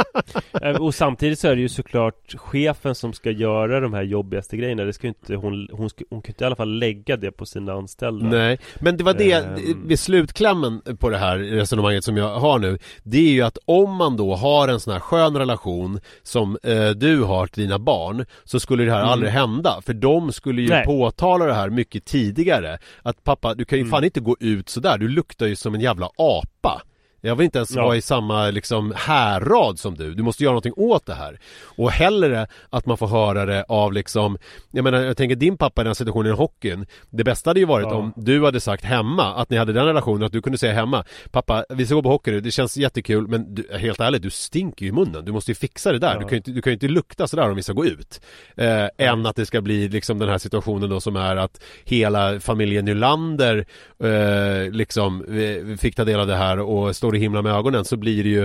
Och 0.80 0.94
samtidigt 0.94 1.38
så 1.38 1.48
är 1.48 1.54
det 1.56 1.60
ju 1.62 1.68
såklart 1.68 2.34
chefen 2.36 2.94
som 2.94 3.12
ska 3.12 3.30
göra 3.30 3.80
de 3.80 3.94
här 3.94 4.02
jobbigaste 4.02 4.56
grejerna. 4.56 4.84
Det 4.84 4.92
ska 4.92 5.06
inte 5.08 5.34
hon, 5.34 5.68
hon, 5.72 5.90
ska, 5.90 6.04
hon 6.10 6.22
kan 6.22 6.30
inte 6.32 6.44
i 6.44 6.46
alla 6.46 6.56
fall 6.56 6.78
lägga 6.78 7.16
det 7.16 7.32
på 7.32 7.46
sina 7.46 7.72
anställda. 7.72 8.26
Nej, 8.26 8.58
men 8.80 8.96
det 8.96 9.04
var 9.04 9.14
det, 9.14 9.32
Ehm. 9.32 9.88
vid 9.88 9.98
slutklämmen 9.98 10.82
på 10.98 11.08
det 11.08 11.18
här 11.18 11.38
resonemanget 11.38 12.04
som 12.04 12.16
jag 12.16 12.34
har 12.38 12.58
nu 12.58 12.78
Det 13.02 13.18
är 13.18 13.32
ju 13.32 13.42
att 13.42 13.58
om 13.64 13.96
man 13.96 14.16
då 14.16 14.34
har 14.34 14.68
en 14.68 14.80
sån 14.80 14.92
här 14.92 15.00
skön 15.00 15.36
relation 15.36 16.00
som 16.22 16.58
eh, 16.62 16.90
du 16.90 17.22
har 17.22 17.46
till 17.46 17.62
dina 17.62 17.78
barn 17.78 18.24
Så 18.44 18.60
skulle 18.60 18.84
det 18.84 18.90
här 18.90 18.98
Mm. 18.98 19.10
aldrig 19.12 19.32
hända 19.32 19.80
För 19.86 19.94
de 19.94 20.32
skulle 20.32 20.62
ju 20.62 20.68
Nej. 20.68 20.86
påtala 20.86 21.44
det 21.46 21.54
här 21.54 21.70
mycket 21.70 22.04
tidigare 22.04 22.78
Att 23.02 23.24
pappa, 23.24 23.54
du 23.54 23.64
kan 23.64 23.78
ju 23.78 23.82
Mm. 23.82 23.90
fan 23.90 24.04
inte 24.04 24.20
gå 24.20 24.36
ut 24.40 24.68
sådär, 24.68 24.98
du 24.98 25.08
luktar 25.08 25.46
ju 25.46 25.56
som 25.56 25.74
en 25.74 25.80
jävla 25.80 26.08
apa 26.16 26.82
jag 27.24 27.36
vill 27.36 27.44
inte 27.44 27.58
ens 27.58 27.74
Ja. 27.74 27.82
vara 27.84 27.96
i 27.96 28.02
samma 28.02 28.50
liksom 28.50 28.92
härrad 28.96 29.78
som 29.78 29.94
du, 29.94 30.14
du 30.14 30.22
måste 30.22 30.42
göra 30.44 30.52
någonting 30.52 30.72
åt 30.76 31.06
det 31.06 31.14
här. 31.14 31.38
Och 31.76 31.90
hellre 31.90 32.46
att 32.70 32.86
man 32.86 32.96
får 32.96 33.06
höra 33.06 33.46
det 33.46 33.64
av 33.68 33.92
liksom 33.92 34.38
Jag 34.70 34.84
menar, 34.84 34.98
jag 35.00 35.16
tänker 35.16 35.36
din 35.36 35.56
pappa 35.56 35.80
i 35.80 35.84
den 35.84 35.94
situationen 35.94 36.32
i 36.32 36.36
hockeyn. 36.36 36.86
Det 37.10 37.24
bästa 37.24 37.50
hade 37.50 37.60
ju 37.60 37.66
varit 37.66 37.86
Ja. 37.90 37.94
om 37.94 38.12
du 38.16 38.44
hade 38.44 38.60
sagt 38.60 38.84
hemma, 38.84 39.34
att 39.34 39.50
ni 39.50 39.56
hade 39.56 39.72
den 39.72 39.86
relationen, 39.86 40.22
att 40.22 40.32
du 40.32 40.42
kunde 40.42 40.58
säga 40.58 40.72
hemma 40.72 41.04
Pappa, 41.30 41.64
vi 41.68 41.86
ska 41.86 41.94
gå 41.94 42.02
på 42.02 42.08
hockey 42.08 42.30
nu, 42.30 42.40
det 42.40 42.50
känns 42.50 42.76
jättekul 42.76 43.28
men 43.28 43.54
du, 43.54 43.66
helt 43.78 44.00
ärligt, 44.00 44.22
du 44.22 44.30
stinker 44.30 44.84
ju 44.84 44.88
i 44.88 44.92
munnen. 44.92 45.24
Du 45.24 45.32
måste 45.32 45.50
ju 45.50 45.54
fixa 45.54 45.92
det 45.92 45.98
där, 45.98 46.14
Ja. 46.14 46.18
du, 46.18 46.24
kan 46.24 46.30
ju 46.30 46.36
inte, 46.36 46.50
du 46.50 46.62
kan 46.62 46.72
inte 46.72 46.88
lukta 46.88 47.26
sådär 47.26 47.50
om 47.50 47.56
vi 47.56 47.62
ska 47.62 47.72
gå 47.72 47.84
ut. 47.86 48.20
Eh, 48.56 48.88
Än 48.98 49.26
att 49.26 49.36
det 49.36 49.46
ska 49.46 49.60
bli 49.60 49.88
liksom 49.88 50.18
den 50.18 50.28
här 50.28 50.38
situationen 50.38 50.90
då 50.90 51.00
som 51.00 51.16
är 51.16 51.36
att 51.36 51.62
hela 51.84 52.40
familjen 52.40 52.84
Nylander 52.84 53.64
eh, 54.04 54.70
liksom 54.72 55.24
eh, 55.24 55.76
fick 55.76 55.94
ta 55.96 56.04
del 56.04 56.20
av 56.20 56.26
det 56.26 56.36
här 56.36 56.58
och 56.60 56.96
står 56.96 57.11
och 57.12 57.18
himlar 57.18 57.42
med 57.42 57.52
ögonen 57.52 57.84
så 57.84 57.96
blir 57.96 58.24
det 58.24 58.30
ju 58.30 58.44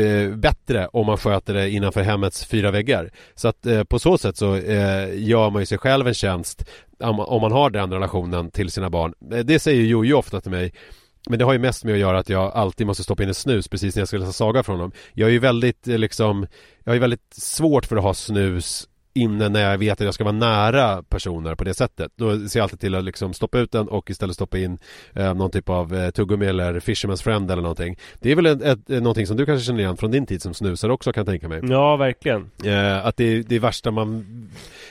eh, 0.00 0.36
bättre 0.36 0.88
om 0.92 1.06
man 1.06 1.16
sköter 1.16 1.54
det 1.54 1.70
innanför 1.70 2.02
hemmets 2.02 2.44
fyra 2.44 2.70
väggar. 2.70 3.10
Så 3.34 3.48
att 3.48 3.66
eh, 3.66 3.84
på 3.84 3.98
så 3.98 4.18
sätt 4.18 4.36
så 4.36 4.54
eh, 4.54 5.22
gör 5.22 5.50
man 5.50 5.62
ju 5.62 5.66
sig 5.66 5.78
själv 5.78 6.08
en 6.08 6.14
tjänst 6.14 6.64
om, 7.00 7.20
om 7.20 7.40
man 7.40 7.52
har 7.52 7.70
den 7.70 7.92
relationen 7.92 8.50
till 8.50 8.70
sina 8.70 8.90
barn. 8.90 9.14
Eh, 9.32 9.38
det 9.38 9.58
säger 9.58 9.82
Jojo 9.82 10.16
ofta 10.16 10.40
till 10.40 10.50
mig 10.50 10.72
men 11.28 11.38
det 11.38 11.44
har 11.44 11.52
ju 11.52 11.58
mest 11.58 11.84
med 11.84 11.94
att 11.94 12.00
göra 12.00 12.18
att 12.18 12.28
jag 12.28 12.52
alltid 12.52 12.86
måste 12.86 13.02
stoppa 13.02 13.22
in 13.22 13.28
en 13.28 13.34
snus 13.34 13.68
precis 13.68 13.94
när 13.96 14.00
jag 14.00 14.08
ska 14.08 14.16
läsa 14.16 14.32
saga 14.32 14.62
från 14.62 14.78
dem. 14.78 14.92
Jag 15.12 15.28
är 15.28 15.32
ju 15.32 15.38
väldigt 15.38 15.88
eh, 15.88 15.98
liksom 15.98 16.46
Jag 16.84 16.90
har 16.90 16.94
ju 16.94 17.00
väldigt 17.00 17.34
svårt 17.34 17.86
för 17.86 17.96
att 17.96 18.02
ha 18.02 18.14
snus 18.14 18.88
inne 19.14 19.48
när 19.48 19.70
jag 19.70 19.78
vet 19.78 20.00
att 20.00 20.04
jag 20.04 20.14
ska 20.14 20.24
vara 20.24 20.32
nära 20.32 21.02
personer 21.02 21.54
på 21.54 21.64
det 21.64 21.74
sättet. 21.74 22.12
Då 22.16 22.48
ser 22.48 22.58
jag 22.58 22.64
alltid 22.64 22.80
till 22.80 22.94
att 22.94 23.04
liksom 23.04 23.34
stoppa 23.34 23.58
ut 23.58 23.72
den 23.72 23.88
och 23.88 24.10
istället 24.10 24.34
stoppa 24.34 24.58
in 24.58 24.78
eh, 25.14 25.34
någon 25.34 25.50
typ 25.50 25.68
av 25.68 25.94
eh, 25.94 26.10
tuggummi 26.10 26.46
eller 26.46 26.80
Fisherman's 26.80 27.22
Friend 27.22 27.50
eller 27.50 27.62
någonting. 27.62 27.98
Det 28.20 28.30
är 28.30 28.36
väl 28.36 28.46
ett, 28.46 28.62
ett, 28.62 28.88
någonting 28.88 29.26
som 29.26 29.36
du 29.36 29.46
kanske 29.46 29.66
känner 29.66 29.80
igen 29.80 29.96
från 29.96 30.10
din 30.10 30.26
tid 30.26 30.42
som 30.42 30.54
snusare 30.54 30.92
också 30.92 31.12
kan 31.12 31.20
jag 31.20 31.26
tänka 31.26 31.48
mig. 31.48 31.60
Ja, 31.62 31.96
verkligen. 31.96 32.50
Eh, 32.64 33.06
att 33.06 33.16
det, 33.16 33.42
det 33.42 33.58
värsta 33.58 33.90
man 33.90 34.24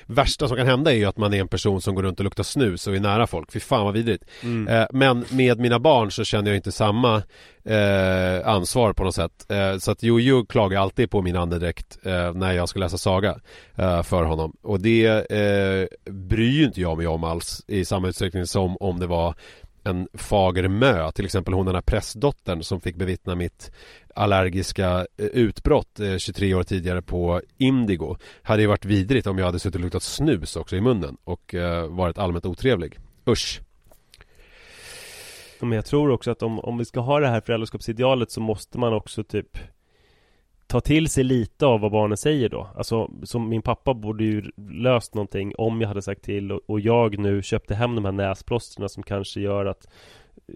Värsta 0.06 0.48
som 0.48 0.58
kan 0.58 0.68
hända 0.68 0.92
är 0.92 0.96
ju 0.96 1.06
att 1.06 1.18
man 1.18 1.34
är 1.34 1.40
en 1.40 1.48
person 1.48 1.82
som 1.82 1.96
går 1.96 2.04
runt 2.04 2.20
och 2.20 2.24
luktar 2.24 2.44
snus 2.44 2.88
och 2.88 2.96
är 2.96 3.00
nära 3.00 3.28
folk. 3.28 3.52
Fy 3.52 3.60
fan 3.60 3.86
vad 3.86 3.94
vidrigt. 3.94 4.24
Mm. 4.44 4.68
Eh, 4.68 4.88
men 4.92 5.26
med 5.30 5.60
mina 5.60 5.80
barn 5.80 6.12
så 6.12 6.24
känner 6.24 6.52
jag 6.52 6.56
inte 6.56 6.72
samma 6.72 7.24
eh, 7.66 8.48
ansvar 8.48 8.94
på 8.94 9.04
något 9.04 9.16
sätt. 9.16 9.52
Eh, 9.52 9.78
så 9.78 9.92
att 9.92 10.04
Jojo 10.04 10.46
klagar 10.46 10.82
alltid 10.82 11.12
på 11.12 11.22
min 11.22 11.36
andedräkt 11.36 12.00
eh, 12.04 12.34
när 12.34 12.52
jag 12.52 12.70
ska 12.70 12.80
läsa 12.80 12.98
saga 12.98 13.36
eh, 13.76 14.04
för 14.12 14.24
honom. 14.24 14.58
Och 14.62 14.82
det 14.82 15.32
eh, 15.32 15.88
bryr 16.14 16.52
ju 16.52 16.64
inte 16.66 16.82
jag 16.82 16.98
mig 16.98 17.08
om 17.08 17.24
alls 17.24 17.64
i 17.68 17.86
samma 17.86 18.08
utsträckning 18.08 18.46
som 18.46 18.78
om 18.80 19.00
det 19.00 19.08
var 19.08 19.36
en 19.84 20.08
fager 20.14 20.68
mö, 20.68 21.12
till 21.12 21.26
exempel 21.26 21.54
hon 21.54 21.66
den 21.66 21.76
här 21.76 21.82
prästdottern 21.82 22.64
som 22.64 22.82
fick 22.82 22.96
bevittna 22.96 23.36
mitt 23.36 23.72
allergiska 24.16 25.08
eh, 25.18 25.26
utbrott 25.26 26.00
eh, 26.00 26.18
23 26.18 26.54
år 26.54 26.64
tidigare 26.64 27.02
på 27.02 27.42
Indigo. 27.58 28.18
Hade 28.44 28.62
ju 28.62 28.68
varit 28.68 28.86
vidrigt 28.86 29.28
om 29.28 29.38
jag 29.38 29.46
hade 29.46 29.60
suttit 29.60 29.76
och 29.76 29.82
luktat 29.82 30.04
snus 30.04 30.56
också 30.56 30.76
i 30.76 30.82
munnen 30.82 31.18
och 31.24 31.56
eh, 31.56 31.88
varit 31.88 32.18
allmänt 32.18 32.46
otrevlig. 32.46 33.00
Usch. 33.28 33.62
Men 35.60 35.72
jag 35.72 35.86
tror 35.86 36.10
också 36.10 36.32
att 36.32 36.44
om, 36.44 36.60
om 36.60 36.78
vi 36.78 36.86
ska 36.86 37.00
ha 37.00 37.20
det 37.20 37.28
här 37.28 37.42
föräldraskapsidealet 37.42 38.32
så 38.32 38.42
måste 38.42 38.80
man 38.80 38.94
också 38.94 39.24
typ 39.24 39.58
ta 40.72 40.82
till 40.82 41.10
sig 41.10 41.24
lite 41.24 41.66
av 41.66 41.80
vad 41.80 41.92
barnen 41.92 42.18
säger 42.18 42.50
då. 42.50 42.68
Alltså, 42.76 43.12
som 43.24 43.50
min 43.50 43.62
pappa 43.62 43.94
borde 43.94 44.24
ju 44.24 44.52
löst 44.72 45.16
någonting 45.16 45.54
om 45.58 45.82
jag 45.82 45.88
hade 45.88 46.02
sagt 46.02 46.22
till 46.22 46.52
och, 46.52 46.62
och 46.66 46.80
jag 46.80 47.20
nu 47.20 47.42
köpte 47.42 47.76
hem 47.76 47.96
de 47.96 48.06
här 48.06 48.12
näsplåstren 48.12 48.90
som 48.90 49.04
kanske 49.04 49.40
gör 49.40 49.66
att 49.66 49.88
eh, 50.48 50.56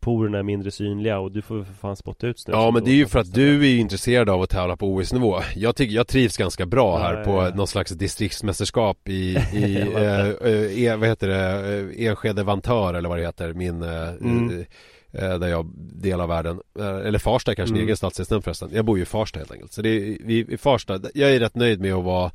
porerna 0.00 0.38
är 0.38 0.42
mindre 0.42 0.70
synliga 0.70 1.18
och 1.18 1.32
du 1.32 1.42
får 1.42 1.64
för 1.64 1.74
fan 1.74 1.96
spotta 1.96 2.26
ut 2.26 2.38
snus. 2.38 2.54
Ja 2.54 2.70
men 2.70 2.84
det 2.84 2.90
är 2.90 2.94
ju 2.94 3.06
för 3.06 3.18
att 3.18 3.34
du 3.34 3.68
är 3.68 3.80
intresserad 3.80 4.28
av 4.28 4.42
att 4.42 4.50
tävla 4.50 4.76
på 4.76 4.94
OS-nivå 4.94 5.40
Jag 5.56 5.76
tycker, 5.76 5.94
jag 5.94 6.06
trivs 6.06 6.36
ganska 6.36 6.66
bra 6.66 6.98
här 6.98 7.18
Ja, 7.18 7.24
på 7.24 7.30
ja, 7.30 7.48
ja. 7.48 7.54
någon 7.54 7.66
slags 7.66 7.90
distriktsmästerskap 7.90 9.08
i, 9.08 9.36
i 9.52 9.80
eh, 9.96 10.28
eh, 10.28 10.82
e, 10.82 10.96
vad 10.96 11.08
heter 11.08 11.28
det, 11.28 11.78
eh, 11.78 12.06
Enskede 12.06 12.42
Vantör 12.42 12.94
eller 12.94 13.08
vad 13.08 13.18
det 13.18 13.24
heter, 13.24 13.54
min 13.54 13.82
eh, 13.82 14.08
Mm. 14.20 14.64
Eh, 15.12 15.38
där 15.38 15.48
jag 15.48 15.70
delar 15.76 16.26
världen. 16.26 16.60
Eh, 16.78 16.86
Eller 16.86 17.18
Farsta 17.18 17.54
kanske, 17.54 17.72
en 17.72 17.76
Mm. 17.76 17.86
egen 17.86 17.96
stadsdelsnämnd 17.96 18.44
förresten. 18.44 18.70
Jag 18.72 18.84
bor 18.84 18.96
ju 18.96 19.02
i 19.02 19.06
Farsta 19.06 19.38
helt 19.38 19.52
enkelt. 19.52 19.72
Så 19.72 19.82
det 19.82 19.88
är, 19.88 20.18
vi, 20.20 20.38
i 20.48 20.56
Farsta, 20.58 21.00
jag 21.14 21.34
är 21.34 21.40
rätt 21.40 21.54
nöjd 21.56 21.80
med 21.80 21.94
att 21.94 22.04
vara 22.04 22.30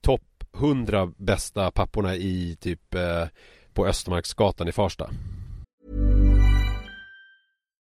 topp 0.00 0.22
100 0.56 1.12
bästa 1.16 1.70
papporna 1.70 2.14
i 2.16 2.56
typ 2.60 2.94
eh, 2.94 3.24
på 3.72 3.86
Östermarksgatan 3.86 4.68
i 4.68 4.72
Farsta 4.72 5.10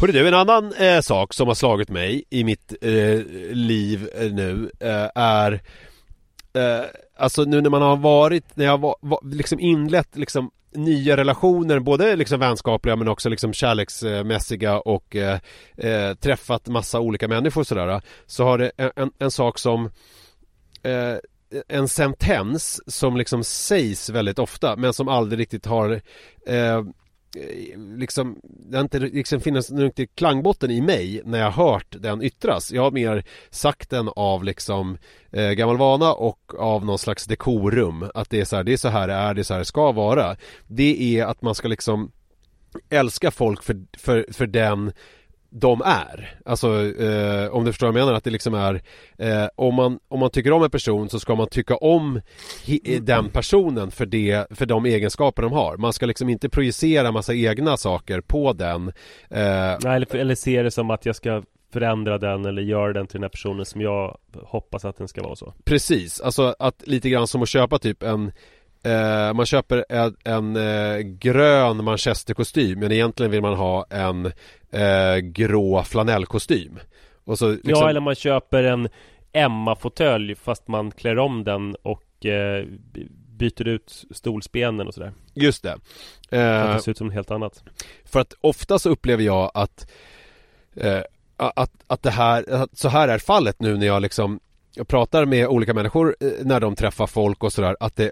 Hörru 0.00 0.12
du, 0.12 0.28
en 0.28 0.34
annan 0.34 0.72
eh, 0.72 1.00
sak 1.00 1.34
som 1.34 1.48
har 1.48 1.54
slagit 1.54 1.88
mig 1.88 2.24
i 2.30 2.44
mitt 2.44 2.74
eh, 2.80 3.20
liv 3.52 4.08
eh, 4.14 4.32
nu 4.32 4.70
eh, 4.80 5.08
är 5.14 5.52
eh, 6.52 6.84
Alltså 7.16 7.44
nu 7.44 7.60
när 7.60 7.70
man 7.70 7.82
har 7.82 7.96
varit, 7.96 8.56
när 8.56 8.64
jag 8.64 8.80
var, 8.80 8.96
var, 9.00 9.20
liksom 9.22 9.60
inlett 9.60 10.16
liksom 10.16 10.50
nya 10.74 11.16
relationer, 11.16 11.78
både 11.78 12.16
liksom 12.16 12.40
vänskapliga 12.40 12.96
men 12.96 13.08
också 13.08 13.28
liksom 13.28 13.52
kärleksmässiga 13.52 14.78
och 14.80 15.16
eh, 15.16 15.38
eh, 15.76 16.14
träffat 16.14 16.68
massa 16.68 17.00
olika 17.00 17.28
människor 17.28 17.64
sådär. 17.64 18.02
Så 18.26 18.44
har 18.44 18.58
det 18.58 18.70
en, 18.96 19.10
en 19.18 19.30
sak 19.30 19.58
som 19.58 19.90
eh, 20.82 21.16
en 21.68 21.88
sentens 21.88 22.80
som 22.86 23.16
liksom 23.16 23.44
sägs 23.44 24.10
väldigt 24.10 24.38
ofta 24.38 24.76
men 24.76 24.92
som 24.92 25.08
aldrig 25.08 25.40
riktigt 25.40 25.66
har 25.66 26.00
eh, 26.46 26.82
Eh, 27.36 27.78
liksom, 27.78 28.40
det 28.42 28.76
har 28.76 28.82
inte 28.82 28.98
liksom 28.98 29.40
finns 29.40 29.70
någon 29.70 29.80
riktig 29.80 30.14
klangbotten 30.14 30.70
i 30.70 30.80
mig 30.80 31.22
när 31.24 31.38
jag 31.38 31.50
hört 31.50 31.96
den 31.98 32.22
yttras. 32.22 32.72
Jag 32.72 32.82
har 32.82 32.90
mer 32.90 33.24
sagt 33.50 33.90
den 33.90 34.10
av 34.16 34.44
liksom 34.44 34.98
eh, 35.32 35.50
gammal 35.50 35.76
vana 35.76 36.12
och 36.12 36.54
av 36.58 36.84
någon 36.84 36.98
slags 36.98 37.24
dekorum. 37.24 38.10
Att 38.14 38.30
det 38.30 38.40
är 38.40 38.44
så 38.44 38.56
här, 38.56 38.64
det 38.64 38.72
är 38.72 38.76
så 38.76 38.88
här 38.88 39.08
det 39.08 39.14
är, 39.14 39.34
det 39.34 39.40
är 39.40 39.42
så 39.42 39.54
här 39.54 39.58
det 39.58 39.64
ska 39.64 39.92
vara. 39.92 40.36
Det 40.66 41.18
är 41.18 41.24
att 41.24 41.42
man 41.42 41.54
ska 41.54 41.68
liksom 41.68 42.12
älska 42.90 43.30
folk 43.30 43.62
för, 43.62 43.76
för, 43.98 44.26
för 44.32 44.46
den 44.46 44.92
de 45.50 45.82
är. 45.84 46.38
Alltså 46.44 46.68
eh, 47.02 47.50
om 47.50 47.64
du 47.64 47.72
förstår 47.72 47.86
vad 47.86 47.96
jag 47.96 48.04
menar 48.04 48.16
att 48.16 48.24
det 48.24 48.30
liksom 48.30 48.54
är 48.54 48.82
eh, 49.18 49.48
om, 49.56 49.74
man, 49.74 49.98
om 50.08 50.20
man 50.20 50.30
tycker 50.30 50.52
om 50.52 50.62
en 50.62 50.70
person 50.70 51.08
så 51.08 51.20
ska 51.20 51.34
man 51.34 51.48
tycka 51.48 51.76
om 51.76 52.20
hi, 52.64 52.98
den 53.02 53.28
personen 53.28 53.90
för, 53.90 54.06
det, 54.06 54.46
för 54.50 54.66
de 54.66 54.86
egenskaper 54.86 55.42
de 55.42 55.52
har. 55.52 55.76
Man 55.76 55.92
ska 55.92 56.06
liksom 56.06 56.28
inte 56.28 56.48
projicera 56.48 57.12
massa 57.12 57.34
egna 57.34 57.76
saker 57.76 58.20
på 58.20 58.52
den. 58.52 58.88
Eh, 59.30 59.78
Nej, 59.82 59.96
eller, 59.96 60.16
eller 60.16 60.34
se 60.34 60.62
det 60.62 60.70
som 60.70 60.90
att 60.90 61.06
jag 61.06 61.16
ska 61.16 61.42
förändra 61.72 62.18
den 62.18 62.44
eller 62.44 62.62
göra 62.62 62.92
den 62.92 63.06
till 63.06 63.14
den 63.14 63.22
här 63.22 63.28
personen 63.28 63.64
som 63.64 63.80
jag 63.80 64.18
hoppas 64.42 64.84
att 64.84 64.96
den 64.96 65.08
ska 65.08 65.22
vara 65.22 65.36
så. 65.36 65.54
Precis, 65.64 66.20
alltså 66.20 66.54
att 66.58 66.86
lite 66.86 67.10
grann 67.10 67.26
som 67.26 67.42
att 67.42 67.48
köpa 67.48 67.78
typ 67.78 68.02
en 68.02 68.32
Eh, 68.82 69.32
man 69.32 69.46
köper 69.46 69.84
en, 69.88 70.16
en 70.24 70.56
eh, 70.56 70.98
grön 70.98 71.84
manchesterkostym 71.84 72.80
men 72.80 72.92
egentligen 72.92 73.32
vill 73.32 73.42
man 73.42 73.54
ha 73.54 73.86
en 73.90 74.26
eh, 74.70 75.16
grå 75.16 75.82
flanellkostym. 75.82 76.78
Och 77.24 77.38
så 77.38 77.50
liksom... 77.50 77.70
Ja, 77.70 77.90
eller 77.90 78.00
man 78.00 78.14
köper 78.14 78.64
en 78.64 78.88
Emma-fåtölj 79.32 80.34
fast 80.34 80.68
man 80.68 80.90
klär 80.90 81.18
om 81.18 81.44
den 81.44 81.74
och 81.74 82.26
eh, 82.26 82.64
byter 83.38 83.68
ut 83.68 84.04
stolsbenen 84.10 84.86
och 84.86 84.94
sådär. 84.94 85.12
Just 85.34 85.62
det. 85.62 85.72
Att 85.72 86.76
det 86.76 86.82
ser 86.82 86.90
ut 86.90 86.98
som 86.98 87.06
något 87.06 87.14
helt 87.14 87.30
annat. 87.30 87.64
För 88.04 88.20
att 88.20 88.34
ofta 88.40 88.78
så 88.78 88.90
upplever 88.90 89.24
jag 89.24 89.50
att 89.54 89.90
eh, 90.76 91.00
att, 91.36 91.72
att 91.86 92.02
det 92.02 92.10
här, 92.10 92.52
att 92.52 92.78
så 92.78 92.88
här 92.88 93.08
är 93.08 93.18
fallet 93.18 93.60
nu 93.60 93.76
när 93.76 93.86
jag 93.86 94.02
liksom 94.02 94.40
jag 94.74 94.88
pratar 94.88 95.24
med 95.24 95.46
olika 95.46 95.74
människor 95.74 96.16
eh, 96.20 96.30
när 96.42 96.60
de 96.60 96.74
träffar 96.76 97.06
folk 97.06 97.44
och 97.44 97.52
sådär 97.52 97.76
att 97.80 97.96
det 97.96 98.10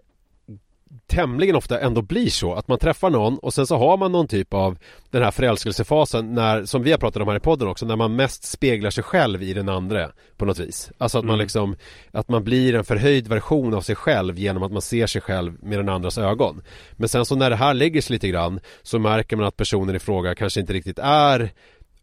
tämligen 1.06 1.56
ofta 1.56 1.80
ändå 1.80 2.02
blir 2.02 2.30
så 2.30 2.54
att 2.54 2.68
man 2.68 2.78
träffar 2.78 3.10
någon 3.10 3.38
och 3.38 3.54
sen 3.54 3.66
så 3.66 3.76
har 3.76 3.96
man 3.96 4.12
någon 4.12 4.28
typ 4.28 4.54
av 4.54 4.78
den 5.10 5.22
här 5.22 5.30
förälskelsefasen 5.30 6.34
när, 6.34 6.64
som 6.64 6.82
vi 6.82 6.90
har 6.90 6.98
pratat 6.98 7.22
om 7.22 7.28
här 7.28 7.36
i 7.36 7.40
podden 7.40 7.68
också, 7.68 7.86
när 7.86 7.96
man 7.96 8.16
mest 8.16 8.44
speglar 8.44 8.90
sig 8.90 9.04
själv 9.04 9.42
i 9.42 9.52
den 9.54 9.68
andra 9.68 10.10
på 10.36 10.44
något 10.44 10.58
vis. 10.58 10.90
Alltså 10.98 11.18
att 11.18 11.24
man 11.24 11.38
Mm. 11.38 11.44
liksom, 11.44 11.76
att 12.12 12.28
man 12.28 12.44
blir 12.44 12.74
en 12.74 12.84
förhöjd 12.84 13.28
version 13.28 13.74
av 13.74 13.80
sig 13.80 13.94
själv 13.94 14.38
genom 14.38 14.62
att 14.62 14.72
man 14.72 14.82
ser 14.82 15.06
sig 15.06 15.20
själv 15.20 15.56
med 15.62 15.78
den 15.78 15.88
andras 15.88 16.18
ögon. 16.18 16.62
Men 16.92 17.08
sen 17.08 17.24
så 17.24 17.36
när 17.36 17.50
det 17.50 17.56
här 17.56 17.74
lägger 17.74 18.00
sig 18.00 18.14
lite 18.14 18.28
grann 18.28 18.60
så 18.82 18.98
märker 18.98 19.36
man 19.36 19.46
att 19.46 19.56
personen 19.56 19.96
i 19.96 19.98
fråga 19.98 20.34
kanske 20.34 20.60
inte 20.60 20.72
riktigt 20.72 20.98
är 20.98 21.52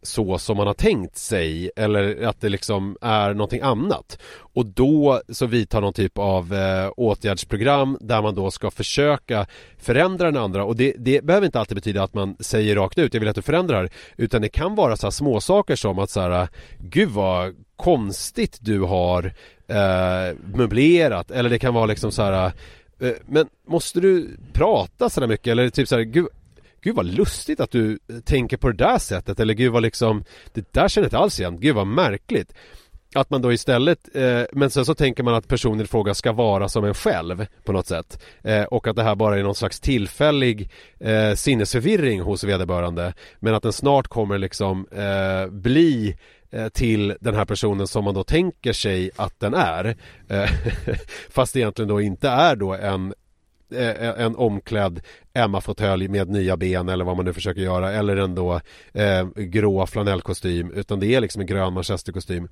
så 0.06 0.38
som 0.38 0.56
man 0.56 0.66
har 0.66 0.74
tänkt 0.74 1.16
sig 1.16 1.70
eller 1.76 2.26
att 2.26 2.40
det 2.40 2.48
liksom 2.48 2.96
är 3.00 3.34
någonting 3.34 3.60
annat. 3.60 4.18
Och 4.38 4.66
då 4.66 5.20
så 5.28 5.46
vidtar 5.46 5.80
någon 5.80 5.92
typ 5.92 6.18
av 6.18 6.54
eh, 6.54 6.90
åtgärdsprogram 6.96 7.98
där 8.00 8.22
man 8.22 8.34
då 8.34 8.50
ska 8.50 8.70
försöka 8.70 9.46
förändra 9.78 10.30
den 10.30 10.42
andra. 10.42 10.64
Och 10.64 10.76
det, 10.76 10.94
det 10.98 11.24
behöver 11.24 11.46
inte 11.46 11.60
alltid 11.60 11.74
betyda 11.74 12.02
att 12.02 12.14
man 12.14 12.36
säger 12.40 12.76
rakt 12.76 12.98
ut 12.98 13.14
jag 13.14 13.20
vill 13.20 13.28
att 13.28 13.36
du 13.36 13.42
förändrar 13.42 13.90
utan 14.16 14.42
det 14.42 14.48
kan 14.48 14.74
vara 14.74 14.96
så 14.96 15.06
här 15.06 15.10
små 15.10 15.40
saker 15.40 15.76
som 15.76 15.98
att 15.98 16.10
så 16.10 16.20
här 16.20 16.48
gud 16.78 17.08
vad 17.08 17.54
konstigt 17.76 18.58
du 18.60 18.80
har 18.80 19.32
eh, 19.68 20.36
möblerat. 20.54 21.30
Eller 21.30 21.50
det 21.50 21.58
kan 21.58 21.74
vara 21.74 21.86
liksom 21.86 22.12
så 22.12 22.22
här 22.22 22.52
eh, 23.00 23.12
men 23.26 23.48
måste 23.66 24.00
du 24.00 24.36
prata 24.52 25.10
sådär 25.10 25.26
mycket? 25.26 25.46
Eller 25.46 25.70
typ 25.70 25.88
såhär 25.88 26.02
gud 26.02 26.28
Gud 26.86 26.96
vad 26.96 27.06
lustigt 27.06 27.60
att 27.60 27.70
du 27.70 27.98
eh, 28.08 28.16
tänker 28.20 28.56
på 28.56 28.68
det 28.68 28.84
där 28.84 28.98
sättet. 28.98 29.40
Eller 29.40 29.54
gud 29.54 29.72
vad 29.72 29.82
liksom 29.82 30.24
Det 30.52 30.72
där 30.72 30.88
känner 30.88 31.04
jag 31.04 31.06
inte 31.06 31.18
alls 31.18 31.40
igen, 31.40 31.60
gud 31.60 31.74
vad 31.74 31.86
märkligt. 31.86 32.54
Att 33.14 33.30
man 33.30 33.42
då 33.42 33.52
istället, 33.52 34.16
eh, 34.16 34.42
men 34.52 34.70
sen 34.70 34.84
så 34.84 34.94
tänker 34.94 35.22
man 35.22 35.34
att 35.34 35.48
personen 35.48 35.80
i 35.80 35.86
fråga 35.86 36.14
ska 36.14 36.32
vara 36.32 36.68
som 36.68 36.84
en 36.84 36.94
själv 36.94 37.46
på 37.64 37.72
något 37.72 37.86
sätt. 37.86 38.22
Eh, 38.44 38.62
Och 38.64 38.86
att 38.86 38.96
det 38.96 39.02
här 39.02 39.14
bara 39.14 39.38
är 39.38 39.42
någon 39.42 39.54
slags 39.54 39.80
tillfällig 39.80 40.70
eh, 41.00 41.34
sinnesförvirring 41.34 42.20
hos 42.20 42.44
vederbörande. 42.44 43.14
Men 43.38 43.54
att 43.54 43.62
den 43.62 43.72
snart 43.72 44.08
kommer 44.08 44.38
liksom 44.38 44.86
eh, 44.92 45.50
bli 45.50 46.16
eh, 46.50 46.68
till 46.68 47.14
den 47.20 47.34
här 47.34 47.44
personen 47.44 47.86
som 47.86 48.04
man 48.04 48.14
då 48.14 48.24
tänker 48.24 48.72
sig 48.72 49.10
att 49.16 49.40
den 49.40 49.54
är. 49.54 49.96
Eh, 50.28 50.50
fast 51.30 51.56
egentligen 51.56 51.88
då 51.88 52.00
inte 52.00 52.28
är 52.28 52.56
då 52.56 52.74
en 52.74 53.14
en 54.16 54.36
omklädd 54.36 55.00
Emma-fåtölj 55.34 56.08
med 56.08 56.28
nya 56.28 56.56
ben 56.56 56.88
eller 56.88 57.04
vad 57.04 57.16
man 57.16 57.24
nu 57.26 57.32
försöker 57.32 57.60
göra 57.60 57.92
eller 57.92 58.16
en 58.16 58.34
då 58.34 58.60
eh, 58.94 59.26
grå 59.36 59.86
flanellkostym 59.86 60.70
utan 60.70 61.00
det 61.00 61.06
är 61.14 61.20
liksom 61.20 61.40
en 61.40 61.46
grön 61.46 61.72
manchesterkostym 61.72 62.48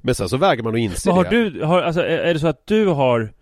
Men 0.00 0.14
sen 0.14 0.28
så 0.28 0.36
väger 0.36 0.62
man 0.62 0.74
att 0.74 0.78
inse 0.80 1.08
Vad 1.10 1.16
har 1.16 1.24
det 1.24 1.50
du, 1.50 1.64
har, 1.64 1.82
alltså, 1.82 2.02
är 2.02 2.34
det 2.34 2.40
så 2.40 2.46
att 2.46 2.66
du 2.66 2.86
har 2.86 3.32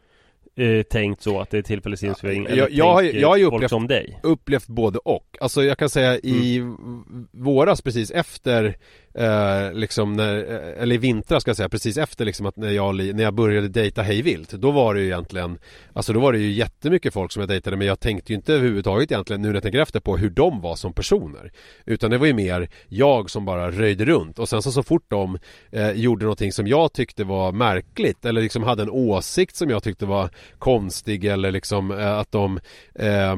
eh, 0.56 0.82
tänkt 0.82 1.22
så 1.22 1.40
att 1.40 1.50
det 1.50 1.58
är 1.58 1.62
tillfällig 1.62 1.98
sinnesförvirring? 1.98 2.46
Ja, 2.48 2.54
jag- 2.56 2.70
jag 2.70 2.92
har 2.92 3.02
ju- 3.02 3.08
tänker 3.08 3.20
jag 3.22 3.28
har 3.28 3.36
ju 3.36 3.44
folk 3.44 3.54
upplevt- 3.62 3.68
som 3.70 3.86
dig? 3.86 4.20
upplevt 4.22 4.66
både 4.66 4.98
och. 4.98 5.36
Alltså 5.40 5.62
jag 5.64 5.78
kan 5.78 5.88
säga 5.90 6.18
i 6.18 6.56
Mm. 6.58 7.28
våras 7.32 7.82
precis 7.82 8.10
efter 8.10 8.76
eh, 9.14 9.72
liksom 9.72 10.12
när, 10.12 10.36
eh, 10.36 10.82
eller 10.82 10.94
i 10.94 10.98
vintras 10.98 11.42
ska 11.42 11.48
jag 11.48 11.56
säga 11.56 11.68
precis 11.68 11.96
efter 11.96 12.24
liksom 12.24 12.46
att 12.46 12.56
när 12.56 12.70
jag, 12.70 12.94
när 12.96 13.24
jag 13.24 13.34
började 13.34 13.68
dejta 13.68 14.02
hejvilt 14.02 14.50
Då 14.50 14.70
var 14.70 14.94
det 14.94 15.00
ju 15.00 15.06
egentligen 15.06 15.58
Alltså 15.92 16.12
då 16.12 16.20
var 16.20 16.32
det 16.32 16.38
ju 16.38 16.52
jättemycket 16.52 17.14
folk 17.14 17.32
som 17.32 17.40
jag 17.40 17.48
dejtade 17.48 17.76
men 17.76 17.86
jag 17.86 18.00
tänkte 18.00 18.32
ju 18.32 18.36
inte 18.36 18.54
överhuvudtaget 18.54 19.12
egentligen 19.12 19.42
nu 19.42 19.48
när 19.48 19.54
jag 19.54 19.62
tänker 19.62 19.78
efter 19.78 20.00
på 20.00 20.16
hur 20.16 20.30
de 20.30 20.60
var 20.60 20.76
som 20.76 20.92
personer. 20.92 21.52
Utan 21.86 22.10
det 22.10 22.18
var 22.18 22.26
ju 22.26 22.34
mer 22.34 22.68
jag 22.88 23.30
som 23.30 23.44
bara 23.44 23.70
röjde 23.70 24.04
runt. 24.04 24.38
Och 24.38 24.48
sen 24.48 24.62
så 24.62 24.72
så 24.72 24.82
fort 24.82 25.04
de 25.08 25.38
eh, 25.70 25.90
gjorde 25.90 26.24
någonting 26.24 26.52
som 26.52 26.66
jag 26.66 26.92
tyckte 26.92 27.24
var 27.24 27.52
märkligt 27.52 28.24
eller 28.24 28.42
liksom 28.42 28.62
hade 28.62 28.82
en 28.82 28.90
åsikt 28.90 29.56
som 29.56 29.70
jag 29.70 29.82
tyckte 29.82 30.06
var 30.06 30.30
konstig 30.58 31.24
eller 31.24 31.50
liksom 31.50 31.90
eh, 31.90 32.18
att 32.18 32.32
de 32.32 32.60
eh, 32.94 33.36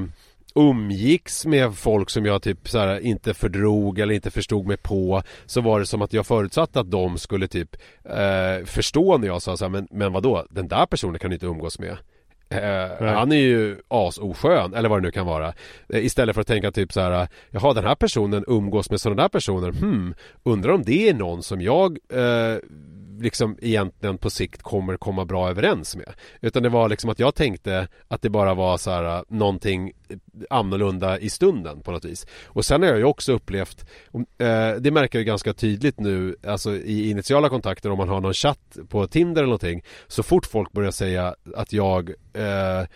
umgicks 0.56 1.46
med 1.46 1.74
folk 1.74 2.10
som 2.10 2.26
jag 2.26 2.42
typ 2.42 2.68
så 2.68 2.78
här, 2.78 3.00
inte 3.00 3.34
fördrog 3.34 3.98
eller 3.98 4.14
inte 4.14 4.30
förstod 4.30 4.66
mig 4.66 4.76
på 4.76 5.22
så 5.46 5.60
var 5.60 5.80
det 5.80 5.86
som 5.86 6.02
att 6.02 6.12
jag 6.12 6.26
förutsatte 6.26 6.80
att 6.80 6.90
de 6.90 7.18
skulle 7.18 7.48
typ 7.48 7.76
eh, 8.04 8.64
förstå 8.64 9.18
när 9.18 9.26
jag 9.26 9.42
sa 9.42 9.56
så 9.56 9.64
här, 9.64 9.70
men, 9.70 9.88
men 9.90 10.12
vadå, 10.12 10.46
den 10.50 10.68
där 10.68 10.86
personen 10.86 11.18
kan 11.18 11.30
du 11.30 11.34
inte 11.34 11.46
umgås 11.46 11.78
med. 11.78 11.96
Eh, 12.48 13.06
han 13.06 13.32
är 13.32 13.36
ju 13.36 13.76
asoskön 13.88 14.74
eller 14.74 14.88
vad 14.88 14.98
det 14.98 15.02
nu 15.02 15.10
kan 15.10 15.26
vara. 15.26 15.54
Eh, 15.88 16.04
Istället 16.04 16.34
för 16.34 16.40
att 16.40 16.46
tänka 16.46 16.72
typ 16.72 16.92
så 16.92 17.00
här 17.00 17.28
Jaha 17.50 17.72
den 17.72 17.84
här 17.84 17.94
personen 17.94 18.44
umgås 18.46 18.90
med 18.90 19.00
sådana 19.00 19.22
där 19.22 19.28
personer. 19.28 19.72
Hmm, 19.72 20.14
undrar 20.42 20.72
om 20.72 20.82
det 20.82 21.08
är 21.08 21.14
någon 21.14 21.42
som 21.42 21.60
jag 21.60 21.98
eh, 22.12 22.58
liksom 23.20 23.58
egentligen 23.62 24.18
på 24.18 24.30
sikt 24.30 24.62
kommer 24.62 24.96
komma 24.96 25.24
bra 25.24 25.50
överens 25.50 25.96
med. 25.96 26.12
Utan 26.40 26.62
det 26.62 26.68
var 26.68 26.88
liksom 26.88 27.10
att 27.10 27.18
jag 27.18 27.34
tänkte 27.34 27.88
att 28.08 28.22
det 28.22 28.30
bara 28.30 28.54
var 28.54 28.76
så 28.78 28.90
här 28.90 29.16
äh, 29.16 29.22
någonting 29.28 29.92
eh, 30.08 30.16
annorlunda 30.50 31.18
i 31.18 31.30
stunden 31.30 31.82
på 31.82 31.90
något 31.90 32.04
vis. 32.04 32.26
Och 32.44 32.64
sen 32.64 32.82
har 32.82 32.88
jag 32.88 32.98
ju 32.98 33.04
också 33.04 33.32
upplevt, 33.32 33.86
eh, 34.38 34.70
det 34.80 34.90
märker 34.90 35.18
jag 35.18 35.20
ju 35.20 35.24
ganska 35.24 35.52
tydligt 35.52 36.00
nu, 36.00 36.36
alltså 36.46 36.76
i 36.76 37.10
initiala 37.10 37.48
kontakter 37.48 37.90
om 37.90 37.98
man 37.98 38.08
har 38.08 38.20
någon 38.20 38.34
chatt 38.34 38.78
på 38.88 39.06
Tinder 39.06 39.42
eller 39.42 39.48
någonting. 39.48 39.84
Så 40.06 40.22
fort 40.22 40.46
folk 40.46 40.72
börjar 40.72 40.90
säga 40.90 41.34
att 41.54 41.72
jag 41.72 42.10
eh, 42.34 42.86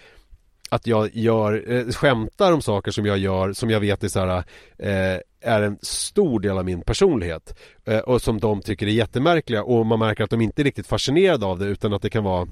att 0.71 0.87
jag 0.87 1.11
gör, 1.13 1.73
eh, 1.73 1.87
skämtar 1.87 2.53
om 2.53 2.63
saker 2.63 2.91
som 2.91 3.07
jag 3.07 3.19
gör 3.19 3.53
som 3.53 3.71
jag 3.71 3.81
vet 3.81 4.05
är 4.05 4.09
så 4.09 4.21
här, 4.21 4.45
eh, 4.79 5.21
är 5.43 5.63
en 5.63 5.79
stor 5.83 6.41
del 6.41 6.59
av 6.59 6.65
min 6.65 6.83
personlighet 6.83 7.59
eh, 7.85 7.99
och 7.99 8.23
som 8.23 8.41
de 8.41 8.63
tycker 8.63 8.87
är 8.87 8.91
jättemärkliga 8.91 9.63
och 9.63 9.87
man 9.87 9.99
märker 9.99 10.25
att 10.25 10.31
de 10.31 10.41
inte 10.41 10.63
är 10.63 10.65
riktigt 10.65 10.87
fascinerade 10.87 11.47
av 11.47 11.59
det 11.59 11.67
utan 11.67 11.93
att 11.93 12.03
det 12.03 12.11
kan 12.11 12.25
vara 12.25 12.49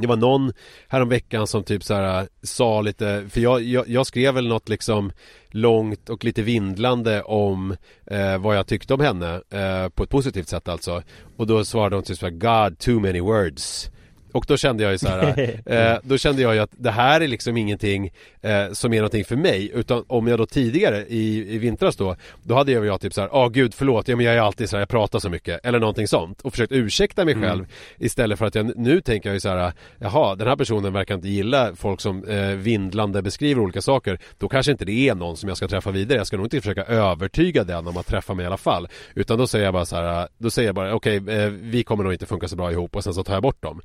det 0.00 0.06
var 0.06 0.16
någon 0.16 0.52
häromveckan 0.88 1.46
som 1.46 1.64
typ 1.64 1.84
så 1.84 1.94
här 1.94 2.20
eh, 2.20 2.26
sa 2.42 2.80
lite, 2.80 3.26
för 3.30 3.40
jag, 3.40 3.62
jag, 3.62 3.88
jag 3.88 4.06
skrev 4.06 4.34
väl 4.34 4.48
något 4.48 4.68
liksom 4.68 5.12
långt 5.50 6.08
och 6.08 6.24
lite 6.24 6.42
vindlande 6.42 7.22
om 7.22 7.76
eh, 8.06 8.38
vad 8.38 8.56
jag 8.56 8.66
tyckte 8.66 8.94
om 8.94 9.00
henne 9.00 9.42
eh, 9.50 9.88
på 9.88 10.02
ett 10.02 10.10
positivt 10.10 10.48
sätt 10.48 10.68
alltså. 10.68 11.02
Och 11.36 11.46
då 11.46 11.64
svarade 11.64 11.96
hon 11.96 12.02
typ 12.02 12.18
så 12.18 12.26
här 12.26 12.32
God 12.32 12.78
too 12.78 13.00
many 13.00 13.20
words. 13.20 13.90
Och 14.38 14.44
då 14.48 14.56
kände 14.56 14.82
jag 14.82 14.92
ju 14.92 14.98
så 14.98 15.08
här, 15.08 15.60
eh, 15.66 15.98
då 16.02 16.18
kände 16.18 16.42
jag 16.42 16.54
ju 16.54 16.60
att 16.60 16.70
det 16.76 16.90
här 16.90 17.20
är 17.20 17.28
liksom 17.28 17.56
ingenting 17.56 18.10
eh, 18.42 18.72
som 18.72 18.92
är 18.92 18.96
någonting 18.96 19.24
för 19.24 19.36
mig. 19.36 19.70
Utan 19.74 20.04
om 20.06 20.26
jag 20.26 20.38
då 20.38 20.46
tidigare 20.46 21.04
i, 21.08 21.54
i 21.54 21.58
vintras 21.58 21.96
då 21.96 22.16
då 22.42 22.54
hade 22.54 22.72
jag, 22.72 22.86
jag 22.86 23.00
typ 23.00 23.14
så 23.14 23.20
här, 23.20 23.30
åh 23.32 23.48
gud 23.48 23.74
förlåt, 23.74 24.08
ja 24.08 24.16
men 24.16 24.26
jag 24.26 24.34
är 24.34 24.40
alltid 24.40 24.68
så 24.68 24.76
här, 24.76 24.80
jag 24.80 24.88
pratar 24.88 25.18
så 25.18 25.30
mycket. 25.30 25.66
Eller 25.66 25.78
någonting 25.78 26.08
sånt. 26.08 26.40
Och 26.40 26.52
försökt 26.52 26.72
ursäkta 26.72 27.24
mig 27.24 27.34
själv 27.34 27.66
istället 27.98 28.38
för 28.38 28.46
att 28.46 28.54
jag 28.54 28.76
nu 28.76 29.00
tänker 29.00 29.28
jag 29.28 29.34
ju 29.34 29.40
så 29.40 29.48
här, 29.48 29.72
jaha 29.98 30.34
den 30.34 30.48
här 30.48 30.56
personen 30.56 30.92
verkar 30.92 31.14
inte 31.14 31.28
gilla 31.28 31.74
folk 31.76 32.00
som 32.00 32.24
eh, 32.24 32.48
vindlande 32.48 33.22
beskriver 33.22 33.62
olika 33.62 33.82
saker. 33.82 34.18
Då 34.38 34.48
kanske 34.48 34.72
inte 34.72 34.84
det 34.84 35.08
är 35.08 35.14
någon 35.14 35.36
som 35.36 35.48
jag 35.48 35.56
ska 35.56 35.68
träffa 35.68 35.90
vidare. 35.90 36.18
Jag 36.18 36.26
ska 36.26 36.36
nog 36.36 36.46
inte 36.46 36.60
försöka 36.60 36.84
övertyga 36.84 37.64
den 37.64 37.86
om 37.86 37.96
att 37.96 38.06
träffa 38.06 38.34
mig 38.34 38.42
i 38.44 38.46
alla 38.46 38.56
fall. 38.56 38.88
Utan 39.14 39.38
då 39.38 39.46
säger 39.46 39.64
jag 39.64 39.74
bara 39.74 39.86
så 39.86 39.96
här, 39.96 40.28
då 40.38 40.50
säger 40.50 40.68
jag 40.68 40.74
bara 40.74 40.94
okej 40.94 41.16
eh, 41.16 41.48
vi 41.50 41.84
kommer 41.84 42.04
nog 42.04 42.12
inte 42.12 42.26
funka 42.26 42.48
så 42.48 42.56
bra 42.56 42.72
ihop. 42.72 42.96
Och 42.96 43.04
sen 43.04 43.14
så 43.14 43.24
tar 43.24 43.34
jag 43.34 43.42
bort 43.42 43.62
dem 43.62 43.80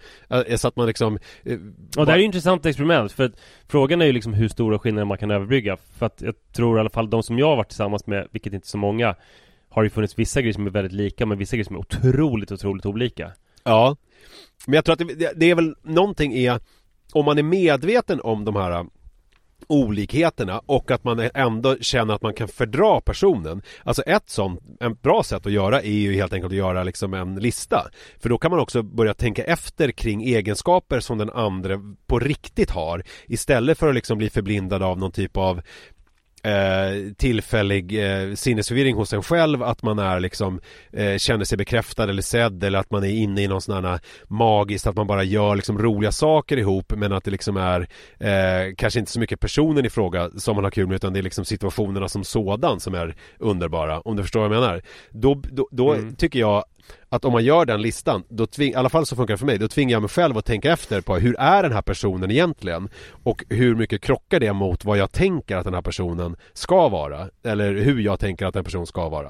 så 0.58 0.68
att 0.68 0.76
man 0.76 0.88
liksom 0.88 1.20
eh, 1.44 1.58
Och 1.98 2.06
det 2.06 2.12
här 2.12 2.14
är 2.14 2.20
ju 2.20 2.26
intressant 2.26 2.66
experiment 2.66 3.12
för 3.12 3.24
att 3.24 3.32
Frågan 3.68 4.02
är 4.02 4.06
ju 4.06 4.12
liksom 4.12 4.34
hur 4.34 4.48
stora 4.48 4.80
skillnader 4.80 5.06
man 5.06 5.18
kan 5.18 5.32
överbrygga 5.32 5.78
För 5.98 6.06
att 6.06 6.22
jag 6.22 6.36
tror 6.54 6.78
i 6.78 6.80
alla 6.80 6.90
fall 6.90 7.10
de 7.10 7.24
som 7.24 7.40
jag 7.40 7.48
har 7.48 7.56
varit 7.56 7.70
tillsammans 7.70 8.08
med, 8.08 8.28
vilket 8.32 8.54
inte 8.54 8.66
är 8.66 8.70
så 8.70 8.78
många 8.78 9.16
Har 9.70 9.84
ju 9.84 9.90
funnits 9.90 10.20
vissa 10.20 10.42
grejer 10.42 10.54
som 10.54 10.68
är 10.68 10.72
väldigt 10.72 10.94
lika 10.94 11.26
men 11.26 11.38
vissa 11.38 11.56
grejer 11.56 11.66
som 11.66 11.76
är 11.76 11.80
otroligt, 11.80 12.52
otroligt 12.52 12.86
olika. 12.86 13.32
Ja. 13.64 13.96
Men 14.68 14.74
jag 14.74 14.86
tror 14.86 14.94
att 14.94 15.20
det, 15.20 15.34
det 15.36 15.50
är 15.50 15.56
väl 15.56 15.76
någonting 15.82 16.34
är 16.34 16.60
Om 17.14 17.26
man 17.26 17.38
är 17.38 17.44
medveten 17.44 18.22
om 18.22 18.46
de 18.46 18.56
här 18.56 18.86
olikheterna 19.68 20.62
och 20.66 20.92
att 20.92 21.04
man 21.04 21.30
ändå 21.34 21.78
känner 21.82 22.14
att 22.14 22.22
man 22.22 22.34
kan 22.34 22.48
fördra 22.48 23.02
personen. 23.02 23.62
Alltså 23.84 24.02
ett 24.02 24.30
sånt, 24.30 24.60
ett 24.82 25.02
bra 25.02 25.24
sätt 25.24 25.46
att 25.46 25.52
göra 25.52 25.82
är 25.82 25.92
ju 25.92 26.14
helt 26.14 26.34
enkelt 26.34 26.52
att 26.52 26.58
göra 26.58 26.84
liksom 26.84 27.14
en 27.14 27.36
lista. 27.36 27.88
För 28.20 28.30
då 28.30 28.38
kan 28.38 28.52
man 28.52 28.60
också 28.60 28.84
börja 28.84 29.14
tänka 29.14 29.44
efter 29.44 29.92
kring 29.92 30.24
egenskaper 30.24 31.00
som 31.00 31.18
den 31.18 31.30
andra 31.30 31.80
på 32.08 32.20
riktigt 32.20 32.72
har 32.72 33.04
istället 33.28 33.78
för 33.78 33.90
att 33.90 33.96
liksom 33.96 34.18
bli 34.18 34.30
förblindad 34.30 34.84
av 34.84 35.00
någon 35.00 35.12
typ 35.12 35.38
av 35.38 35.62
eh, 36.44 37.14
tillfällig 37.18 38.04
eh, 38.04 38.34
sinnesförvirring 38.34 38.96
hos 38.96 39.14
en 39.14 39.24
själv 39.24 39.64
att 39.64 39.84
man 39.84 40.00
är 40.00 40.20
liksom 40.20 40.60
eh, 40.94 41.18
känner 41.18 41.46
sig 41.46 41.58
bekräftad 41.58 42.04
eller 42.04 42.22
sedd 42.22 42.64
eller 42.64 42.80
att 42.80 42.92
man 42.92 43.04
är 43.04 43.10
inne 43.10 43.42
i 43.42 43.48
någon 43.48 43.62
sån 43.62 43.86
här 43.86 44.00
magiskt 44.28 44.88
att 44.88 44.96
man 44.96 45.08
bara 45.08 45.24
gör 45.24 45.56
liksom 45.56 45.80
roliga 45.80 46.12
saker 46.12 46.58
ihop 46.58 46.94
men 46.98 47.14
att 47.14 47.24
det 47.24 47.32
liksom 47.32 47.58
är 47.58 47.88
eh, 48.20 48.76
kanske 48.78 49.00
inte 49.00 49.12
så 49.12 49.20
mycket 49.20 49.40
personen 49.40 49.86
i 49.86 49.90
fråga 49.90 50.30
som 50.38 50.56
man 50.56 50.64
har 50.64 50.72
kul 50.72 50.88
med 50.88 50.96
utan 50.96 51.14
det 51.14 51.20
är 51.20 51.24
liksom 51.24 51.46
situationerna 51.46 52.08
som 52.10 52.24
sådan 52.24 52.80
som 52.80 52.94
är 52.96 53.16
underbara 53.40 54.00
om 54.00 54.16
du 54.16 54.24
förstår 54.24 54.40
vad 54.40 54.56
jag 54.56 54.62
menar 54.62 54.82
då, 55.12 55.42
då, 55.52 55.68
då 55.72 55.94
Mm. 55.94 56.16
tycker 56.16 56.40
jag 56.40 56.64
att 57.10 57.26
om 57.26 57.32
man 57.34 57.44
gör 57.44 57.66
den 57.66 57.82
listan, 57.82 58.24
då 58.30 58.46
tving, 58.46 58.72
i 58.72 58.76
alla 58.76 58.90
fall 58.90 59.06
så 59.06 59.16
funkar 59.16 59.34
det 59.34 59.38
för 59.38 59.46
mig, 59.46 59.58
då 59.58 59.68
tvingar 59.68 59.92
jag 59.92 60.02
mig 60.02 60.10
själv 60.10 60.38
att 60.38 60.46
tänka 60.46 60.72
efter 60.72 61.02
på 61.02 61.16
hur 61.16 61.36
är 61.40 61.64
den 61.64 61.72
här 61.72 61.82
personen 61.82 62.32
egentligen? 62.32 62.90
Och 63.24 63.44
hur 63.50 63.76
mycket 63.76 64.02
krockar 64.02 64.40
det 64.40 64.54
mot 64.54 64.86
vad 64.86 64.98
jag 64.98 65.12
tänker 65.12 65.58
att 65.58 65.64
den 65.64 65.74
här 65.74 65.82
personen 65.82 66.36
ska 66.54 66.90
vara? 66.90 67.30
Eller 67.44 67.74
hur 67.74 68.00
jag 68.00 68.20
tänker 68.20 68.46
att 68.46 68.56
en 68.56 68.64
person 68.64 68.88
ska 68.88 69.10
vara? 69.10 69.30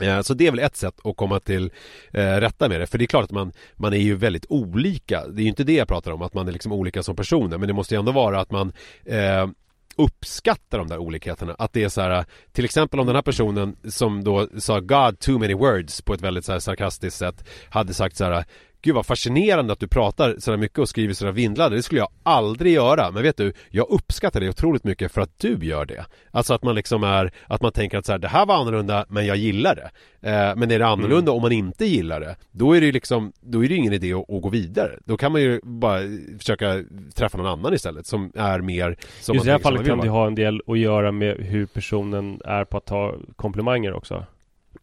Eh, 0.00 0.20
så 0.20 0.34
det 0.34 0.46
är 0.46 0.50
väl 0.50 0.60
ett 0.60 0.76
sätt 0.76 0.94
att 1.04 1.16
komma 1.16 1.40
till 1.40 1.70
eh, 2.12 2.36
rätta 2.36 2.68
med 2.68 2.80
det. 2.80 2.86
För 2.86 2.98
det 2.98 3.04
är 3.04 3.06
klart 3.06 3.24
att 3.24 3.30
man, 3.30 3.52
man 3.76 3.92
är 3.92 3.98
ju 3.98 4.14
väldigt 4.14 4.46
olika. 4.48 5.26
Det 5.26 5.40
är 5.40 5.42
ju 5.42 5.48
inte 5.48 5.64
det 5.64 5.72
jag 5.72 5.88
pratar 5.88 6.10
om, 6.10 6.22
att 6.22 6.34
man 6.34 6.48
är 6.48 6.52
liksom 6.52 6.72
olika 6.72 7.02
som 7.02 7.16
personer. 7.16 7.58
Men 7.58 7.68
det 7.68 7.74
måste 7.74 7.94
ju 7.94 7.98
ändå 7.98 8.12
vara 8.12 8.40
att 8.40 8.50
man 8.50 8.72
eh, 9.04 9.48
uppskattar 9.96 10.78
de 10.78 10.88
där 10.88 10.98
olikheterna. 10.98 11.56
Att 11.58 11.72
det 11.72 11.84
är 11.84 11.88
så 11.88 12.00
här, 12.00 12.24
till 12.52 12.64
exempel 12.64 13.00
om 13.00 13.06
den 13.06 13.14
här 13.14 13.22
personen 13.22 13.76
som 13.88 14.24
då 14.24 14.48
sa 14.58 14.80
God 14.80 15.18
too 15.18 15.38
many 15.38 15.54
words 15.54 16.02
på 16.02 16.14
ett 16.14 16.20
väldigt 16.20 16.44
så 16.44 16.52
här 16.52 16.58
sarkastiskt 16.58 17.18
sätt 17.18 17.48
hade 17.70 17.94
sagt 17.94 18.16
så 18.16 18.24
här 18.24 18.44
Gud 18.84 18.94
vad 18.94 19.06
fascinerande 19.06 19.72
att 19.72 19.80
du 19.80 19.88
pratar 19.88 20.36
sådär 20.38 20.58
mycket 20.58 20.78
och 20.78 20.88
skriver 20.88 21.14
sådär 21.14 21.32
vindlande. 21.32 21.76
Det 21.76 21.82
skulle 21.82 22.00
jag 22.00 22.08
aldrig 22.22 22.74
göra. 22.74 23.10
Men 23.10 23.22
vet 23.22 23.36
du, 23.36 23.52
jag 23.70 23.86
uppskattar 23.90 24.40
det 24.40 24.48
otroligt 24.48 24.84
mycket 24.84 25.12
för 25.12 25.20
att 25.20 25.38
du 25.38 25.58
gör 25.62 25.86
det. 25.86 26.06
Alltså 26.30 26.54
att 26.54 26.62
man 26.62 26.74
liksom 26.74 27.04
är, 27.04 27.32
att 27.46 27.62
man 27.62 27.72
tänker 27.72 27.98
att 27.98 28.06
så 28.06 28.12
här, 28.12 28.18
det 28.18 28.28
här 28.28 28.46
var 28.46 28.54
annorlunda 28.54 29.06
men 29.08 29.26
jag 29.26 29.36
gillar 29.36 29.74
det. 29.74 29.90
Eh, 30.30 30.56
men 30.56 30.70
är 30.70 30.78
det 30.78 30.86
annorlunda 30.86 31.32
om 31.32 31.42
man 31.42 31.52
inte 31.52 31.86
gillar 31.86 32.20
det, 32.20 32.36
då 32.50 32.76
är 32.76 32.80
det 32.80 32.86
ju 32.86 32.92
liksom, 32.92 33.32
då 33.40 33.64
är 33.64 33.68
det 33.68 33.74
ingen 33.74 33.92
idé 33.92 34.12
att, 34.12 34.30
att 34.30 34.42
gå 34.42 34.48
vidare. 34.48 34.98
Då 35.04 35.16
kan 35.16 35.32
man 35.32 35.40
ju 35.40 35.60
bara 35.62 36.00
försöka 36.38 36.84
träffa 37.14 37.38
någon 37.38 37.46
annan 37.46 37.74
istället 37.74 38.06
som 38.06 38.32
är 38.34 38.60
mer 38.60 38.96
som 39.20 39.34
Just 39.34 39.46
i 39.46 39.48
det 39.48 39.52
här 39.52 39.58
fallet 39.58 39.86
kan 39.86 39.98
det 39.98 40.08
ha 40.08 40.26
en 40.26 40.34
del 40.34 40.60
att 40.66 40.78
göra 40.78 41.12
med 41.12 41.36
hur 41.36 41.66
personen 41.66 42.40
är 42.44 42.64
på 42.64 42.76
att 42.76 42.86
ta 42.86 43.14
komplimanger 43.36 43.92
också 43.92 44.24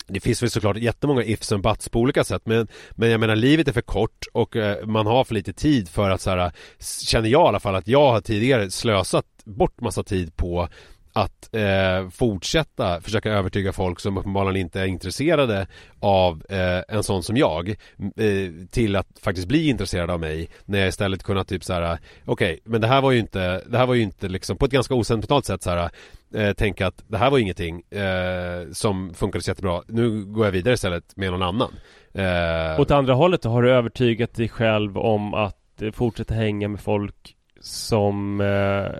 det 0.07 0.19
finns 0.19 0.43
väl 0.43 0.49
såklart 0.49 0.77
jättemånga 0.77 1.23
ifs 1.23 1.51
och 1.51 1.59
buts 1.59 1.89
på 1.89 1.99
olika 1.99 2.23
sätt 2.23 2.41
men, 2.45 2.67
men 2.91 3.09
jag 3.09 3.19
menar 3.19 3.35
livet 3.35 3.67
är 3.67 3.71
för 3.71 3.81
kort 3.81 4.25
och 4.33 4.55
eh, 4.55 4.85
man 4.85 5.05
har 5.05 5.23
för 5.23 5.33
lite 5.33 5.53
tid 5.53 5.89
för 5.89 6.09
att 6.09 6.21
så 6.21 6.29
här, 6.29 6.51
känner 7.05 7.29
jag 7.29 7.45
i 7.45 7.47
alla 7.47 7.59
fall 7.59 7.75
att 7.75 7.87
jag 7.87 8.11
har 8.11 8.21
tidigare 8.21 8.71
slösat 8.71 9.25
bort 9.45 9.81
massa 9.81 10.03
tid 10.03 10.35
på 10.35 10.69
att 11.13 11.55
eh, 11.55 12.09
fortsätta 12.09 13.01
försöka 13.01 13.31
övertyga 13.31 13.73
folk 13.73 13.99
som 13.99 14.17
uppenbarligen 14.17 14.65
inte 14.65 14.81
är 14.81 14.85
intresserade 14.85 15.67
av 15.99 16.43
eh, 16.49 16.95
en 16.95 17.03
sån 17.03 17.23
som 17.23 17.37
jag 17.37 17.69
eh, 17.69 17.75
till 18.71 18.95
att 18.95 19.07
faktiskt 19.21 19.47
bli 19.47 19.69
intresserade 19.69 20.13
av 20.13 20.19
mig 20.19 20.49
när 20.65 20.79
jag 20.79 20.87
istället 20.87 21.23
kunnat 21.23 21.47
typ 21.47 21.63
så 21.63 21.73
här 21.73 21.97
okej 22.25 22.59
men 22.63 22.81
det 22.81 22.87
här 22.87 23.01
var 23.01 23.11
ju 23.11 23.19
inte 23.19 23.61
det 23.65 23.77
här 23.77 23.85
var 23.85 23.93
ju 23.93 24.01
inte 24.01 24.27
liksom 24.27 24.57
på 24.57 24.65
ett 24.65 24.71
ganska 24.71 24.93
osentimentalt 24.95 25.45
sätt 25.45 25.63
så 25.63 25.69
här 25.69 25.89
eh, 26.33 26.53
tänka 26.53 26.87
att 26.87 27.03
det 27.07 27.17
här 27.17 27.29
var 27.29 27.37
ingenting 27.37 27.81
eh, 27.81 28.71
som 28.71 29.13
funkade 29.13 29.43
så 29.43 29.51
jättebra. 29.51 29.83
Nu 29.87 30.25
går 30.25 30.45
jag 30.45 30.51
vidare 30.51 30.73
istället 30.73 31.15
med 31.15 31.31
någon 31.31 31.41
annan. 31.43 31.73
Eh, 32.13 32.79
Åt 32.79 32.91
andra 32.91 33.13
hållet 33.13 33.43
har 33.43 33.61
du 33.61 33.71
övertygat 33.71 34.33
dig 34.33 34.49
själv 34.49 34.97
om 34.97 35.33
att 35.33 35.81
eh, 35.81 35.91
fortsätta 35.91 36.33
hänga 36.33 36.67
med 36.67 36.79
folk 36.79 37.35
som, 37.61 38.41
eh, 38.41 38.91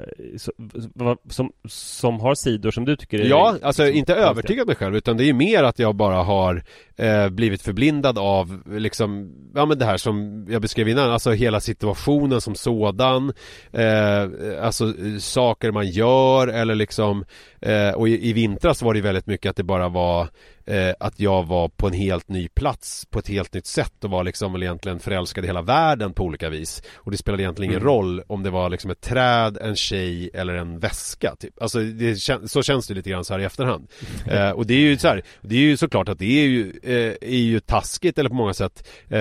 som, 1.30 1.52
som 1.68 2.20
har 2.20 2.36
sidor 2.36 2.72
som 2.72 2.86
du 2.86 2.96
tycker 2.96 3.20
är 3.20 3.26
Ja, 3.26 3.56
alltså 3.64 3.84
liksom 3.84 3.98
inte 3.98 4.12
konstiga. 4.14 4.30
övertygad 4.30 4.68
mig 4.68 4.76
själv 4.76 4.96
utan 4.96 5.18
det 5.18 5.24
är 5.24 5.26
ju 5.26 5.34
mer 5.34 5.64
att 5.64 5.80
jag 5.80 5.96
bara 5.96 6.24
har 6.24 6.64
eh, 6.98 7.30
blivit 7.30 7.62
förblindad 7.62 8.18
av 8.18 8.62
liksom, 8.70 9.32
ja 9.56 9.66
men 9.66 9.80
det 9.80 9.86
här 9.86 9.98
som 9.98 10.46
jag 10.50 10.62
beskrev 10.62 10.90
innan, 10.90 11.12
alltså 11.12 11.32
hela 11.32 11.60
situationen 11.60 12.42
som 12.42 12.56
sådan 12.56 13.34
eh, 13.72 14.28
Alltså 14.62 14.94
saker 15.20 15.72
man 15.72 15.88
gör 15.88 16.48
eller 16.48 16.76
liksom 16.76 17.26
eh, 17.62 17.90
Och 17.92 18.10
i, 18.10 18.30
i 18.30 18.34
vintras 18.34 18.82
var 18.82 18.94
det 18.94 19.02
väldigt 19.02 19.28
mycket 19.28 19.50
att 19.50 19.56
det 19.56 19.64
bara 19.64 19.90
var 19.90 20.28
eh, 20.70 20.94
Att 21.00 21.20
jag 21.20 21.44
var 21.48 21.70
på 21.70 21.88
en 21.88 21.94
helt 21.94 22.30
ny 22.30 22.48
plats 22.48 23.06
på 23.10 23.20
ett 23.20 23.28
helt 23.28 23.54
nytt 23.54 23.66
sätt 23.66 24.04
och 24.04 24.10
var 24.10 24.24
liksom 24.24 24.56
egentligen 24.64 25.00
förälskad 25.00 25.44
i 25.44 25.48
hela 25.48 25.62
världen 25.62 26.14
på 26.14 26.24
olika 26.24 26.50
vis 26.50 26.82
Och 26.96 27.12
det 27.12 27.18
spelade 27.18 27.44
egentligen 27.44 27.72
ingen 27.72 27.82
Mm. 27.82 27.88
roll 27.94 28.22
om 28.28 28.44
det 28.44 28.50
var 28.50 28.70
liksom 28.70 28.92
ett 28.92 29.02
träd, 29.02 29.58
en 29.62 29.76
tjej 29.76 30.30
eller 30.34 30.54
en 30.54 30.80
väska 30.80 31.36
typ. 31.40 31.62
Alltså 31.62 31.80
det, 31.80 32.16
så 32.50 32.64
känns 32.64 32.88
det 32.88 32.94
lite 32.94 33.10
grann 33.10 33.26
så 33.26 33.34
här 33.34 33.40
i 33.40 33.44
efterhand 33.44 33.88
eh, 34.28 34.50
Och 34.50 34.66
det 34.68 34.74
är 34.74 34.80
ju 34.80 34.98
så 34.98 35.08
här, 35.08 35.22
det 35.42 35.56
är 35.56 35.60
ju 35.60 35.78
såklart 35.78 36.10
att 36.10 36.20
det 36.20 36.40
är 36.42 36.48
ju, 36.48 36.80
eh, 36.84 37.16
är 37.22 37.38
ju 37.38 37.60
taskigt 37.60 38.18
eller 38.18 38.30
på 38.30 38.36
många 38.36 38.54
sätt 38.54 38.88
eh, 39.10 39.20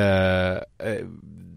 eh, 0.52 0.58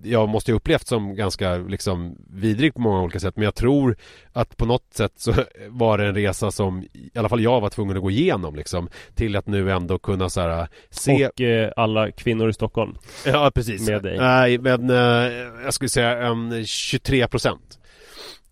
jag 0.03 0.29
måste 0.29 0.51
ju 0.51 0.57
upplevt 0.57 0.87
som 0.87 1.15
ganska 1.15 1.57
liksom 1.57 2.17
vidrig 2.29 2.73
på 2.73 2.81
många 2.81 3.01
olika 3.01 3.19
sätt 3.19 3.35
men 3.35 3.43
jag 3.43 3.55
tror 3.55 3.97
att 4.33 4.57
på 4.57 4.65
något 4.65 4.93
sätt 4.93 5.11
så 5.15 5.33
var 5.69 5.97
det 5.97 6.07
en 6.07 6.15
resa 6.15 6.51
som 6.51 6.83
i 6.93 7.11
alla 7.15 7.29
fall 7.29 7.41
jag 7.41 7.61
var 7.61 7.69
tvungen 7.69 7.97
att 7.97 8.03
gå 8.03 8.11
igenom 8.11 8.55
liksom 8.55 8.89
till 9.15 9.35
att 9.35 9.47
nu 9.47 9.71
ändå 9.71 9.99
kunna 9.99 10.29
så 10.29 10.41
här 10.41 10.67
se 10.89 11.27
Och 11.27 11.41
eh, 11.41 11.71
alla 11.75 12.11
kvinnor 12.11 12.49
i 12.49 12.53
Stockholm 12.53 12.97
Ja 13.25 13.51
precis 13.55 13.89
med 13.89 14.03
dig. 14.03 14.17
Nej 14.17 14.57
men 14.57 14.89
eh, 14.89 15.31
jag 15.63 15.73
skulle 15.73 15.89
säga 15.89 16.17
en 16.17 16.65
23 16.65 17.27
procent 17.27 17.79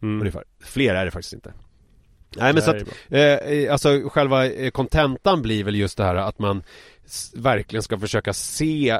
mm. 0.01 0.19
ungefär 0.19 0.43
Fler 0.63 0.95
är 0.95 1.05
det 1.05 1.11
faktiskt 1.11 1.33
inte 1.33 1.53
Nej 2.37 2.53
men 2.53 2.61
så 2.61 2.71
att. 2.71 2.83
Eh, 3.09 3.71
alltså 3.71 4.09
själva 4.09 4.47
eh, 4.47 4.71
kontentan 4.71 5.41
blir 5.41 5.63
väl 5.63 5.75
just 5.75 5.97
det 5.97 6.03
här 6.03 6.15
att 6.15 6.39
man 6.39 6.63
verkligen 7.35 7.83
ska 7.83 7.99
försöka 7.99 8.33
se 8.33 8.99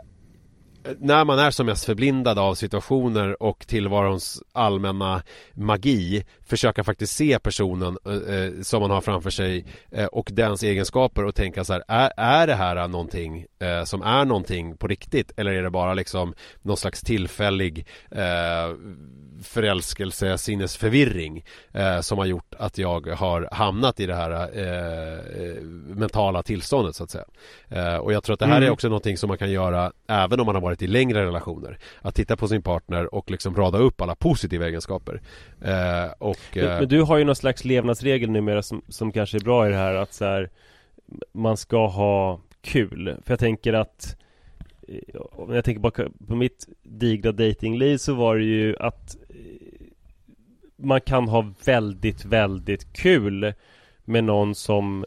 när 1.00 1.26
man 1.26 1.40
är 1.40 1.52
som 1.52 1.66
mest 1.66 1.86
förblindad 1.86 2.40
av 2.40 2.56
situationer 2.56 3.44
och 3.44 3.68
tillvarons 3.68 4.44
allmänna 4.54 5.24
magi 5.54 6.26
försöka 6.50 6.84
faktiskt 6.84 7.16
se 7.16 7.40
personen 7.40 7.98
eh, 8.06 8.36
eh, 8.36 8.52
som 8.62 8.82
man 8.82 8.92
har 8.92 9.02
framför 9.02 9.30
sig 9.30 9.66
eh, 9.92 10.06
och 10.06 10.30
dens 10.34 10.64
egenskaper 10.64 11.26
och 11.26 11.36
tänka 11.36 11.64
så 11.64 11.74
här 11.74 11.84
är, 11.88 12.12
är 12.18 12.48
det 12.48 12.56
här 12.56 12.88
någonting 12.88 13.46
eh, 13.60 13.84
som 13.84 14.02
är 14.02 14.26
någonting 14.26 14.78
på 14.78 14.88
riktigt 14.88 15.32
eller 15.38 15.52
är 15.52 15.64
det 15.64 15.70
bara 15.70 15.94
liksom 15.94 16.34
någon 16.62 16.78
slags 16.78 17.02
tillfällig 17.02 17.88
eh, 18.12 18.76
förälskelse, 19.44 20.38
sinnesförvirring 20.38 21.44
eh, 21.74 22.00
som 22.02 22.18
har 22.18 22.26
gjort 22.26 22.54
att 22.58 22.78
jag 22.78 23.08
har 23.08 23.50
hamnat 23.52 24.00
i 24.00 24.06
det 24.06 24.16
här 24.16 24.32
eh, 24.32 25.62
mentala 25.96 26.44
tillståndet 26.44 26.96
så 26.96 27.04
att 27.04 27.12
säga. 27.12 27.26
Och 28.02 28.14
jag 28.14 28.24
tror 28.24 28.34
att 28.34 28.40
det 28.40 28.46
här 28.46 28.58
Mm. 28.60 28.68
är 28.68 28.72
också 28.72 28.88
någonting 28.88 29.18
som 29.18 29.28
man 29.28 29.38
kan 29.38 29.52
göra 29.52 29.92
även 30.08 30.40
om 30.40 30.46
man 30.46 30.56
har 30.56 30.62
varit 30.62 30.82
i 30.82 30.88
längre 30.88 31.26
relationer. 31.26 31.78
Att 32.02 32.16
titta 32.16 32.36
på 32.38 32.48
sin 32.48 32.62
partner 32.62 33.16
och 33.16 33.32
liksom 33.32 33.56
rada 33.56 33.78
upp 33.78 34.02
alla 34.02 34.16
positiva 34.16 34.68
egenskaper. 34.68 35.22
Eh, 35.62 36.12
och, 36.50 36.58
Men, 36.58 36.66
eh, 36.66 36.80
men 36.80 36.88
du 36.88 37.02
har 37.02 37.18
ju 37.18 37.24
någon 37.24 37.36
slags 37.36 37.66
levnadsregel 37.66 38.30
numera 38.30 38.62
som, 38.62 38.82
som 38.88 39.12
kanske 39.12 39.38
är 39.38 39.42
bra 39.42 39.68
i 39.68 39.70
det 39.70 39.78
här 39.78 39.96
att 39.96 40.14
så 40.14 40.26
här, 40.26 40.50
Man 41.32 41.58
ska 41.58 41.88
ha 41.88 42.40
kul. 42.62 43.16
För 43.26 43.32
jag 43.32 43.40
tänker 43.40 43.74
att 43.74 44.16
eh, 44.88 45.22
Om 45.22 45.56
jag 45.56 45.66
tänker 45.66 45.82
baka 45.82 46.08
på 46.28 46.36
mitt 46.36 46.68
digra 46.84 47.32
datingliv 47.32 47.98
så 47.98 48.14
var 48.14 48.36
det 48.36 48.46
ju 48.46 48.78
att 48.80 49.18
eh, 49.30 49.36
Man 50.76 51.02
kan 51.02 51.28
ha 51.28 51.54
väldigt, 51.66 52.26
väldigt 52.26 52.94
kul 52.94 53.54
Med 54.06 54.24
någon 54.24 54.56
som 54.56 55.06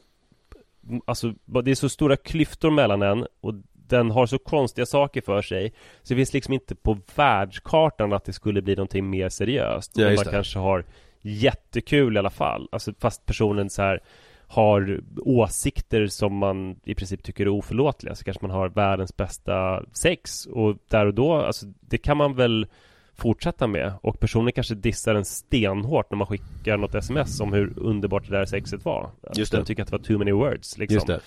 Alltså 1.04 1.34
det 1.46 1.70
är 1.70 1.74
så 1.74 1.88
stora 1.88 2.16
klyftor 2.16 2.70
mellan 2.70 3.02
en 3.02 3.26
och 3.40 3.54
den 3.72 4.10
har 4.10 4.26
så 4.26 4.38
konstiga 4.38 4.86
saker 4.86 5.20
för 5.20 5.42
sig 5.42 5.72
Så 6.02 6.14
det 6.14 6.16
finns 6.16 6.32
liksom 6.32 6.54
inte 6.54 6.74
på 6.74 6.98
världskartan 7.14 8.12
att 8.12 8.24
det 8.24 8.32
skulle 8.32 8.62
bli 8.62 8.76
någonting 8.76 9.10
mer 9.10 9.28
seriöst. 9.28 9.92
Ja, 9.94 10.14
man 10.14 10.24
kanske 10.24 10.58
har 10.58 10.84
jättekul 11.22 12.16
i 12.16 12.18
alla 12.18 12.30
fall 12.30 12.68
Alltså 12.72 12.92
fast 12.98 13.26
personen 13.26 13.70
så 13.70 13.82
här 13.82 14.00
har 14.46 15.00
åsikter 15.16 16.06
som 16.06 16.36
man 16.36 16.80
i 16.84 16.94
princip 16.94 17.22
tycker 17.22 17.44
är 17.44 17.48
oförlåtliga 17.48 18.14
så 18.14 18.24
kanske 18.24 18.46
man 18.46 18.56
har 18.56 18.68
världens 18.68 19.16
bästa 19.16 19.82
sex 19.92 20.46
och 20.46 20.76
där 20.88 21.06
och 21.06 21.14
då, 21.14 21.34
alltså 21.34 21.66
det 21.80 21.98
kan 21.98 22.16
man 22.16 22.34
väl 22.34 22.66
fortsätta 23.14 23.66
med 23.66 23.92
och 24.02 24.20
personen 24.20 24.52
kanske 24.52 24.74
dissar 24.74 25.14
en 25.14 25.24
stenhårt 25.24 26.10
när 26.10 26.16
man 26.16 26.26
skickar 26.26 26.76
något 26.76 26.94
sms 26.94 27.40
om 27.40 27.52
hur 27.52 27.78
underbart 27.78 28.28
det 28.28 28.38
där 28.38 28.44
sexet 28.44 28.84
var. 28.84 29.10
Just 29.34 29.52
det. 29.52 29.58
Den 29.58 29.66
tycker 29.66 29.82
att 29.82 29.90
det 29.90 29.96
var 29.96 30.04
too 30.04 30.18
many 30.18 30.32
words 30.32 30.78
liksom. 30.78 30.94
Just 30.94 31.06
det. 31.06 31.20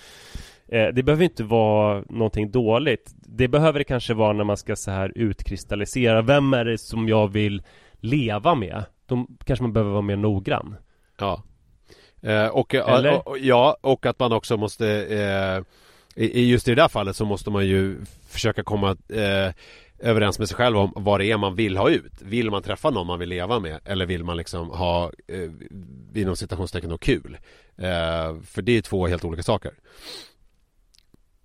Eh, 0.68 0.94
det 0.94 1.02
behöver 1.02 1.24
inte 1.24 1.44
vara 1.44 2.04
någonting 2.08 2.50
dåligt. 2.50 3.14
Det 3.16 3.48
behöver 3.48 3.78
det 3.78 3.84
kanske 3.84 4.14
vara 4.14 4.32
när 4.32 4.44
man 4.44 4.56
ska 4.56 4.76
så 4.76 4.90
här 4.90 5.12
utkristallisera. 5.14 6.22
Vem 6.22 6.54
är 6.54 6.64
det 6.64 6.78
som 6.78 7.08
jag 7.08 7.28
vill 7.28 7.62
leva 8.00 8.54
med? 8.54 8.84
Då 9.06 9.26
kanske 9.44 9.62
man 9.62 9.72
behöver 9.72 9.90
vara 9.90 10.02
mer 10.02 10.16
noggrann. 10.16 10.76
Ja. 11.18 11.42
Eh, 12.22 12.46
och, 12.46 12.74
Eller? 12.74 13.28
och, 13.28 13.38
ja, 13.38 13.76
och 13.80 14.06
att 14.06 14.18
man 14.18 14.32
också 14.32 14.56
måste 14.56 14.88
eh, 14.88 15.62
i, 16.24 16.50
just 16.50 16.68
i 16.68 16.70
det 16.70 16.82
där 16.82 16.88
fallet 16.88 17.16
så 17.16 17.24
måste 17.24 17.50
man 17.50 17.66
ju 17.66 17.96
försöka 18.28 18.62
komma 18.62 18.96
eh, 19.08 19.52
överens 19.98 20.38
med 20.38 20.48
sig 20.48 20.56
själv 20.56 20.78
om 20.78 20.92
vad 20.96 21.20
det 21.20 21.30
är 21.30 21.36
man 21.36 21.54
vill 21.54 21.76
ha 21.76 21.90
ut. 21.90 22.22
Vill 22.22 22.50
man 22.50 22.62
träffa 22.62 22.90
någon 22.90 23.06
man 23.06 23.18
vill 23.18 23.28
leva 23.28 23.60
med 23.60 23.80
eller 23.84 24.06
vill 24.06 24.24
man 24.24 24.36
liksom 24.36 24.70
ha 24.70 25.12
eh, 25.26 25.50
inom 26.14 26.36
citationstecken 26.36 26.90
då 26.90 26.98
kul? 26.98 27.38
Eh, 27.76 28.40
för 28.44 28.62
det 28.62 28.72
är 28.72 28.82
två 28.82 29.06
helt 29.06 29.24
olika 29.24 29.42
saker. 29.42 29.72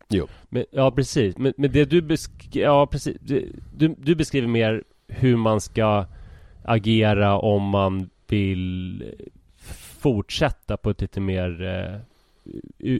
Jo. 0.09 0.27
Men, 0.49 0.65
ja, 0.71 0.91
precis. 0.91 1.37
Men, 1.37 1.53
men 1.57 1.71
det 1.71 1.85
du 1.85 2.01
beskriver, 2.01 2.67
ja 2.67 2.87
precis. 2.87 3.17
Du, 3.21 3.95
du 3.97 4.15
beskriver 4.15 4.47
mer 4.47 4.83
hur 5.07 5.35
man 5.35 5.61
ska 5.61 6.05
agera 6.63 7.37
om 7.37 7.63
man 7.63 8.09
vill 8.27 9.03
fortsätta 9.99 10.77
på 10.77 10.89
ett 10.89 11.01
lite 11.01 11.19
mer 11.19 11.61
eh, 11.63 11.99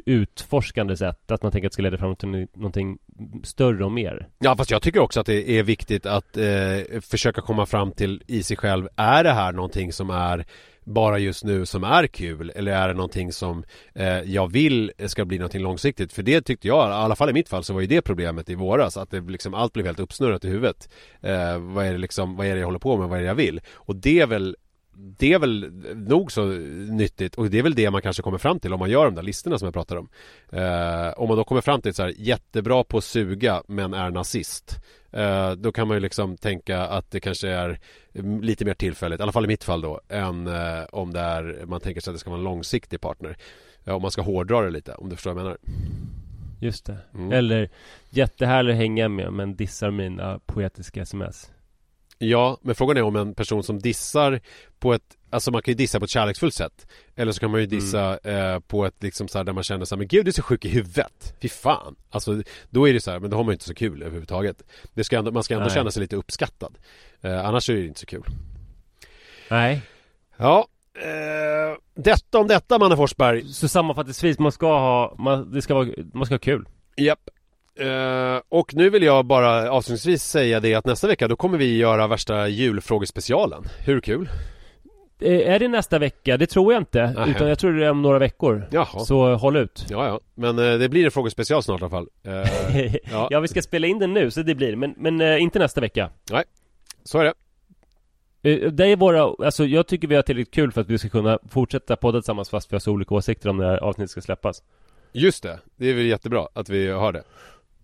utforskande 0.06 0.98
sätt. 0.98 1.32
Att 1.32 1.44
man 1.44 1.52
tänker 1.52 1.68
att 1.68 1.72
det 1.72 1.74
ska 1.74 1.84
leda 1.84 1.98
fram 1.98 2.16
till 2.16 2.48
någonting 2.54 2.98
större 3.44 3.86
och 3.86 3.92
mer. 3.92 4.28
Ja 4.40 4.56
fast 4.56 4.72
jag 4.72 4.82
tycker 4.82 5.00
också 5.00 5.20
att 5.20 5.26
det 5.26 5.50
är 5.50 5.64
viktigt 5.64 6.06
att 6.06 6.38
eh, 6.38 7.00
försöka 7.02 7.42
komma 7.42 7.66
fram 7.66 7.92
till 7.92 8.24
i 8.28 8.44
sig 8.44 8.58
själv 8.58 8.88
Är 8.96 9.24
det 9.24 9.32
här 9.32 9.52
någonting 9.52 9.94
som 9.94 10.10
är 10.10 10.46
bara 10.86 11.20
just 11.20 11.44
nu 11.44 11.66
som 11.66 11.84
är 11.84 12.08
kul 12.08 12.52
eller 12.56 12.72
är 12.72 12.88
det 12.88 12.94
någonting 12.94 13.34
som 13.34 13.64
eh, 13.96 14.22
jag 14.22 14.52
vill 14.52 14.92
ska 15.06 15.26
bli 15.26 15.38
någonting 15.38 15.62
långsiktigt? 15.62 16.14
För 16.14 16.24
det 16.24 16.42
tyckte 16.42 16.68
jag, 16.68 16.90
i 16.90 16.94
alla 16.94 17.16
fall 17.16 17.30
i 17.30 17.34
mitt 17.34 17.50
fall 17.50 17.64
så 17.64 17.74
var 17.74 17.82
ju 17.82 17.88
det 17.88 18.02
problemet 18.02 18.50
i 18.50 18.56
våras 18.56 18.98
att 18.98 19.12
det 19.12 19.22
liksom 19.22 19.54
allt 19.54 19.74
blev 19.74 19.86
helt 19.86 20.00
uppsnurrat 20.00 20.46
i 20.46 20.50
huvudet. 20.50 20.90
Eh, 21.22 21.60
vad 21.60 21.86
är 21.86 21.92
det 21.92 21.98
liksom, 21.98 22.36
vad 22.36 22.48
är 22.48 22.54
det 22.54 22.60
jag 22.60 22.68
håller 22.68 22.80
på 22.80 22.98
med, 22.98 23.10
vad 23.10 23.18
är 23.18 23.22
det 23.22 23.28
jag 23.28 23.36
vill? 23.36 23.62
Och 23.74 23.96
det 23.96 24.20
är 24.20 24.28
väl 24.28 24.56
det 24.94 25.34
är 25.34 25.40
väl 25.40 25.72
nog 25.96 26.32
så 26.32 26.46
nyttigt 26.46 27.36
och 27.36 27.50
det 27.50 27.60
är 27.60 27.64
väl 27.64 27.76
det 27.76 27.92
man 27.92 28.02
kanske 28.02 28.24
kommer 28.24 28.38
fram 28.38 28.60
till 28.60 28.74
om 28.74 28.80
man 28.80 28.90
gör 28.90 29.06
de 29.06 29.16
där 29.16 29.24
listorna 29.24 29.58
som 29.58 29.66
jag 29.66 29.74
pratar 29.74 29.96
om. 29.96 30.10
Eh, 30.52 31.20
om 31.20 31.28
man 31.28 31.38
då 31.38 31.44
kommer 31.44 31.62
fram 31.62 31.82
till 31.82 31.94
så 31.94 32.04
här 32.04 32.14
jättebra 32.18 32.84
på 32.84 32.98
att 32.98 33.04
suga 33.04 33.64
men 33.68 33.94
är 33.94 34.12
nazist. 34.12 34.80
Eh, 35.12 35.52
då 35.52 35.72
kan 35.72 35.88
man 35.88 35.98
ju 35.98 36.02
liksom 36.02 36.38
tänka 36.38 36.82
att 36.82 37.12
det 37.12 37.20
kanske 37.20 37.50
är 37.50 37.80
lite 38.42 38.66
mer 38.66 38.74
tillfälligt, 38.74 39.20
i 39.20 39.24
alla 39.24 39.32
fall 39.32 39.46
i 39.46 39.48
mitt 39.48 39.64
fall 39.64 39.82
då, 39.82 40.02
än 40.10 40.48
eh, 40.48 40.84
om 40.92 41.14
det 41.14 41.20
är, 41.20 41.66
man 41.66 41.82
tänker 41.82 42.02
sig 42.02 42.12
att 42.12 42.16
det 42.16 42.20
ska 42.20 42.30
vara 42.30 42.40
en 42.40 42.44
långsiktig 42.44 43.02
partner. 43.02 43.38
Eh, 43.86 43.96
om 43.96 44.02
man 44.02 44.12
ska 44.12 44.22
hårdra 44.22 44.62
det 44.62 44.70
lite, 44.70 44.96
om 44.96 45.10
du 45.10 45.16
förstår 45.16 45.34
vad 45.34 45.40
jag 45.40 45.46
menar. 45.46 45.58
Just 46.60 46.86
det. 46.86 46.98
Mm. 47.14 47.32
Eller 47.32 47.70
jättehärlig 48.10 48.72
att 48.72 48.78
hänga 48.78 49.10
med 49.10 49.34
men 49.34 49.56
dissar 49.56 49.92
mina 49.92 50.40
poetiska 50.46 51.02
sms. 51.02 51.52
Ja, 52.24 52.58
men 52.62 52.76
frågan 52.76 52.98
är 52.98 53.02
om 53.02 53.16
en 53.16 53.34
person 53.36 53.64
som 53.64 53.80
dissar 53.80 54.42
på 54.80 54.94
ett 54.94 55.18
Alltså 55.30 55.52
man 55.52 55.62
kan 55.62 55.72
ju 55.72 55.76
dissa 55.76 56.00
på 56.00 56.06
ett 56.06 56.12
kärleksfullt 56.12 56.54
sätt. 56.54 56.88
Eller 57.16 57.32
så 57.32 57.40
kan 57.40 57.52
man 57.52 57.60
ju 57.60 57.66
dissa 57.66 58.18
eh, 58.18 58.60
på 58.60 58.86
ett 58.86 59.04
liksom 59.04 59.28
så 59.28 59.38
här 59.38 59.46
där 59.46 59.54
man 59.54 59.64
känner 59.64 59.86
så 59.86 59.96
här, 59.96 59.98
men 59.98 60.08
gud 60.08 60.26
du 60.26 60.30
är 60.30 60.34
så 60.34 60.42
sjuk 60.42 60.66
i 60.66 60.70
huvudet. 60.70 61.36
Fy 61.42 61.50
fan. 61.50 61.96
Alltså 62.10 62.44
då 62.70 62.90
är 62.90 62.94
det 62.94 63.02
så 63.02 63.12
här, 63.12 63.20
men 63.20 63.30
då 63.30 63.38
har 63.38 63.44
man 63.44 63.52
ju 63.52 63.54
inte 63.54 63.66
så 63.66 63.74
kul 63.74 64.02
överhuvudtaget. 64.02 64.64
Det 64.94 65.04
ska 65.04 65.18
ändå, 65.18 65.32
Man 65.32 65.44
ska 65.44 65.54
ändå 65.54 65.66
Nej. 65.66 65.76
känna 65.76 65.92
sig 65.92 66.02
lite 66.02 66.16
uppskattad. 66.16 66.78
Eh, 67.22 67.46
Annars 67.46 67.70
är 67.70 67.74
det 67.74 67.86
inte 67.86 68.00
så 68.00 68.06
kul. 68.06 68.24
Nej. 69.50 69.82
Ja 70.38 70.68
eh, 70.96 71.78
Detta 71.96 72.40
om 72.40 72.48
detta 72.48 72.80
Manne 72.80 72.96
Forsberg. 72.96 73.48
Så 73.48 73.68
sammanfattningsvis, 73.68 74.40
man 74.40 74.52
ska 74.52 74.68
ha, 74.68 75.16
man, 75.20 75.52
det 75.52 75.62
ska 75.62 75.74
vara, 75.74 75.88
man 76.14 76.26
ska 76.26 76.34
ha 76.34 76.40
kul. 76.40 76.66
Japp 76.98 77.30
Eh, 77.76 78.42
och 78.50 78.74
nu 78.76 78.90
vill 78.90 79.04
jag 79.04 79.26
bara 79.26 79.72
avslutningsvis 79.72 80.24
säga 80.24 80.60
det 80.60 80.76
att 80.76 80.86
nästa 80.86 81.08
vecka 81.08 81.28
då 81.28 81.36
kommer 81.36 81.58
vi 81.58 81.78
göra 81.78 82.08
värsta 82.08 82.48
julfrågespecialen 82.48 83.64
Hur 83.86 84.02
kul? 84.02 84.30
Eh, 85.22 85.54
Är 85.54 85.60
det 85.60 85.68
nästa 85.68 86.00
vecka? 86.00 86.38
Det 86.38 86.48
tror 86.48 86.74
jag 86.74 86.82
inte. 86.82 87.02
Nähä. 87.12 87.32
Utan 87.32 87.50
jag 87.50 87.60
tror 87.60 87.74
det 87.74 87.86
är 87.86 87.92
om 87.92 88.02
några 88.02 88.20
veckor. 88.20 88.68
Jaha. 88.72 89.00
Så 89.00 89.36
håll 89.36 89.56
ut. 89.58 89.86
Ja, 89.90 90.08
ja, 90.08 90.20
men 90.36 90.60
eh, 90.60 90.78
det 90.78 90.90
blir 90.90 91.06
en 91.06 91.12
frågespecial 91.12 91.64
snart 91.64 91.82
i 91.82 91.84
alla 91.84 91.90
fall 91.90 92.08
eh, 92.24 92.96
ja. 93.12 93.28
Ja. 93.32 93.40
vi 93.40 93.48
ska 93.48 93.62
spela 93.62 93.88
in 93.88 94.00
den 94.00 94.14
nu, 94.14 94.32
så 94.32 94.42
det 94.42 94.56
blir 94.56 94.76
Men, 94.76 94.94
men 94.98 95.22
eh, 95.22 95.42
inte 95.42 95.60
nästa 95.60 95.82
vecka. 95.82 96.10
Så 97.04 97.20
är 97.20 97.24
det 97.24 97.34
Det 98.70 98.86
är 98.86 98.96
våra, 98.96 99.46
alltså 99.46 99.66
jag 99.66 99.88
tycker 99.88 100.08
vi 100.08 100.16
har 100.16 100.22
tillräckligt 100.22 100.54
kul 100.54 100.72
för 100.72 100.82
att 100.82 100.90
vi 100.90 100.98
ska 100.98 101.10
kunna 101.10 101.40
fortsätta 101.50 101.96
podda 101.96 102.20
tillsammans 102.22 102.50
fast 102.50 102.72
vi 102.72 102.76
har 102.76 102.80
så 102.80 102.92
olika 102.92 103.16
åsikter 103.16 103.50
om 103.50 103.60
här 103.60 103.78
avsnittet 103.78 104.12
ska 104.12 104.22
släppas. 104.22 104.64
Just 105.12 105.44
det, 105.44 105.60
det 105.76 105.90
är 105.90 105.94
väl 105.94 106.06
jättebra 106.06 106.48
att 106.54 106.70
vi 106.70 106.88
har 106.88 107.14
det 107.14 107.24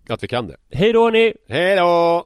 Att 0.09 0.23
vi 0.23 0.27
kan 0.27 0.47
det 0.47 0.55
Hej 0.71 0.93
då 0.93 1.03
hörni! 1.03 1.33
Hej 1.47 1.75
då! 1.75 2.25